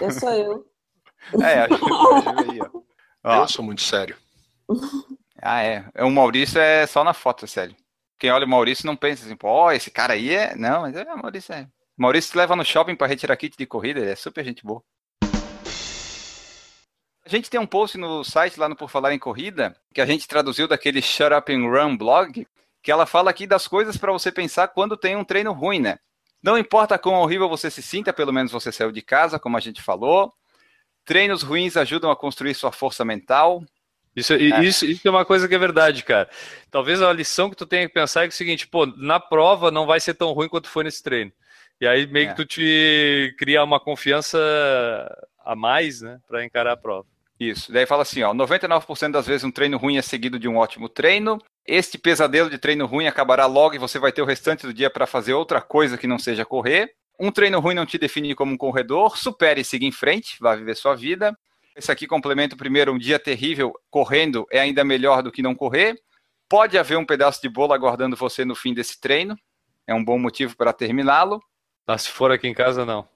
Eu 0.00 0.10
sou 0.12 0.30
eu. 0.30 0.66
É, 1.40 1.60
acho 1.60 1.78
que 1.78 2.50
aí, 2.50 2.60
ó. 2.60 2.80
Ó, 3.24 3.42
Eu 3.42 3.48
sou 3.48 3.64
muito 3.64 3.80
sério. 3.82 4.16
Ah, 5.40 5.62
é. 5.62 5.84
O 6.00 6.10
Maurício 6.10 6.60
é 6.60 6.84
só 6.86 7.02
na 7.02 7.12
foto, 7.12 7.48
sério. 7.48 7.76
Quem 8.18 8.30
olha 8.30 8.44
o 8.44 8.48
Maurício 8.48 8.86
não 8.86 8.96
pensa 8.96 9.24
assim, 9.24 9.36
pô, 9.36 9.48
ó, 9.48 9.72
esse 9.72 9.90
cara 9.90 10.14
aí 10.14 10.32
é. 10.32 10.54
Não, 10.56 10.82
mas 10.82 10.96
é, 10.96 11.02
o 11.02 11.18
Maurício 11.18 11.52
é. 11.52 11.68
Maurício 12.02 12.32
te 12.32 12.36
leva 12.36 12.56
no 12.56 12.64
shopping 12.64 12.96
para 12.96 13.06
retirar 13.06 13.36
kit 13.36 13.56
de 13.56 13.64
corrida, 13.64 14.00
ele 14.00 14.10
é 14.10 14.16
super 14.16 14.44
gente 14.44 14.64
boa. 14.64 14.82
A 17.24 17.28
gente 17.28 17.48
tem 17.48 17.60
um 17.60 17.66
post 17.66 17.96
no 17.96 18.24
site 18.24 18.58
lá 18.58 18.68
no 18.68 18.74
Por 18.74 18.90
Falar 18.90 19.14
em 19.14 19.20
Corrida, 19.20 19.76
que 19.94 20.00
a 20.00 20.06
gente 20.06 20.26
traduziu 20.26 20.66
daquele 20.66 21.00
Shut 21.00 21.32
Up 21.32 21.54
and 21.54 21.64
Run 21.70 21.96
blog, 21.96 22.44
que 22.82 22.90
ela 22.90 23.06
fala 23.06 23.30
aqui 23.30 23.46
das 23.46 23.68
coisas 23.68 23.96
para 23.96 24.10
você 24.10 24.32
pensar 24.32 24.66
quando 24.66 24.96
tem 24.96 25.14
um 25.14 25.22
treino 25.22 25.52
ruim, 25.52 25.78
né? 25.78 25.96
Não 26.42 26.58
importa 26.58 26.98
quão 26.98 27.14
horrível 27.14 27.48
você 27.48 27.70
se 27.70 27.80
sinta, 27.80 28.12
pelo 28.12 28.32
menos 28.32 28.50
você 28.50 28.72
saiu 28.72 28.90
de 28.90 29.00
casa, 29.00 29.38
como 29.38 29.56
a 29.56 29.60
gente 29.60 29.80
falou. 29.80 30.34
Treinos 31.04 31.44
ruins 31.44 31.76
ajudam 31.76 32.10
a 32.10 32.16
construir 32.16 32.54
sua 32.54 32.72
força 32.72 33.04
mental. 33.04 33.62
Isso, 34.16 34.34
e- 34.34 34.50
isso, 34.66 34.84
isso 34.86 35.06
é 35.06 35.10
uma 35.10 35.24
coisa 35.24 35.46
que 35.46 35.54
é 35.54 35.58
verdade, 35.58 36.02
cara. 36.02 36.28
Talvez 36.68 37.00
a 37.00 37.12
lição 37.12 37.48
que 37.48 37.54
tu 37.54 37.64
tenha 37.64 37.86
que 37.86 37.94
pensar 37.94 38.22
é, 38.22 38.26
que 38.26 38.32
é 38.32 38.34
o 38.34 38.36
seguinte, 38.36 38.66
pô, 38.66 38.86
na 38.86 39.20
prova 39.20 39.70
não 39.70 39.86
vai 39.86 40.00
ser 40.00 40.14
tão 40.14 40.32
ruim 40.32 40.48
quanto 40.48 40.68
foi 40.68 40.82
nesse 40.82 41.00
treino. 41.00 41.30
E 41.82 41.86
aí 41.86 42.06
meio 42.06 42.26
É. 42.26 42.30
que 42.30 42.36
tu 42.36 42.44
te 42.44 43.34
cria 43.36 43.64
uma 43.64 43.80
confiança 43.80 44.38
a 45.44 45.56
mais, 45.56 46.00
né, 46.00 46.20
para 46.28 46.44
encarar 46.44 46.74
a 46.74 46.76
prova. 46.76 47.08
Isso. 47.40 47.72
Daí 47.72 47.86
fala 47.86 48.02
assim, 48.02 48.22
ó, 48.22 48.32
99% 48.32 49.10
das 49.10 49.26
vezes 49.26 49.42
um 49.42 49.50
treino 49.50 49.76
ruim 49.78 49.96
é 49.96 50.02
seguido 50.02 50.38
de 50.38 50.46
um 50.46 50.58
ótimo 50.58 50.88
treino. 50.88 51.38
Este 51.66 51.98
pesadelo 51.98 52.48
de 52.48 52.56
treino 52.56 52.86
ruim 52.86 53.08
acabará 53.08 53.46
logo 53.46 53.74
e 53.74 53.78
você 53.78 53.98
vai 53.98 54.12
ter 54.12 54.22
o 54.22 54.24
restante 54.24 54.64
do 54.64 54.72
dia 54.72 54.88
para 54.88 55.08
fazer 55.08 55.32
outra 55.34 55.60
coisa 55.60 55.98
que 55.98 56.06
não 56.06 56.20
seja 56.20 56.44
correr. 56.44 56.92
Um 57.18 57.32
treino 57.32 57.58
ruim 57.58 57.74
não 57.74 57.84
te 57.84 57.98
define 57.98 58.32
como 58.36 58.52
um 58.52 58.56
corredor. 58.56 59.18
Supere 59.18 59.62
e 59.62 59.64
siga 59.64 59.84
em 59.84 59.90
frente, 59.90 60.36
vai 60.40 60.56
viver 60.56 60.76
sua 60.76 60.94
vida. 60.94 61.36
Esse 61.74 61.90
aqui 61.90 62.06
complementa 62.06 62.54
o 62.54 62.58
primeiro, 62.58 62.92
um 62.92 62.98
dia 62.98 63.18
terrível 63.18 63.72
correndo 63.90 64.46
é 64.52 64.60
ainda 64.60 64.84
melhor 64.84 65.20
do 65.20 65.32
que 65.32 65.42
não 65.42 65.52
correr. 65.52 65.96
Pode 66.48 66.78
haver 66.78 66.96
um 66.96 67.04
pedaço 67.04 67.42
de 67.42 67.48
bolo 67.48 67.72
aguardando 67.72 68.14
você 68.14 68.44
no 68.44 68.54
fim 68.54 68.72
desse 68.72 69.00
treino. 69.00 69.36
É 69.84 69.92
um 69.92 70.04
bom 70.04 70.16
motivo 70.16 70.56
para 70.56 70.72
terminá-lo. 70.72 71.42
Ah, 71.86 71.98
se 71.98 72.08
for 72.08 72.30
aqui 72.30 72.46
em 72.48 72.54
casa, 72.54 72.84
não. 72.84 73.08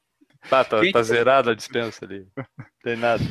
Tá, 0.48 0.64
tá, 0.64 0.80
Quem- 0.80 0.92
tá 0.92 1.02
zerada 1.02 1.50
a 1.52 1.54
dispensa 1.54 2.04
ali. 2.04 2.26
Não 2.36 2.44
tem 2.82 2.96
nada. 2.96 3.22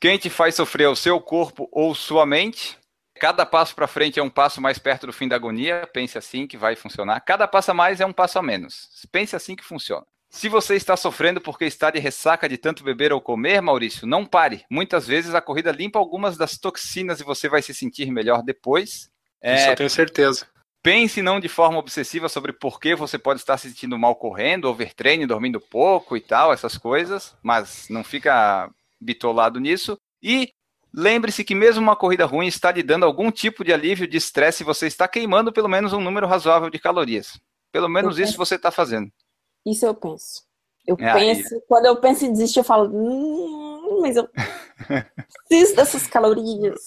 Quem 0.00 0.18
te 0.18 0.30
faz 0.30 0.54
sofrer 0.54 0.84
é 0.84 0.88
o 0.88 0.96
seu 0.96 1.20
corpo 1.20 1.68
ou 1.72 1.94
sua 1.94 2.24
mente. 2.26 2.78
Cada 3.20 3.44
passo 3.44 3.74
para 3.74 3.88
frente 3.88 4.20
é 4.20 4.22
um 4.22 4.30
passo 4.30 4.60
mais 4.60 4.78
perto 4.78 5.06
do 5.06 5.12
fim 5.12 5.26
da 5.26 5.34
agonia. 5.36 5.88
Pense 5.92 6.16
assim 6.16 6.46
que 6.46 6.56
vai 6.56 6.76
funcionar. 6.76 7.20
Cada 7.20 7.48
passo 7.48 7.70
a 7.72 7.74
mais 7.74 8.00
é 8.00 8.06
um 8.06 8.12
passo 8.12 8.38
a 8.38 8.42
menos. 8.42 8.88
Pense 9.10 9.34
assim 9.34 9.56
que 9.56 9.64
funciona. 9.64 10.06
Se 10.30 10.48
você 10.48 10.76
está 10.76 10.94
sofrendo 10.96 11.40
porque 11.40 11.64
está 11.64 11.90
de 11.90 11.98
ressaca 11.98 12.48
de 12.48 12.58
tanto 12.58 12.84
beber 12.84 13.12
ou 13.12 13.20
comer, 13.20 13.60
Maurício, 13.62 14.06
não 14.06 14.24
pare. 14.26 14.64
Muitas 14.70 15.06
vezes 15.06 15.34
a 15.34 15.40
corrida 15.40 15.72
limpa 15.72 15.98
algumas 15.98 16.36
das 16.36 16.58
toxinas 16.58 17.18
e 17.18 17.24
você 17.24 17.48
vai 17.48 17.62
se 17.62 17.74
sentir 17.74 18.10
melhor 18.12 18.42
depois. 18.42 18.90
Isso 18.92 19.10
É, 19.40 19.70
eu 19.72 19.76
tenho 19.76 19.90
certeza. 19.90 20.46
Pense 20.82 21.20
não 21.22 21.40
de 21.40 21.48
forma 21.48 21.78
obsessiva 21.78 22.28
sobre 22.28 22.52
por 22.52 22.78
que 22.80 22.94
você 22.94 23.18
pode 23.18 23.40
estar 23.40 23.56
se 23.58 23.68
sentindo 23.68 23.98
mal 23.98 24.14
correndo, 24.16 24.66
overtraining, 24.68 25.26
dormindo 25.26 25.60
pouco 25.60 26.16
e 26.16 26.20
tal, 26.20 26.52
essas 26.52 26.78
coisas, 26.78 27.34
mas 27.42 27.88
não 27.90 28.04
fica 28.04 28.70
bitolado 29.00 29.58
nisso. 29.60 29.98
E 30.22 30.52
Lembre-se 30.90 31.44
que 31.44 31.54
mesmo 31.54 31.82
uma 31.82 31.94
corrida 31.94 32.24
ruim 32.24 32.46
está 32.46 32.72
lhe 32.72 32.82
dando 32.82 33.04
algum 33.04 33.30
tipo 33.30 33.62
de 33.62 33.74
alívio 33.74 34.08
de 34.08 34.16
estresse 34.16 34.62
e 34.62 34.66
você 34.66 34.86
está 34.86 35.06
queimando 35.06 35.52
pelo 35.52 35.68
menos 35.68 35.92
um 35.92 36.00
número 36.00 36.26
razoável 36.26 36.70
de 36.70 36.78
calorias. 36.78 37.38
Pelo 37.70 37.90
menos 37.90 38.16
Eu 38.18 38.24
isso 38.24 38.32
penso- 38.32 38.38
você 38.46 38.54
está 38.54 38.70
fazendo. 38.70 39.10
Isso 39.66 39.84
eu 39.84 39.94
penso. 39.94 40.42
Eu 40.86 40.96
É, 40.98 41.10
aí- 41.10 41.20
penso, 41.36 41.60
quando 41.68 41.84
eu 41.84 41.96
penso 42.00 42.24
em 42.24 42.32
desistir, 42.32 42.60
eu 42.60 42.64
falo, 42.64 42.88
hum, 42.90 43.98
mas 44.00 44.16
eu 44.16 44.26
preciso 45.46 45.76
dessas 45.76 46.06
calorias. 46.06 46.80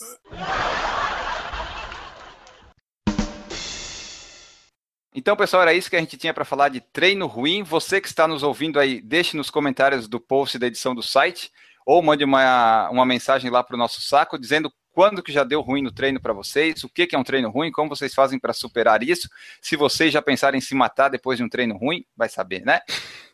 Então, 5.13 5.35
pessoal, 5.35 5.63
era 5.63 5.73
isso 5.73 5.89
que 5.89 5.95
a 5.95 5.99
gente 5.99 6.17
tinha 6.17 6.33
para 6.33 6.45
falar 6.45 6.69
de 6.69 6.79
treino 6.79 7.27
ruim. 7.27 7.63
Você 7.63 7.99
que 7.99 8.07
está 8.07 8.27
nos 8.27 8.43
ouvindo 8.43 8.79
aí, 8.79 9.01
deixe 9.01 9.35
nos 9.35 9.49
comentários 9.49 10.07
do 10.07 10.19
post 10.19 10.57
da 10.57 10.67
edição 10.67 10.95
do 10.95 11.03
site 11.03 11.51
ou 11.85 12.01
mande 12.01 12.23
uma, 12.23 12.89
uma 12.89 13.05
mensagem 13.05 13.49
lá 13.51 13.63
para 13.63 13.75
o 13.75 13.79
nosso 13.79 14.01
saco 14.01 14.39
dizendo 14.39 14.71
quando 14.93 15.23
que 15.23 15.31
já 15.31 15.43
deu 15.43 15.61
ruim 15.61 15.81
no 15.81 15.91
treino 15.91 16.19
para 16.19 16.33
vocês, 16.33 16.83
o 16.83 16.89
que, 16.89 17.07
que 17.07 17.15
é 17.15 17.19
um 17.19 17.23
treino 17.23 17.49
ruim, 17.49 17.71
como 17.71 17.89
vocês 17.89 18.13
fazem 18.13 18.37
para 18.37 18.53
superar 18.53 19.01
isso. 19.03 19.29
Se 19.61 19.75
vocês 19.75 20.11
já 20.11 20.21
pensaram 20.21 20.57
em 20.57 20.61
se 20.61 20.75
matar 20.75 21.09
depois 21.09 21.37
de 21.37 21.43
um 21.43 21.49
treino 21.49 21.77
ruim, 21.77 22.05
vai 22.15 22.27
saber, 22.27 22.65
né? 22.65 22.81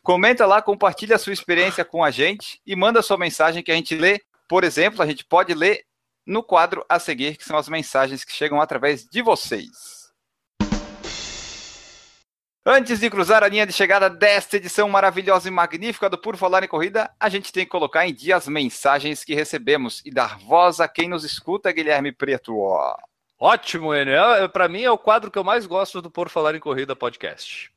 Comenta 0.02 0.46
lá, 0.46 0.62
compartilha 0.62 1.16
a 1.16 1.18
sua 1.18 1.32
experiência 1.32 1.84
com 1.84 2.04
a 2.04 2.10
gente 2.10 2.60
e 2.66 2.76
manda 2.76 3.02
sua 3.02 3.18
mensagem 3.18 3.62
que 3.62 3.72
a 3.72 3.74
gente 3.74 3.94
lê. 3.96 4.20
Por 4.48 4.62
exemplo, 4.62 5.02
a 5.02 5.06
gente 5.06 5.24
pode 5.24 5.52
ler 5.52 5.84
no 6.24 6.42
quadro 6.42 6.84
a 6.88 6.98
seguir, 6.98 7.36
que 7.36 7.44
são 7.44 7.56
as 7.56 7.68
mensagens 7.68 8.24
que 8.24 8.32
chegam 8.32 8.60
através 8.60 9.04
de 9.04 9.20
vocês. 9.20 9.97
Antes 12.70 13.00
de 13.00 13.08
cruzar 13.08 13.42
a 13.42 13.48
linha 13.48 13.66
de 13.66 13.72
chegada 13.72 14.10
desta 14.10 14.58
edição 14.58 14.90
maravilhosa 14.90 15.48
e 15.48 15.50
magnífica 15.50 16.10
do 16.10 16.18
Por 16.18 16.36
Falar 16.36 16.62
em 16.62 16.68
Corrida, 16.68 17.10
a 17.18 17.30
gente 17.30 17.50
tem 17.50 17.64
que 17.64 17.70
colocar 17.70 18.06
em 18.06 18.12
dia 18.12 18.36
as 18.36 18.46
mensagens 18.46 19.24
que 19.24 19.34
recebemos 19.34 20.02
e 20.04 20.10
dar 20.10 20.38
voz 20.38 20.78
a 20.78 20.86
quem 20.86 21.08
nos 21.08 21.24
escuta, 21.24 21.72
Guilherme 21.72 22.12
Preto. 22.12 22.54
Ó. 22.58 22.94
Ótimo, 23.40 23.94
Enio. 23.94 24.34
É, 24.34 24.46
Pra 24.48 24.68
mim 24.68 24.82
é 24.82 24.90
o 24.90 24.98
quadro 24.98 25.30
que 25.30 25.38
eu 25.38 25.44
mais 25.44 25.64
gosto 25.64 26.02
do 26.02 26.10
Por 26.10 26.28
Falar 26.28 26.54
em 26.54 26.60
Corrida 26.60 26.94
podcast. 26.94 27.72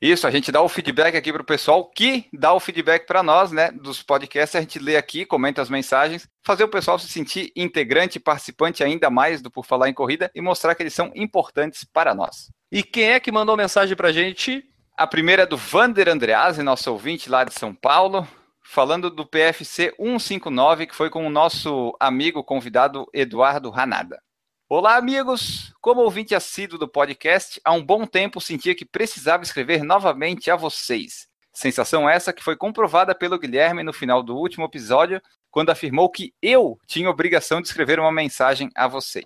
Isso, 0.00 0.26
a 0.26 0.30
gente 0.30 0.52
dá 0.52 0.60
o 0.60 0.68
feedback 0.68 1.16
aqui 1.16 1.32
para 1.32 1.42
o 1.42 1.46
pessoal 1.46 1.88
que 1.88 2.26
dá 2.32 2.52
o 2.52 2.60
feedback 2.60 3.06
para 3.06 3.22
nós, 3.22 3.50
né? 3.50 3.70
Dos 3.70 4.02
podcasts, 4.02 4.54
a 4.54 4.60
gente 4.60 4.78
lê 4.78 4.96
aqui, 4.96 5.24
comenta 5.24 5.62
as 5.62 5.70
mensagens, 5.70 6.28
fazer 6.44 6.64
o 6.64 6.68
pessoal 6.68 6.98
se 6.98 7.08
sentir 7.08 7.50
integrante, 7.56 8.20
participante 8.20 8.84
ainda 8.84 9.08
mais 9.08 9.40
do 9.40 9.50
Por 9.50 9.64
Falar 9.64 9.88
em 9.88 9.94
Corrida 9.94 10.30
e 10.34 10.40
mostrar 10.40 10.74
que 10.74 10.82
eles 10.82 10.94
são 10.94 11.10
importantes 11.14 11.84
para 11.84 12.14
nós. 12.14 12.50
E 12.70 12.82
quem 12.82 13.12
é 13.12 13.20
que 13.20 13.32
mandou 13.32 13.56
mensagem 13.56 13.96
pra 13.96 14.12
gente? 14.12 14.62
A 14.98 15.06
primeira 15.06 15.42
é 15.42 15.46
do 15.46 15.56
Vander 15.56 16.08
Andreazzi, 16.08 16.62
nosso 16.62 16.90
ouvinte 16.90 17.30
lá 17.30 17.44
de 17.44 17.54
São 17.54 17.74
Paulo, 17.74 18.26
falando 18.62 19.10
do 19.10 19.26
PFC 19.26 19.94
159, 19.98 20.86
que 20.86 20.94
foi 20.94 21.08
com 21.08 21.26
o 21.26 21.30
nosso 21.30 21.94
amigo 22.00 22.42
convidado 22.42 23.06
Eduardo 23.12 23.70
Ranada. 23.70 24.20
Olá, 24.68 24.96
amigos! 24.96 25.72
Como 25.80 26.00
ouvinte 26.00 26.34
assíduo 26.34 26.76
do 26.76 26.88
podcast, 26.88 27.60
há 27.64 27.70
um 27.70 27.80
bom 27.80 28.04
tempo 28.04 28.40
sentia 28.40 28.74
que 28.74 28.84
precisava 28.84 29.44
escrever 29.44 29.84
novamente 29.84 30.50
a 30.50 30.56
vocês. 30.56 31.28
Sensação 31.52 32.10
essa 32.10 32.32
que 32.32 32.42
foi 32.42 32.56
comprovada 32.56 33.14
pelo 33.14 33.38
Guilherme 33.38 33.84
no 33.84 33.92
final 33.92 34.24
do 34.24 34.36
último 34.36 34.64
episódio, 34.64 35.22
quando 35.52 35.70
afirmou 35.70 36.10
que 36.10 36.34
eu 36.42 36.76
tinha 36.84 37.08
obrigação 37.08 37.60
de 37.60 37.68
escrever 37.68 38.00
uma 38.00 38.10
mensagem 38.10 38.68
a 38.74 38.88
vocês. 38.88 39.24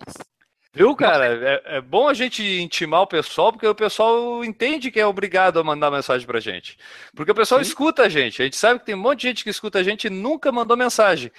Viu, 0.73 0.95
cara? 0.95 1.25
É, 1.25 1.77
é 1.77 1.81
bom 1.81 2.07
a 2.07 2.13
gente 2.13 2.43
intimar 2.43 3.01
o 3.01 3.07
pessoal, 3.07 3.51
porque 3.51 3.65
o 3.65 3.73
pessoal 3.73 4.45
entende 4.45 4.91
que 4.91 4.99
é 4.99 5.07
obrigado 5.07 5.59
a 5.59 5.63
mandar 5.63 5.89
mensagem 5.89 6.25
pra 6.27 6.39
gente. 6.39 6.77
Porque 7.15 7.31
o 7.31 7.35
pessoal 7.35 7.63
Sim. 7.63 7.67
escuta 7.67 8.03
a 8.03 8.09
gente. 8.09 8.43
A 8.43 8.45
gente 8.45 8.57
sabe 8.57 8.79
que 8.79 8.85
tem 8.85 8.95
um 8.95 8.99
monte 8.99 9.21
de 9.21 9.27
gente 9.29 9.43
que 9.43 9.49
escuta 9.49 9.79
a 9.79 9.83
gente 9.83 10.05
e 10.05 10.09
nunca 10.11 10.51
mandou 10.51 10.77
mensagem. 10.77 11.31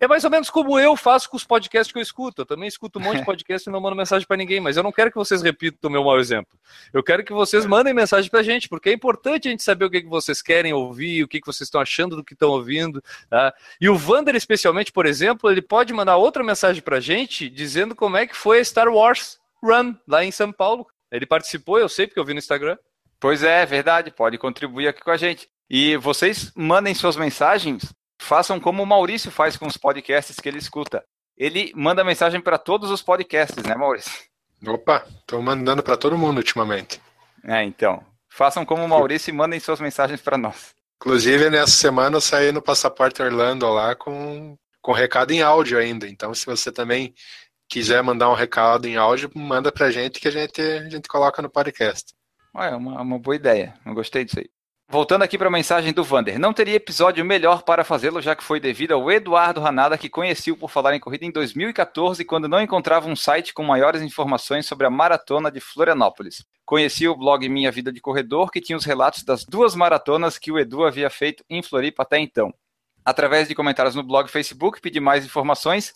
É 0.00 0.06
mais 0.06 0.22
ou 0.24 0.30
menos 0.30 0.48
como 0.48 0.78
eu 0.78 0.96
faço 0.96 1.28
com 1.28 1.36
os 1.36 1.44
podcasts 1.44 1.92
que 1.92 1.98
eu 1.98 2.02
escuto. 2.02 2.42
Eu 2.42 2.46
também 2.46 2.68
escuto 2.68 2.98
um 2.98 3.02
monte 3.02 3.18
de 3.18 3.24
podcast 3.26 3.68
e 3.68 3.72
não 3.72 3.80
mando 3.80 3.96
mensagem 3.96 4.26
pra 4.26 4.36
ninguém, 4.36 4.60
mas 4.60 4.76
eu 4.76 4.82
não 4.82 4.92
quero 4.92 5.10
que 5.10 5.16
vocês 5.16 5.42
repitam 5.42 5.88
o 5.88 5.92
meu 5.92 6.04
mau 6.04 6.18
exemplo. 6.18 6.58
Eu 6.92 7.02
quero 7.02 7.24
que 7.24 7.32
vocês 7.32 7.66
mandem 7.66 7.92
mensagem 7.92 8.30
pra 8.30 8.42
gente, 8.42 8.68
porque 8.68 8.90
é 8.90 8.92
importante 8.92 9.48
a 9.48 9.50
gente 9.50 9.62
saber 9.62 9.84
o 9.84 9.90
que, 9.90 10.02
que 10.02 10.08
vocês 10.08 10.40
querem 10.40 10.72
ouvir, 10.72 11.22
o 11.22 11.28
que, 11.28 11.40
que 11.40 11.46
vocês 11.46 11.66
estão 11.66 11.80
achando 11.80 12.16
do 12.16 12.24
que 12.24 12.34
estão 12.34 12.50
ouvindo. 12.50 13.02
Tá? 13.28 13.52
E 13.80 13.88
o 13.88 13.96
Vander, 13.96 14.36
especialmente, 14.36 14.92
por 14.92 15.06
exemplo, 15.06 15.50
ele 15.50 15.62
pode 15.62 15.92
mandar 15.92 16.16
outra 16.16 16.44
mensagem 16.44 16.82
pra 16.82 17.00
gente 17.00 17.48
dizendo 17.48 17.94
como 17.94 18.16
é 18.16 18.26
que 18.26 18.36
foi 18.36 18.60
a 18.60 18.64
Star 18.64 18.88
Wars 18.88 19.38
Run 19.62 19.94
lá 20.06 20.24
em 20.24 20.30
São 20.30 20.52
Paulo. 20.52 20.86
Ele 21.10 21.26
participou, 21.26 21.78
eu 21.78 21.88
sei, 21.88 22.06
porque 22.06 22.20
eu 22.20 22.24
vi 22.24 22.34
no 22.34 22.38
Instagram. 22.38 22.76
Pois 23.20 23.42
é, 23.42 23.62
é 23.62 23.66
verdade, 23.66 24.12
pode 24.12 24.38
contribuir 24.38 24.88
aqui 24.88 25.02
com 25.02 25.10
a 25.10 25.16
gente. 25.16 25.48
E 25.68 25.96
vocês 25.96 26.52
mandem 26.54 26.94
suas 26.94 27.16
mensagens, 27.16 27.92
façam 28.20 28.58
como 28.60 28.82
o 28.82 28.86
Maurício 28.86 29.30
faz 29.30 29.56
com 29.56 29.66
os 29.66 29.76
podcasts 29.76 30.36
que 30.40 30.48
ele 30.48 30.58
escuta. 30.58 31.04
Ele 31.36 31.72
manda 31.74 32.04
mensagem 32.04 32.40
para 32.40 32.58
todos 32.58 32.90
os 32.90 33.02
podcasts, 33.02 33.62
né, 33.64 33.74
Maurício? 33.74 34.12
Opa, 34.66 35.06
tô 35.26 35.40
mandando 35.40 35.82
para 35.82 35.96
todo 35.96 36.18
mundo 36.18 36.38
ultimamente. 36.38 37.00
É, 37.44 37.62
então. 37.62 38.04
Façam 38.28 38.64
como 38.64 38.84
o 38.84 38.88
Maurício 38.88 39.30
e 39.30 39.34
mandem 39.34 39.60
suas 39.60 39.80
mensagens 39.80 40.20
para 40.20 40.36
nós. 40.36 40.74
Inclusive, 41.00 41.48
nessa 41.48 41.72
semana 41.72 42.16
eu 42.16 42.20
saí 42.20 42.50
no 42.50 42.60
Passaporte 42.60 43.22
Orlando 43.22 43.68
lá 43.68 43.94
com, 43.94 44.56
com 44.82 44.92
recado 44.92 45.30
em 45.30 45.42
áudio 45.42 45.78
ainda. 45.78 46.08
Então, 46.08 46.34
se 46.34 46.44
você 46.44 46.72
também 46.72 47.14
quiser 47.68 48.02
mandar 48.02 48.28
um 48.30 48.34
recado 48.34 48.86
em 48.86 48.96
áudio, 48.96 49.30
manda 49.34 49.70
pra 49.70 49.90
gente 49.90 50.18
que 50.20 50.26
a 50.26 50.30
gente, 50.30 50.60
a 50.60 50.88
gente 50.88 51.08
coloca 51.08 51.40
no 51.40 51.48
podcast. 51.48 52.12
Ué, 52.54 52.70
É 52.70 52.74
uma, 52.74 53.00
uma 53.00 53.18
boa 53.18 53.36
ideia. 53.36 53.74
Eu 53.86 53.94
gostei 53.94 54.24
disso 54.24 54.40
aí. 54.40 54.50
Voltando 54.90 55.20
aqui 55.20 55.36
para 55.36 55.48
a 55.48 55.50
mensagem 55.50 55.92
do 55.92 56.02
Vander. 56.02 56.38
Não 56.38 56.54
teria 56.54 56.76
episódio 56.76 57.22
melhor 57.22 57.62
para 57.62 57.84
fazê-lo, 57.84 58.22
já 58.22 58.34
que 58.34 58.42
foi 58.42 58.58
devido 58.58 58.92
ao 58.92 59.12
Eduardo 59.12 59.60
Ranada, 59.60 59.98
que 59.98 60.08
conheci 60.08 60.50
o 60.50 60.56
por 60.56 60.70
falar 60.70 60.96
em 60.96 60.98
corrida 60.98 61.26
em 61.26 61.30
2014, 61.30 62.24
quando 62.24 62.48
não 62.48 62.58
encontrava 62.58 63.06
um 63.06 63.14
site 63.14 63.52
com 63.52 63.62
maiores 63.62 64.00
informações 64.00 64.64
sobre 64.64 64.86
a 64.86 64.90
maratona 64.90 65.50
de 65.50 65.60
Florianópolis. 65.60 66.42
Conheci 66.64 67.06
o 67.06 67.14
blog 67.14 67.46
Minha 67.50 67.70
Vida 67.70 67.92
de 67.92 68.00
Corredor, 68.00 68.50
que 68.50 68.62
tinha 68.62 68.78
os 68.78 68.86
relatos 68.86 69.22
das 69.24 69.44
duas 69.44 69.74
maratonas 69.74 70.38
que 70.38 70.50
o 70.50 70.58
Edu 70.58 70.82
havia 70.86 71.10
feito 71.10 71.44
em 71.50 71.62
Floripa 71.62 72.02
até 72.02 72.18
então. 72.18 72.50
Através 73.04 73.46
de 73.46 73.54
comentários 73.54 73.94
no 73.94 74.02
blog 74.02 74.30
Facebook, 74.30 74.80
pedi 74.80 75.00
mais 75.00 75.22
informações 75.22 75.92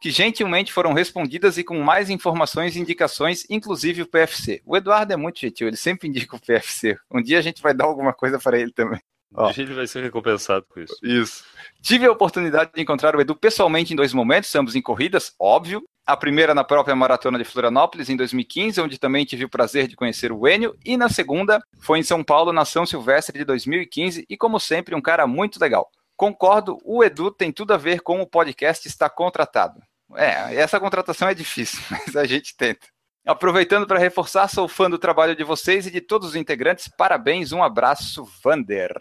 que 0.00 0.10
gentilmente 0.10 0.72
foram 0.72 0.92
respondidas 0.92 1.58
e 1.58 1.64
com 1.64 1.80
mais 1.80 2.10
informações 2.10 2.76
e 2.76 2.80
indicações, 2.80 3.44
inclusive 3.48 4.02
o 4.02 4.06
PFC. 4.06 4.62
O 4.64 4.76
Eduardo 4.76 5.12
é 5.12 5.16
muito 5.16 5.40
gentil, 5.40 5.68
ele 5.68 5.76
sempre 5.76 6.08
indica 6.08 6.36
o 6.36 6.40
PFC. 6.40 6.96
Um 7.10 7.22
dia 7.22 7.38
a 7.38 7.42
gente 7.42 7.62
vai 7.62 7.74
dar 7.74 7.84
alguma 7.84 8.12
coisa 8.12 8.38
para 8.38 8.58
ele 8.58 8.72
também. 8.72 9.00
Ó. 9.34 9.52
Gente 9.52 9.72
vai 9.72 9.86
ser 9.86 10.02
recompensado 10.02 10.64
com 10.68 10.80
isso. 10.80 10.96
Isso. 11.02 11.44
Tive 11.82 12.06
a 12.06 12.12
oportunidade 12.12 12.70
de 12.74 12.80
encontrar 12.80 13.16
o 13.16 13.20
Edu 13.20 13.34
pessoalmente 13.34 13.92
em 13.92 13.96
dois 13.96 14.12
momentos, 14.12 14.54
ambos 14.54 14.74
em 14.74 14.82
corridas, 14.82 15.34
óbvio. 15.38 15.82
A 16.06 16.16
primeira 16.16 16.54
na 16.54 16.62
própria 16.62 16.94
Maratona 16.94 17.36
de 17.36 17.44
Florianópolis, 17.44 18.08
em 18.08 18.16
2015, 18.16 18.80
onde 18.80 18.98
também 18.98 19.24
tive 19.24 19.44
o 19.44 19.48
prazer 19.48 19.88
de 19.88 19.96
conhecer 19.96 20.30
o 20.30 20.46
Enio. 20.46 20.76
E 20.84 20.96
na 20.96 21.08
segunda, 21.08 21.60
foi 21.80 21.98
em 21.98 22.02
São 22.04 22.22
Paulo, 22.22 22.52
na 22.52 22.64
São 22.64 22.86
Silvestre 22.86 23.36
de 23.36 23.44
2015, 23.44 24.24
e 24.28 24.36
como 24.36 24.60
sempre, 24.60 24.94
um 24.94 25.02
cara 25.02 25.26
muito 25.26 25.60
legal. 25.60 25.90
Concordo, 26.16 26.78
o 26.84 27.04
Edu 27.04 27.30
tem 27.30 27.52
tudo 27.52 27.74
a 27.74 27.76
ver 27.76 28.00
com 28.00 28.20
o 28.20 28.26
podcast 28.26 28.88
estar 28.88 29.10
contratado. 29.10 29.80
É, 30.14 30.54
essa 30.54 30.80
contratação 30.80 31.28
é 31.28 31.34
difícil, 31.34 31.80
mas 31.90 32.16
a 32.16 32.24
gente 32.24 32.56
tenta. 32.56 32.86
Aproveitando 33.26 33.86
para 33.86 33.98
reforçar, 33.98 34.48
sou 34.48 34.68
fã 34.68 34.88
do 34.88 34.98
trabalho 34.98 35.34
de 35.34 35.42
vocês 35.42 35.86
e 35.86 35.90
de 35.90 36.00
todos 36.00 36.30
os 36.30 36.36
integrantes. 36.36 36.88
Parabéns, 36.88 37.50
um 37.52 37.62
abraço, 37.62 38.24
Vander. 38.42 38.92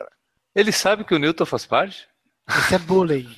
Ele 0.56 0.72
sabe 0.72 1.04
que 1.04 1.14
o 1.14 1.20
Newton 1.20 1.46
faz 1.46 1.66
parte? 1.66 2.08
Isso 2.50 2.76
é 2.76 2.80
bullying. 2.80 3.30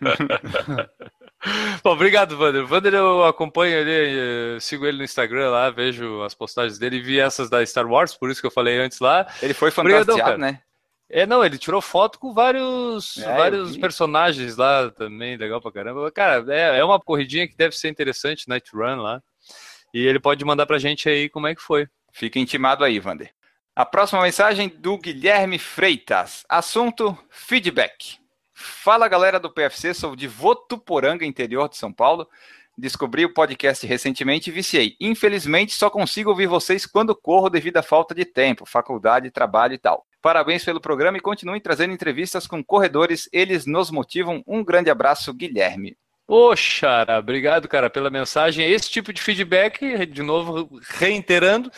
Bom, 1.82 1.92
obrigado, 1.92 2.36
Vander. 2.36 2.66
Vander 2.66 2.94
eu 2.94 3.24
acompanho 3.24 3.74
ele, 3.76 4.56
eh, 4.56 4.60
sigo 4.60 4.84
ele 4.84 4.98
no 4.98 5.04
Instagram 5.04 5.50
lá, 5.50 5.70
vejo 5.70 6.22
as 6.22 6.34
postagens 6.34 6.78
dele, 6.78 7.00
vi 7.00 7.20
essas 7.20 7.48
da 7.48 7.64
Star 7.64 7.86
Wars, 7.86 8.14
por 8.14 8.30
isso 8.30 8.40
que 8.40 8.46
eu 8.46 8.52
falei 8.52 8.78
antes 8.78 8.98
lá. 8.98 9.26
Ele 9.40 9.54
foi 9.54 9.70
fantasiado, 9.70 10.38
né? 10.38 10.60
É, 11.08 11.24
não, 11.24 11.44
ele 11.44 11.56
tirou 11.56 11.80
foto 11.80 12.18
com 12.18 12.34
vários, 12.34 13.18
É, 13.18 13.36
vários 13.36 13.76
personagens 13.76 14.56
lá 14.56 14.90
também, 14.90 15.36
legal 15.36 15.60
pra 15.60 15.70
caramba. 15.70 16.10
Cara, 16.10 16.44
é, 16.52 16.78
é 16.78 16.84
uma 16.84 17.00
corridinha 17.00 17.46
que 17.46 17.56
deve 17.56 17.76
ser 17.76 17.88
interessante, 17.88 18.48
Night 18.48 18.70
Run 18.74 18.96
lá. 18.96 19.22
E 19.94 20.04
ele 20.04 20.18
pode 20.18 20.44
mandar 20.44 20.66
pra 20.66 20.78
gente 20.78 21.08
aí 21.08 21.28
como 21.28 21.46
é 21.46 21.54
que 21.54 21.62
foi. 21.62 21.88
Fica 22.12 22.38
intimado 22.38 22.84
aí, 22.84 22.98
Vander. 22.98 23.32
A 23.74 23.84
próxima 23.84 24.22
mensagem 24.22 24.68
do 24.68 24.98
Guilherme 24.98 25.58
Freitas. 25.58 26.44
Assunto: 26.48 27.16
feedback. 27.30 28.18
Fala 28.52 29.06
galera 29.06 29.38
do 29.38 29.52
PFC, 29.52 29.92
sou 29.92 30.16
de 30.16 30.26
Votuporanga, 30.26 31.26
interior 31.26 31.68
de 31.68 31.76
São 31.76 31.92
Paulo. 31.92 32.26
Descobri 32.76 33.24
o 33.24 33.32
podcast 33.32 33.86
recentemente 33.86 34.48
e 34.48 34.52
viciei. 34.52 34.96
Infelizmente, 34.98 35.72
só 35.72 35.88
consigo 35.88 36.30
ouvir 36.30 36.46
vocês 36.46 36.84
quando 36.86 37.14
corro 37.14 37.48
devido 37.50 37.76
à 37.76 37.82
falta 37.82 38.14
de 38.14 38.24
tempo, 38.24 38.66
faculdade, 38.66 39.30
trabalho 39.30 39.74
e 39.74 39.78
tal. 39.78 40.06
Parabéns 40.26 40.64
pelo 40.64 40.80
programa 40.80 41.16
e 41.16 41.20
continuem 41.20 41.60
trazendo 41.60 41.94
entrevistas 41.94 42.48
com 42.48 42.60
corredores, 42.60 43.28
eles 43.32 43.64
nos 43.64 43.92
motivam. 43.92 44.42
Um 44.44 44.64
grande 44.64 44.90
abraço, 44.90 45.32
Guilherme. 45.32 45.96
Xara, 46.56 47.20
obrigado, 47.20 47.68
cara, 47.68 47.88
pela 47.88 48.10
mensagem. 48.10 48.68
Esse 48.68 48.90
tipo 48.90 49.12
de 49.12 49.22
feedback, 49.22 50.04
de 50.04 50.22
novo, 50.24 50.80
reiterando, 50.98 51.70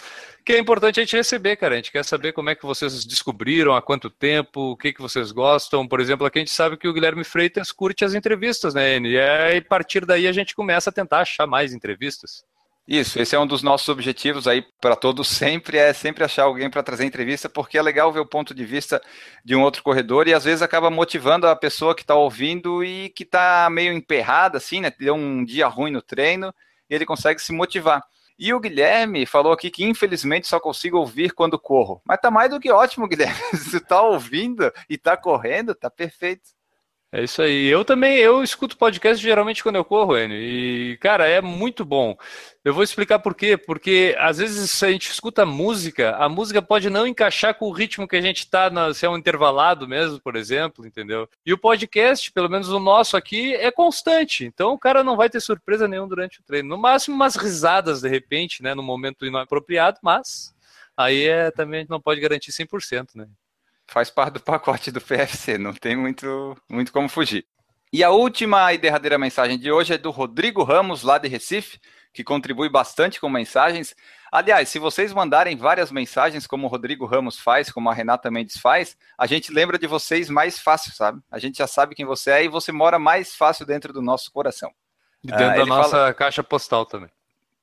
que 0.47 0.55
é 0.55 0.59
importante 0.59 0.99
a 0.99 1.03
gente 1.03 1.15
receber, 1.15 1.57
cara. 1.57 1.75
A 1.75 1.77
gente 1.77 1.93
quer 1.93 2.03
saber 2.07 2.33
como 2.33 2.49
é 2.49 2.55
que 2.55 2.65
vocês 2.65 3.05
descobriram, 3.05 3.77
há 3.77 3.83
quanto 3.83 4.09
tempo, 4.09 4.71
o 4.71 4.77
que, 4.79 4.95
que 4.95 5.03
vocês 5.03 5.31
gostam. 5.31 5.87
Por 5.87 6.01
exemplo, 6.01 6.27
aqui 6.27 6.39
a 6.39 6.41
gente 6.41 6.51
sabe 6.51 6.79
que 6.79 6.89
o 6.89 6.95
Guilherme 6.95 7.25
Freitas 7.25 7.71
curte 7.71 8.03
as 8.03 8.15
entrevistas, 8.15 8.73
né, 8.73 8.97
N? 8.97 9.11
E 9.11 9.21
aí, 9.21 9.59
a 9.59 9.63
partir 9.63 10.07
daí 10.07 10.27
a 10.27 10.33
gente 10.33 10.55
começa 10.55 10.89
a 10.89 10.93
tentar 10.93 11.21
achar 11.21 11.47
mais 11.47 11.75
entrevistas. 11.75 12.43
Isso, 12.91 13.21
esse 13.21 13.37
é 13.37 13.39
um 13.39 13.47
dos 13.47 13.63
nossos 13.63 13.87
objetivos 13.91 14.49
aí 14.49 14.65
para 14.81 14.97
todos 14.97 15.29
sempre, 15.29 15.77
é 15.77 15.93
sempre 15.93 16.25
achar 16.25 16.45
alguém 16.45 16.71
para 16.71 16.83
trazer 16.83 17.05
entrevista, 17.05 17.47
porque 17.47 17.77
é 17.77 17.83
legal 17.83 18.11
ver 18.11 18.21
o 18.21 18.27
ponto 18.27 18.55
de 18.55 18.65
vista 18.65 18.99
de 19.45 19.55
um 19.55 19.61
outro 19.61 19.83
corredor 19.83 20.27
e 20.27 20.33
às 20.33 20.45
vezes 20.45 20.63
acaba 20.63 20.89
motivando 20.89 21.47
a 21.47 21.55
pessoa 21.55 21.95
que 21.95 22.01
está 22.01 22.15
ouvindo 22.15 22.83
e 22.83 23.11
que 23.11 23.25
está 23.25 23.69
meio 23.69 23.93
emperrada, 23.93 24.57
assim, 24.57 24.81
né? 24.81 24.91
Deu 24.99 25.15
um 25.15 25.45
dia 25.45 25.67
ruim 25.67 25.91
no 25.91 26.01
treino 26.01 26.51
e 26.89 26.95
ele 26.95 27.05
consegue 27.05 27.43
se 27.43 27.53
motivar. 27.53 28.03
E 28.39 28.55
o 28.55 28.61
Guilherme 28.61 29.27
falou 29.27 29.53
aqui 29.53 29.71
que 29.71 29.85
infelizmente 29.85 30.49
só 30.49 30.59
consigo 30.59 30.97
ouvir 30.97 31.35
quando 31.35 31.59
corro. 31.59 32.01
Mas 32.07 32.19
tá 32.19 32.31
mais 32.31 32.49
do 32.49 32.59
que 32.59 32.73
ótimo, 32.73 33.05
Guilherme. 33.07 33.39
Se 33.55 33.81
tá 33.81 34.01
ouvindo 34.01 34.73
e 34.89 34.97
tá 34.97 35.15
correndo, 35.15 35.75
tá 35.75 35.91
perfeito. 35.91 36.58
É 37.11 37.25
isso 37.25 37.41
aí. 37.41 37.67
Eu 37.67 37.87
também, 37.87 38.19
eu 38.19 38.43
escuto 38.43 38.77
podcast 38.77 39.23
geralmente 39.23 39.63
quando 39.63 39.77
eu 39.77 39.85
corro, 39.85 40.19
Enio. 40.19 40.37
E, 40.37 40.99
cara, 40.99 41.27
é 41.27 41.41
muito 41.41 41.83
bom. 41.83 42.15
Eu 42.63 42.75
vou 42.75 42.83
explicar 42.83 43.19
por 43.19 43.35
quê. 43.35 43.57
Porque 43.57 44.15
às 44.19 44.37
vezes 44.37 44.71
se 44.71 44.85
a 44.85 44.91
gente 44.93 45.11
escuta 45.11 45.47
música, 45.47 46.15
a 46.17 46.29
música 46.29 46.61
pode 46.61 46.91
não 46.91 47.07
encaixar 47.07 47.55
com 47.55 47.67
o 47.67 47.73
ritmo 47.73 48.07
que 48.07 48.17
a 48.17 48.21
gente 48.21 48.41
está, 48.41 48.71
se 48.93 49.07
é 49.07 49.09
um 49.09 49.17
intervalado 49.17 49.89
mesmo, 49.89 50.21
por 50.21 50.37
exemplo, 50.37 50.87
entendeu? 50.87 51.27
E 51.47 51.53
o 51.53 51.59
podcast, 51.59 52.31
pelo 52.31 52.51
menos 52.51 52.69
o 52.69 52.79
nosso 52.79 53.17
aqui, 53.17 53.55
é 53.55 53.71
constante. 53.71 54.45
Então 54.45 54.75
o 54.75 54.79
cara 54.79 55.03
não 55.03 55.17
vai 55.17 55.31
ter 55.31 55.41
surpresa 55.41 55.89
nenhuma 55.89 56.09
durante 56.11 56.41
o 56.41 56.43
treino. 56.43 56.69
No 56.69 56.77
máximo 56.77 57.17
umas 57.17 57.37
risadas, 57.37 58.03
de 58.03 58.09
repente, 58.09 58.63
né, 58.63 58.75
no 58.75 58.83
momento 58.83 59.25
inapropriado, 59.25 59.99
mas 60.03 60.55
aí 60.95 61.25
é, 61.25 61.51
também 61.51 61.79
a 61.79 61.81
gente 61.85 61.91
não 61.91 62.03
pode 62.03 62.21
garantir 62.21 62.53
100%, 62.53 63.15
né? 63.15 63.27
Faz 63.89 64.11
parte 64.11 64.35
do 64.35 64.41
pacote 64.41 64.93
do 64.93 65.01
PFC, 65.01 65.59
não 65.59 65.73
tem 65.73 65.97
muito, 65.97 66.57
muito 66.69 66.93
como 66.93 67.09
fugir. 67.09 67.45
E 67.93 68.05
a 68.05 68.11
última 68.11 68.73
e 68.73 68.79
derradeira 68.79 69.19
mensagem 69.19 69.59
de 69.59 69.73
hoje 69.73 69.95
é 69.95 69.99
do 69.99 70.11
Rodrigo 70.11 70.63
Ramos, 70.63 71.03
lá 71.03 71.17
de 71.17 71.27
Recife, 71.27 71.81
que 72.13 72.23
contribui 72.23 72.69
bastante 72.69 73.19
com 73.19 73.31
mensagens. 73.31 73.97
Aliás, 74.31 74.69
se 74.69 74.79
vocês 74.79 75.13
mandarem 75.13 75.57
várias 75.57 75.91
mensagens, 75.91 76.47
como 76.47 76.67
o 76.67 76.71
Rodrigo 76.71 77.07
Ramos 77.07 77.39
faz, 77.39 77.73
como 77.73 77.89
a 77.89 77.95
Renata 77.95 78.31
Mendes 78.31 78.59
faz, 78.59 78.95
a 79.17 79.27
gente 79.27 79.51
lembra 79.51 79.79
de 79.79 79.87
vocês 79.87 80.29
mais 80.29 80.59
fácil, 80.59 80.93
sabe? 80.93 81.23
A 81.31 81.39
gente 81.39 81.57
já 81.57 81.67
sabe 81.67 81.95
quem 81.95 82.05
você 82.05 82.31
é 82.31 82.45
e 82.45 82.49
você 82.49 82.71
mora 82.71 82.99
mais 82.99 83.35
fácil 83.35 83.65
dentro 83.65 83.91
do 83.91 84.03
nosso 84.03 84.31
coração. 84.31 84.71
E 85.25 85.29
dentro 85.29 85.47
ah, 85.47 85.57
da 85.57 85.67
nossa 85.67 85.91
fala... 85.91 86.15
caixa 86.15 86.45
postal 86.45 86.85
também. 86.85 87.11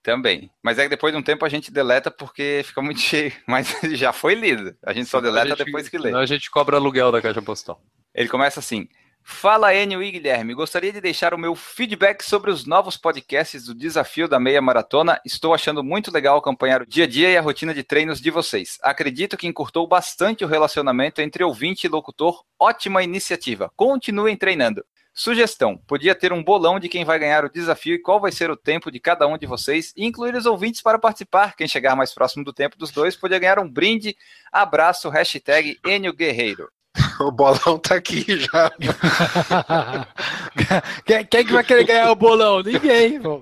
Também. 0.05 0.51
Mas 0.61 0.77
é 0.77 0.83
que 0.83 0.89
depois 0.89 1.11
de 1.11 1.17
um 1.17 1.23
tempo 1.23 1.43
a 1.43 1.49
gente 1.49 1.71
deleta 1.71 2.11
porque 2.11 2.61
fica 2.63 2.79
muito 2.79 2.99
cheio. 3.01 3.33
Mas 3.47 3.75
já 3.93 4.13
foi 4.13 4.35
lido. 4.35 4.75
A 4.85 4.93
gente 4.93 5.09
só 5.09 5.19
deleta 5.19 5.47
gente, 5.47 5.65
depois 5.65 5.89
que 5.89 5.97
lê. 5.97 6.13
A 6.13 6.27
gente 6.27 6.51
cobra 6.51 6.77
aluguel 6.77 7.11
da 7.11 7.19
caixa 7.19 7.41
postal. 7.41 7.81
Ele 8.13 8.29
começa 8.29 8.59
assim. 8.59 8.87
Fala 9.27 9.73
Enio 9.73 10.03
e 10.03 10.11
Guilherme, 10.11 10.53
gostaria 10.53 10.93
de 10.93 11.01
deixar 11.01 11.33
o 11.33 11.37
meu 11.37 11.55
feedback 11.55 12.21
sobre 12.21 12.51
os 12.51 12.63
novos 12.67 12.95
podcasts 12.95 13.65
do 13.65 13.73
Desafio 13.73 14.27
da 14.27 14.39
Meia 14.39 14.61
Maratona. 14.61 15.19
Estou 15.25 15.51
achando 15.51 15.83
muito 15.83 16.11
legal 16.11 16.37
acompanhar 16.37 16.83
o 16.83 16.85
dia 16.85 17.05
a 17.05 17.07
dia 17.07 17.31
e 17.31 17.35
a 17.35 17.41
rotina 17.41 17.73
de 17.73 17.81
treinos 17.81 18.21
de 18.21 18.29
vocês. 18.29 18.77
Acredito 18.83 19.35
que 19.35 19.47
encurtou 19.47 19.87
bastante 19.87 20.45
o 20.45 20.47
relacionamento 20.47 21.21
entre 21.21 21.43
ouvinte 21.43 21.87
e 21.87 21.89
locutor. 21.89 22.43
Ótima 22.59 23.01
iniciativa. 23.01 23.71
Continuem 23.75 24.37
treinando. 24.37 24.85
Sugestão: 25.15 25.77
podia 25.77 26.13
ter 26.13 26.33
um 26.33 26.43
bolão 26.43 26.77
de 26.77 26.89
quem 26.89 27.05
vai 27.05 27.17
ganhar 27.17 27.45
o 27.45 27.49
desafio 27.49 27.95
e 27.95 27.99
qual 27.99 28.19
vai 28.19 28.33
ser 28.33 28.51
o 28.51 28.57
tempo 28.57 28.91
de 28.91 28.99
cada 28.99 29.25
um 29.25 29.37
de 29.37 29.45
vocês 29.45 29.93
e 29.95 30.05
incluir 30.05 30.35
os 30.35 30.45
ouvintes 30.45 30.81
para 30.81 30.99
participar. 30.99 31.55
Quem 31.55 31.69
chegar 31.69 31.95
mais 31.95 32.13
próximo 32.13 32.43
do 32.43 32.51
tempo 32.51 32.77
dos 32.77 32.91
dois 32.91 33.15
podia 33.15 33.39
ganhar 33.39 33.57
um 33.57 33.69
brinde. 33.69 34.17
Abraço, 34.51 35.07
hashtag 35.07 35.79
Enio 35.85 36.13
Guerreiro. 36.13 36.69
O 37.17 37.31
bolão 37.31 37.79
tá 37.79 37.95
aqui 37.95 38.25
já. 38.41 38.69
quem, 41.05 41.25
quem 41.25 41.45
que 41.45 41.53
vai 41.53 41.63
querer 41.63 41.85
ganhar 41.85 42.11
o 42.11 42.15
bolão? 42.15 42.61
Ninguém. 42.61 43.21
Pô. 43.21 43.41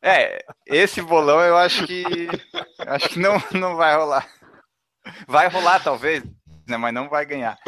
É, 0.00 0.44
esse 0.64 1.02
bolão 1.02 1.40
eu 1.40 1.56
acho 1.56 1.84
que 1.84 2.04
acho 2.86 3.08
que 3.08 3.18
não, 3.18 3.42
não 3.50 3.74
vai 3.74 3.96
rolar. 3.96 4.28
Vai 5.26 5.48
rolar 5.48 5.82
talvez, 5.82 6.22
né, 6.68 6.76
mas 6.76 6.94
não 6.94 7.08
vai 7.08 7.26
ganhar. 7.26 7.58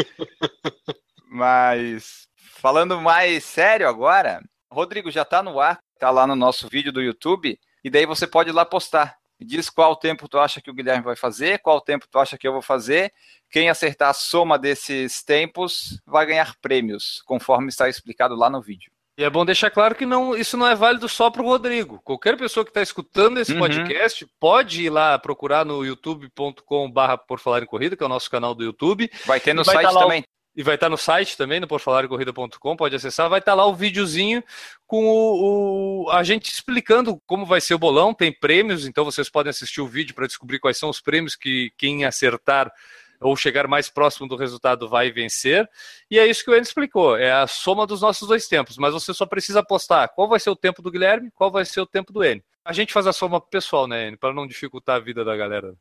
Mas 1.28 2.27
Falando 2.60 3.00
mais 3.00 3.44
sério 3.44 3.88
agora, 3.88 4.42
Rodrigo 4.68 5.12
já 5.12 5.22
está 5.22 5.40
no 5.44 5.60
ar, 5.60 5.78
está 5.94 6.10
lá 6.10 6.26
no 6.26 6.34
nosso 6.34 6.68
vídeo 6.68 6.90
do 6.90 7.00
YouTube, 7.00 7.56
e 7.84 7.88
daí 7.88 8.04
você 8.04 8.26
pode 8.26 8.50
ir 8.50 8.52
lá 8.52 8.64
postar. 8.64 9.14
Diz 9.40 9.70
qual 9.70 9.94
tempo 9.94 10.28
tu 10.28 10.40
acha 10.40 10.60
que 10.60 10.68
o 10.68 10.74
Guilherme 10.74 11.04
vai 11.04 11.14
fazer, 11.14 11.60
qual 11.60 11.80
tempo 11.80 12.08
tu 12.10 12.18
acha 12.18 12.36
que 12.36 12.48
eu 12.48 12.52
vou 12.52 12.60
fazer. 12.60 13.12
Quem 13.48 13.70
acertar 13.70 14.08
a 14.08 14.12
soma 14.12 14.58
desses 14.58 15.22
tempos 15.22 16.02
vai 16.04 16.26
ganhar 16.26 16.52
prêmios, 16.60 17.22
conforme 17.24 17.68
está 17.68 17.88
explicado 17.88 18.34
lá 18.34 18.50
no 18.50 18.60
vídeo. 18.60 18.90
E 19.16 19.22
é 19.22 19.30
bom 19.30 19.44
deixar 19.44 19.70
claro 19.70 19.94
que 19.94 20.04
não, 20.04 20.36
isso 20.36 20.56
não 20.56 20.66
é 20.66 20.74
válido 20.74 21.08
só 21.08 21.30
para 21.30 21.42
o 21.42 21.46
Rodrigo. 21.46 22.00
Qualquer 22.02 22.36
pessoa 22.36 22.64
que 22.64 22.70
está 22.70 22.82
escutando 22.82 23.38
esse 23.38 23.52
uhum. 23.52 23.60
podcast 23.60 24.26
pode 24.40 24.82
ir 24.82 24.90
lá 24.90 25.16
procurar 25.16 25.64
no 25.64 25.84
youtube.com/barra 25.84 27.16
por 27.18 27.38
falar 27.38 27.62
em 27.62 27.66
corrida, 27.66 27.96
que 27.96 28.02
é 28.02 28.06
o 28.06 28.08
nosso 28.08 28.28
canal 28.28 28.52
do 28.52 28.64
YouTube. 28.64 29.08
Vai 29.24 29.38
ter 29.38 29.54
no 29.54 29.64
site 29.64 29.82
tá 29.82 29.92
também. 29.92 30.24
E 30.58 30.62
vai 30.64 30.74
estar 30.74 30.88
no 30.88 30.98
site 30.98 31.36
também, 31.36 31.60
no 31.60 31.68
porfalarecorrida.com, 31.68 32.74
pode 32.74 32.96
acessar. 32.96 33.30
Vai 33.30 33.38
estar 33.38 33.54
lá 33.54 33.64
o 33.64 33.76
videozinho 33.76 34.42
com 34.88 35.06
o, 35.06 36.06
o, 36.06 36.10
a 36.10 36.24
gente 36.24 36.50
explicando 36.50 37.22
como 37.28 37.46
vai 37.46 37.60
ser 37.60 37.74
o 37.74 37.78
bolão. 37.78 38.12
Tem 38.12 38.32
prêmios, 38.32 38.84
então 38.84 39.04
vocês 39.04 39.30
podem 39.30 39.50
assistir 39.50 39.80
o 39.80 39.86
vídeo 39.86 40.16
para 40.16 40.26
descobrir 40.26 40.58
quais 40.58 40.76
são 40.76 40.90
os 40.90 41.00
prêmios 41.00 41.36
que 41.36 41.72
quem 41.78 42.04
acertar 42.04 42.72
ou 43.20 43.36
chegar 43.36 43.68
mais 43.68 43.88
próximo 43.88 44.26
do 44.26 44.34
resultado 44.34 44.88
vai 44.88 45.12
vencer. 45.12 45.64
E 46.10 46.18
é 46.18 46.26
isso 46.26 46.42
que 46.42 46.50
o 46.50 46.54
Enio 46.54 46.64
explicou, 46.64 47.16
é 47.16 47.30
a 47.30 47.46
soma 47.46 47.86
dos 47.86 48.00
nossos 48.00 48.26
dois 48.26 48.48
tempos. 48.48 48.76
Mas 48.78 48.92
você 48.92 49.14
só 49.14 49.26
precisa 49.26 49.60
apostar 49.60 50.12
qual 50.12 50.28
vai 50.28 50.40
ser 50.40 50.50
o 50.50 50.56
tempo 50.56 50.82
do 50.82 50.90
Guilherme, 50.90 51.30
qual 51.36 51.52
vai 51.52 51.64
ser 51.64 51.80
o 51.82 51.86
tempo 51.86 52.12
do 52.12 52.24
Enio. 52.24 52.42
A 52.64 52.72
gente 52.72 52.92
faz 52.92 53.06
a 53.06 53.12
soma 53.12 53.40
pessoal, 53.40 53.86
né, 53.86 54.08
Enio, 54.08 54.18
para 54.18 54.34
não 54.34 54.44
dificultar 54.44 54.96
a 54.96 55.00
vida 55.00 55.24
da 55.24 55.36
galera. 55.36 55.72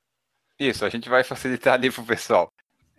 Isso, 0.60 0.86
a 0.86 0.90
gente 0.90 1.10
vai 1.10 1.24
facilitar 1.24 1.74
ali 1.74 1.90
pro 1.90 2.04
pessoal. 2.04 2.54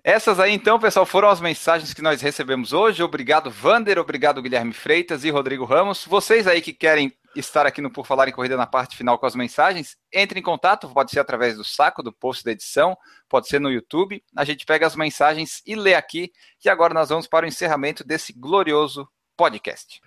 Essas 0.09 0.41
aí, 0.41 0.55
então, 0.55 0.81
pessoal, 0.81 1.05
foram 1.05 1.29
as 1.29 1.39
mensagens 1.39 1.93
que 1.93 2.01
nós 2.01 2.23
recebemos 2.23 2.73
hoje. 2.73 3.03
Obrigado, 3.03 3.51
Vander, 3.51 3.99
obrigado, 3.99 4.41
Guilherme 4.41 4.73
Freitas 4.73 5.23
e 5.23 5.29
Rodrigo 5.29 5.67
Ramos. 5.67 6.07
Vocês 6.07 6.47
aí 6.47 6.63
que 6.63 6.73
querem 6.73 7.13
estar 7.37 7.67
aqui 7.67 7.83
no 7.83 7.91
Por 7.93 8.07
Falar 8.07 8.27
em 8.27 8.33
Corrida 8.33 8.57
na 8.57 8.67
parte 8.67 8.97
final 8.97 9.19
com 9.19 9.27
as 9.27 9.35
mensagens, 9.35 9.99
entre 10.11 10.41
em 10.41 10.43
contato, 10.43 10.89
pode 10.89 11.11
ser 11.11 11.21
através 11.21 11.59
do 11.59 11.63
saco, 11.63 12.03
do 12.03 12.11
post 12.11 12.43
da 12.43 12.53
edição, 12.53 12.97
pode 13.29 13.49
ser 13.49 13.61
no 13.61 13.71
YouTube. 13.71 14.25
A 14.35 14.47
gente 14.47 14.65
pega 14.65 14.87
as 14.87 14.97
mensagens 14.97 15.61
e 15.67 15.75
lê 15.75 15.95
aqui. 15.95 16.33
E 16.65 16.71
agora 16.71 16.95
nós 16.95 17.11
vamos 17.11 17.27
para 17.27 17.45
o 17.45 17.49
encerramento 17.49 18.03
desse 18.03 18.33
glorioso 18.33 19.07
podcast. 19.37 20.01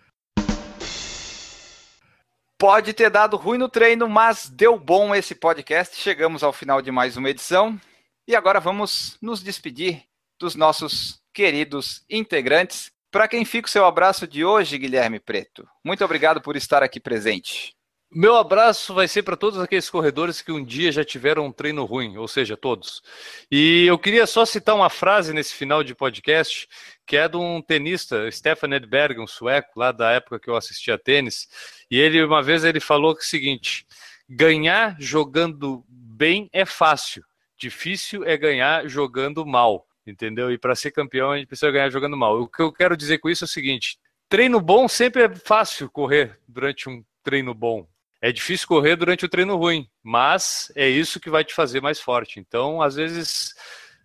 Pode 2.57 2.91
ter 2.93 3.11
dado 3.11 3.37
ruim 3.37 3.59
no 3.59 3.69
treino, 3.69 4.09
mas 4.09 4.49
deu 4.49 4.79
bom 4.79 5.13
esse 5.13 5.35
podcast. 5.35 5.95
Chegamos 5.95 6.41
ao 6.41 6.51
final 6.51 6.81
de 6.81 6.89
mais 6.89 7.17
uma 7.17 7.29
edição. 7.29 7.79
E 8.28 8.36
agora 8.36 8.59
vamos 8.59 9.17
nos 9.22 9.41
despedir 9.41 10.03
dos 10.39 10.55
nossos 10.55 11.22
queridos 11.34 12.03
integrantes. 12.09 12.91
Para 13.09 13.28
quem 13.28 13.43
fica 13.43 13.67
o 13.67 13.72
seu 13.72 13.86
abraço 13.86 14.28
de 14.28 14.45
hoje, 14.45 14.78
Guilherme 14.78 15.19
Preto. 15.19 15.67
Muito 15.84 16.03
obrigado 16.05 16.41
por 16.41 16.55
estar 16.55 16.82
aqui 16.84 16.99
presente. 16.99 17.76
Meu 18.13 18.36
abraço 18.36 18.93
vai 18.93 19.07
ser 19.07 19.24
para 19.24 19.38
todos 19.38 19.57
aqueles 19.57 19.89
corredores 19.89 20.41
que 20.41 20.51
um 20.51 20.61
dia 20.63 20.91
já 20.91 21.03
tiveram 21.03 21.45
um 21.45 21.51
treino 21.51 21.86
ruim, 21.86 22.17
ou 22.17 22.28
seja, 22.28 22.57
todos. 22.57 23.01
E 23.49 23.86
eu 23.86 23.97
queria 23.97 24.28
só 24.28 24.45
citar 24.45 24.76
uma 24.76 24.89
frase 24.89 25.34
nesse 25.34 25.53
final 25.53 25.82
de 25.82 25.95
podcast, 25.95 26.67
que 27.07 27.15
é 27.15 27.30
de 27.30 27.38
um 27.38 27.61
tenista, 27.61 28.30
Stefan 28.30 28.76
Edberg, 28.76 29.17
um 29.17 29.28
sueco, 29.28 29.80
lá 29.80 29.93
da 29.93 30.11
época 30.11 30.41
que 30.41 30.49
eu 30.49 30.57
assistia 30.57 30.97
tênis. 30.97 31.47
E 31.89 31.97
ele, 31.97 32.22
uma 32.22 32.43
vez, 32.43 32.65
ele 32.65 32.82
falou 32.82 33.15
que 33.15 33.22
é 33.22 33.24
o 33.24 33.30
seguinte: 33.30 33.86
ganhar 34.30 34.97
jogando 34.99 35.86
bem 35.88 36.49
é 36.51 36.65
fácil, 36.65 37.24
Difícil 37.62 38.24
é 38.24 38.36
ganhar 38.36 38.88
jogando 38.88 39.45
mal, 39.45 39.86
entendeu? 40.05 40.51
E 40.51 40.57
para 40.57 40.74
ser 40.74 40.89
campeão 40.89 41.30
a 41.30 41.38
gente 41.38 41.45
precisa 41.45 41.70
ganhar 41.70 41.91
jogando 41.91 42.18
mal. 42.18 42.41
O 42.41 42.47
que 42.47 42.59
eu 42.59 42.74
quero 42.74 42.97
dizer 42.97 43.20
com 43.20 43.30
isso 43.30 43.43
é 43.43 43.45
o 43.45 43.47
seguinte: 43.47 43.99
treino 44.28 44.59
bom 44.59 44.88
sempre 44.88 45.22
é 45.22 45.30
fácil 45.36 45.88
correr 45.88 46.39
durante 46.47 46.89
um 46.89 47.03
treino 47.24 47.53
bom. 47.53 47.88
É 48.20 48.32
difícil 48.32 48.68
correr 48.68 48.95
durante 48.95 49.26
o 49.26 49.30
treino 49.30 49.55
ruim, 49.57 49.88
mas 50.01 50.72
é 50.76 50.89
isso 50.89 51.20
que 51.20 51.30
vai 51.30 51.43
te 51.43 51.53
fazer 51.53 51.82
mais 51.82 51.99
forte. 51.99 52.39
Então, 52.39 52.82
às 52.82 52.95
vezes, 52.95 53.53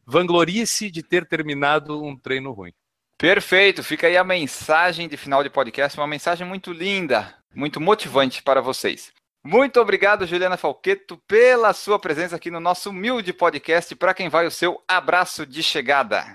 vanglorie-se 0.04 0.90
de 0.90 1.02
ter 1.02 1.26
terminado 1.26 2.04
um 2.04 2.14
treino 2.14 2.52
ruim. 2.52 2.74
Perfeito, 3.16 3.82
fica 3.82 4.06
aí 4.06 4.18
a 4.18 4.24
mensagem 4.24 5.08
de 5.08 5.16
final 5.16 5.42
de 5.42 5.48
podcast, 5.48 5.98
uma 5.98 6.06
mensagem 6.06 6.46
muito 6.46 6.74
linda, 6.74 7.34
muito 7.54 7.80
motivante 7.80 8.42
para 8.42 8.60
vocês. 8.60 9.15
Muito 9.46 9.80
obrigado, 9.80 10.26
Juliana 10.26 10.56
Falqueto, 10.56 11.16
pela 11.26 11.72
sua 11.72 11.98
presença 12.00 12.34
aqui 12.36 12.50
no 12.50 12.58
nosso 12.58 12.90
humilde 12.90 13.32
podcast. 13.32 13.94
Para 13.94 14.12
quem 14.12 14.28
vai 14.28 14.44
o 14.46 14.50
seu 14.50 14.82
abraço 14.88 15.46
de 15.46 15.62
chegada. 15.62 16.34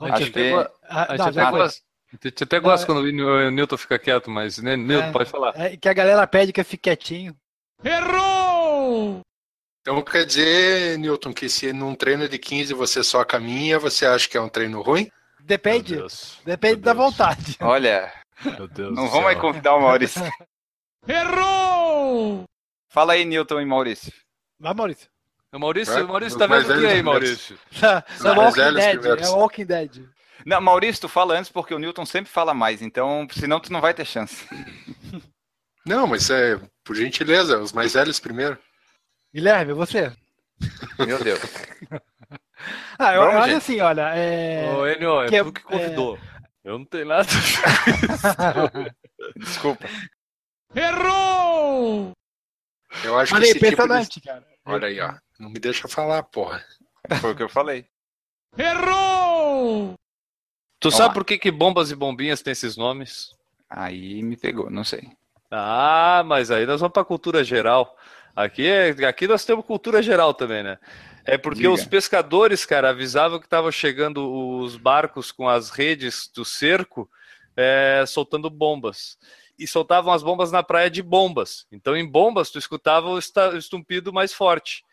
A 0.00 0.06
gente 0.06 0.22
Acho 0.22 0.30
até 0.30 0.50
go- 0.50 0.70
Ah, 0.84 1.02
a 1.12 1.16
gente 1.16 1.18
não, 1.18 1.26
até 1.42 1.50
gosta- 1.58 1.82
a 2.12 2.26
gente 2.28 2.44
até 2.44 2.60
gosta 2.60 2.86
quando 2.86 2.98
o 3.02 3.50
Newton 3.50 3.76
fica 3.76 3.98
quieto, 3.98 4.30
mas 4.30 4.58
né, 4.58 4.76
Newton, 4.76 5.06
É. 5.08 5.12
pode 5.12 5.30
falar. 5.30 5.52
É 5.56 5.76
que 5.76 5.88
a 5.88 5.92
galera 5.92 6.26
pede 6.26 6.52
que 6.52 6.60
eu 6.60 6.64
fique 6.64 6.84
quietinho. 6.84 7.36
Errou! 7.84 9.20
Então 9.82 10.02
quer 10.02 10.26
dizer, 10.26 10.98
Newton, 10.98 11.32
que 11.32 11.48
se 11.48 11.72
num 11.72 11.94
treino 11.94 12.28
de 12.28 12.38
15 12.38 12.74
você 12.74 13.02
só 13.02 13.24
caminha, 13.24 13.78
você 13.78 14.04
acha 14.06 14.28
que 14.28 14.36
é 14.36 14.40
um 14.40 14.48
treino 14.48 14.82
ruim? 14.82 15.10
Depende. 15.40 15.92
Meu 15.92 16.00
Deus. 16.02 16.38
Depende 16.44 16.76
Meu 16.76 16.84
da 16.84 16.92
vontade. 16.94 17.56
Olha, 17.60 18.12
Meu 18.44 18.68
Deus 18.68 18.94
não 18.94 19.08
vamos 19.08 19.28
aí 19.28 19.36
convidar 19.36 19.74
o 19.74 19.80
Maurício. 19.80 20.20
Errou! 21.08 22.44
Fala 22.88 23.14
aí, 23.14 23.24
Newton 23.24 23.60
e 23.60 23.64
Maurício. 23.64 24.12
Vai, 24.58 24.74
Maurício. 24.74 25.08
O 25.52 25.58
Maurício, 25.58 26.04
o 26.04 26.08
Maurício 26.08 26.38
tá 26.38 26.46
vendo 26.46 26.72
o 26.72 26.80
que 26.80 26.86
aí. 26.86 27.02
Maurício? 27.02 27.58
É 28.24 28.30
o 28.30 28.34
Walking 28.36 28.74
Dead. 28.74 29.04
É 29.20 29.28
o 29.28 29.36
Walking 29.36 29.64
Dead. 29.66 30.04
Não, 30.46 30.60
Maurício, 30.60 31.02
tu 31.02 31.08
fala 31.08 31.38
antes 31.38 31.50
porque 31.50 31.74
o 31.74 31.78
Newton 31.78 32.06
sempre 32.06 32.30
fala 32.30 32.54
mais, 32.54 32.80
então 32.80 33.26
senão 33.32 33.60
tu 33.60 33.72
não 33.72 33.80
vai 33.80 33.92
ter 33.92 34.04
chance. 34.06 34.46
Não, 35.84 36.06
mas 36.06 36.28
é, 36.28 36.60
por 36.84 36.94
gentileza, 36.94 37.58
os 37.58 37.72
mais 37.72 37.94
velhos 37.94 38.20
primeiro. 38.20 38.58
Guilherme, 39.34 39.72
você? 39.72 40.12
Meu 40.98 41.18
Deus. 41.22 41.40
Ah, 42.98 43.14
eu, 43.14 43.20
Vamos, 43.22 43.34
eu 43.34 43.40
acho 43.40 43.48
gente. 43.48 43.56
assim, 43.56 43.80
olha. 43.80 44.14
É... 44.14 44.70
Ô, 44.70 44.86
Enio, 44.86 45.22
é 45.22 45.28
que 45.28 45.36
é- 45.36 45.42
tu 45.42 45.52
que 45.52 45.62
convidou. 45.62 46.18
Eu 46.62 46.78
não 46.78 46.84
tenho 46.84 47.06
nada. 47.06 47.26
Desculpa. 49.36 49.88
Errou! 50.74 52.12
Eu 53.02 53.18
acho 53.18 53.34
Olha 53.34 53.42
que 53.42 53.46
aí, 53.46 53.50
esse 53.50 54.10
tipo 54.10 54.20
de... 54.20 54.20
cara. 54.20 54.46
Olha 54.66 54.86
aí, 54.86 55.00
ó. 55.00 55.14
Não 55.40 55.48
me 55.50 55.58
deixa 55.58 55.88
falar, 55.88 56.22
porra. 56.24 56.62
Foi 57.20 57.32
o 57.32 57.36
que 57.36 57.42
eu 57.42 57.48
falei. 57.48 57.86
Errou! 58.58 59.94
Tu 60.78 60.88
Vamos 60.90 60.96
sabe 60.96 61.08
lá. 61.08 61.14
por 61.14 61.24
que, 61.24 61.38
que 61.38 61.50
bombas 61.50 61.90
e 61.90 61.94
bombinhas 61.96 62.42
têm 62.42 62.52
esses 62.52 62.76
nomes? 62.76 63.34
Aí 63.68 64.22
me 64.22 64.36
pegou, 64.36 64.70
não 64.70 64.84
sei. 64.84 65.10
Ah, 65.50 66.22
mas 66.26 66.50
aí 66.50 66.66
nós 66.66 66.80
vamos 66.80 66.92
pra 66.92 67.04
cultura 67.04 67.42
geral. 67.42 67.96
Aqui, 68.36 68.66
é, 68.66 68.90
aqui 69.06 69.26
nós 69.26 69.44
temos 69.44 69.64
cultura 69.64 70.02
geral 70.02 70.32
também, 70.32 70.62
né? 70.62 70.78
É 71.24 71.36
porque 71.36 71.60
Diga. 71.62 71.72
os 71.72 71.84
pescadores, 71.84 72.64
cara, 72.64 72.90
avisavam 72.90 73.38
que 73.38 73.46
estavam 73.46 73.70
chegando 73.70 74.30
os 74.60 74.76
barcos 74.76 75.30
com 75.32 75.48
as 75.48 75.70
redes 75.70 76.30
do 76.34 76.44
cerco, 76.44 77.10
é, 77.56 78.04
soltando 78.06 78.48
bombas. 78.48 79.18
E 79.58 79.66
soltavam 79.66 80.12
as 80.12 80.22
bombas 80.22 80.50
na 80.50 80.62
praia 80.62 80.88
de 80.90 81.02
bombas. 81.02 81.66
Então, 81.70 81.94
em 81.96 82.06
bombas, 82.08 82.50
tu 82.50 82.58
escutava 82.58 83.08
o 83.10 83.18
esta- 83.18 83.50
o 83.50 83.58
estumpido 83.58 84.12
mais 84.12 84.32
forte. 84.32 84.84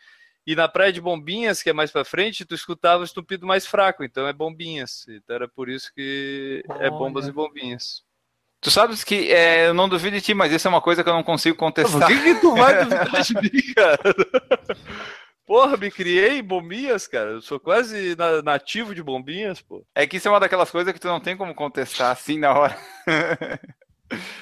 E 0.48 0.56
na 0.56 0.68
praia 0.70 0.93
de 0.93 1.02
bombinhas, 1.02 1.62
que 1.62 1.70
é 1.70 1.74
mais 1.74 1.91
pra 1.91 2.06
frente, 2.06 2.45
tu 2.45 2.56
escutava 2.56 3.02
o 3.02 3.06
estumpido 3.06 3.45
mais 3.45 3.68
fraco. 3.68 4.02
Então, 4.02 4.26
é 4.26 4.32
bombinhas. 4.32 5.06
Então, 5.10 5.36
era 5.36 5.48
por 5.48 5.68
isso 5.68 5.93
que 5.93 6.64
é 6.80 6.89
bombas 6.89 7.26
Olha. 7.26 7.32
e 7.32 7.34
bombinhas. 7.34 8.02
Tu 8.62 8.72
sabes 8.72 9.04
que 9.04 9.30
é, 9.32 9.68
eu 9.68 9.74
não 9.74 9.89
duvido 9.89 10.16
de 10.16 10.22
ti, 10.22 10.34
mas 10.34 10.52
isso 10.54 10.66
é 10.66 10.70
uma 10.70 10.82
coisa 10.82 11.04
que 11.04 11.10
eu 11.10 11.14
não 11.14 11.22
consigo 11.22 11.58
Por 11.58 11.66
contestar. 11.66 12.08
que, 12.08 12.24
que 12.24 12.36
tu 12.39 12.56
vai 12.56 12.82
duvidar 12.86 13.22
de 13.22 13.34
mim, 13.43 13.74
cara? 13.76 14.00
Porra, 15.45 15.78
me 15.78 15.91
criei 15.91 16.39
em 16.39 16.43
bombinhas, 16.43 17.08
cara. 17.08 17.32
Eu 17.32 17.41
sou 17.41 17.60
quase 17.60 18.16
na- 18.16 18.41
nativo 18.41 18.95
de 18.95 19.04
bombinhas, 19.04 19.62
pô. 19.62 19.86
É 19.93 20.08
que 20.08 20.18
isso 20.18 20.28
é 20.28 20.32
uma 20.32 20.39
daquelas 20.39 20.72
coisas 20.72 20.91
que 20.93 21.00
tu 21.00 21.08
não 21.08 21.20
tem 21.20 21.38
como 21.38 21.54
contestar 21.54 22.12
assim 22.12 22.39
na 22.39 22.54
hora. 22.58 22.78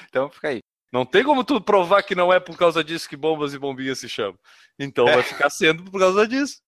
então 0.08 0.30
fica 0.30 0.48
aí. 0.48 0.62
Não 0.92 1.04
tem 1.04 1.24
como 1.24 1.44
tu 1.44 1.60
provar 1.60 2.02
que 2.02 2.14
não 2.14 2.32
é 2.32 2.38
por 2.38 2.56
causa 2.56 2.82
disso 2.82 3.08
que 3.08 3.16
bombas 3.16 3.52
e 3.52 3.58
bombinhas 3.58 3.98
se 3.98 4.08
chamam. 4.08 4.38
Então 4.78 5.04
vai 5.04 5.22
ficar 5.22 5.50
sendo 5.50 5.84
por 5.90 5.98
causa 5.98 6.26
disso. 6.26 6.60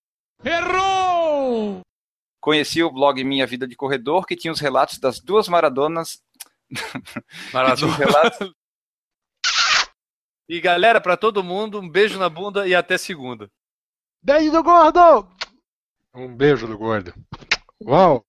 Errou! 0.44 1.80
Conheci 2.40 2.82
o 2.82 2.90
blog 2.90 3.22
Minha 3.24 3.46
Vida 3.46 3.66
de 3.66 3.76
Corredor, 3.76 4.24
que 4.26 4.36
tinha 4.36 4.52
os 4.52 4.60
relatos 4.60 4.98
das 4.98 5.20
duas 5.20 5.48
maradonas. 5.48 6.22
Os 7.82 7.96
relatos... 7.96 8.52
E 10.48 10.60
galera, 10.60 11.00
pra 11.00 11.16
todo 11.16 11.44
mundo, 11.44 11.80
um 11.80 11.88
beijo 11.88 12.18
na 12.18 12.28
bunda 12.28 12.66
e 12.66 12.74
até 12.74 12.96
segunda. 12.96 13.50
Beijo 14.22 14.50
do 14.50 14.62
gordo! 14.62 15.28
Um 16.14 16.34
beijo 16.34 16.66
do 16.66 16.76
gordo. 16.76 17.12
Uau! 17.84 18.24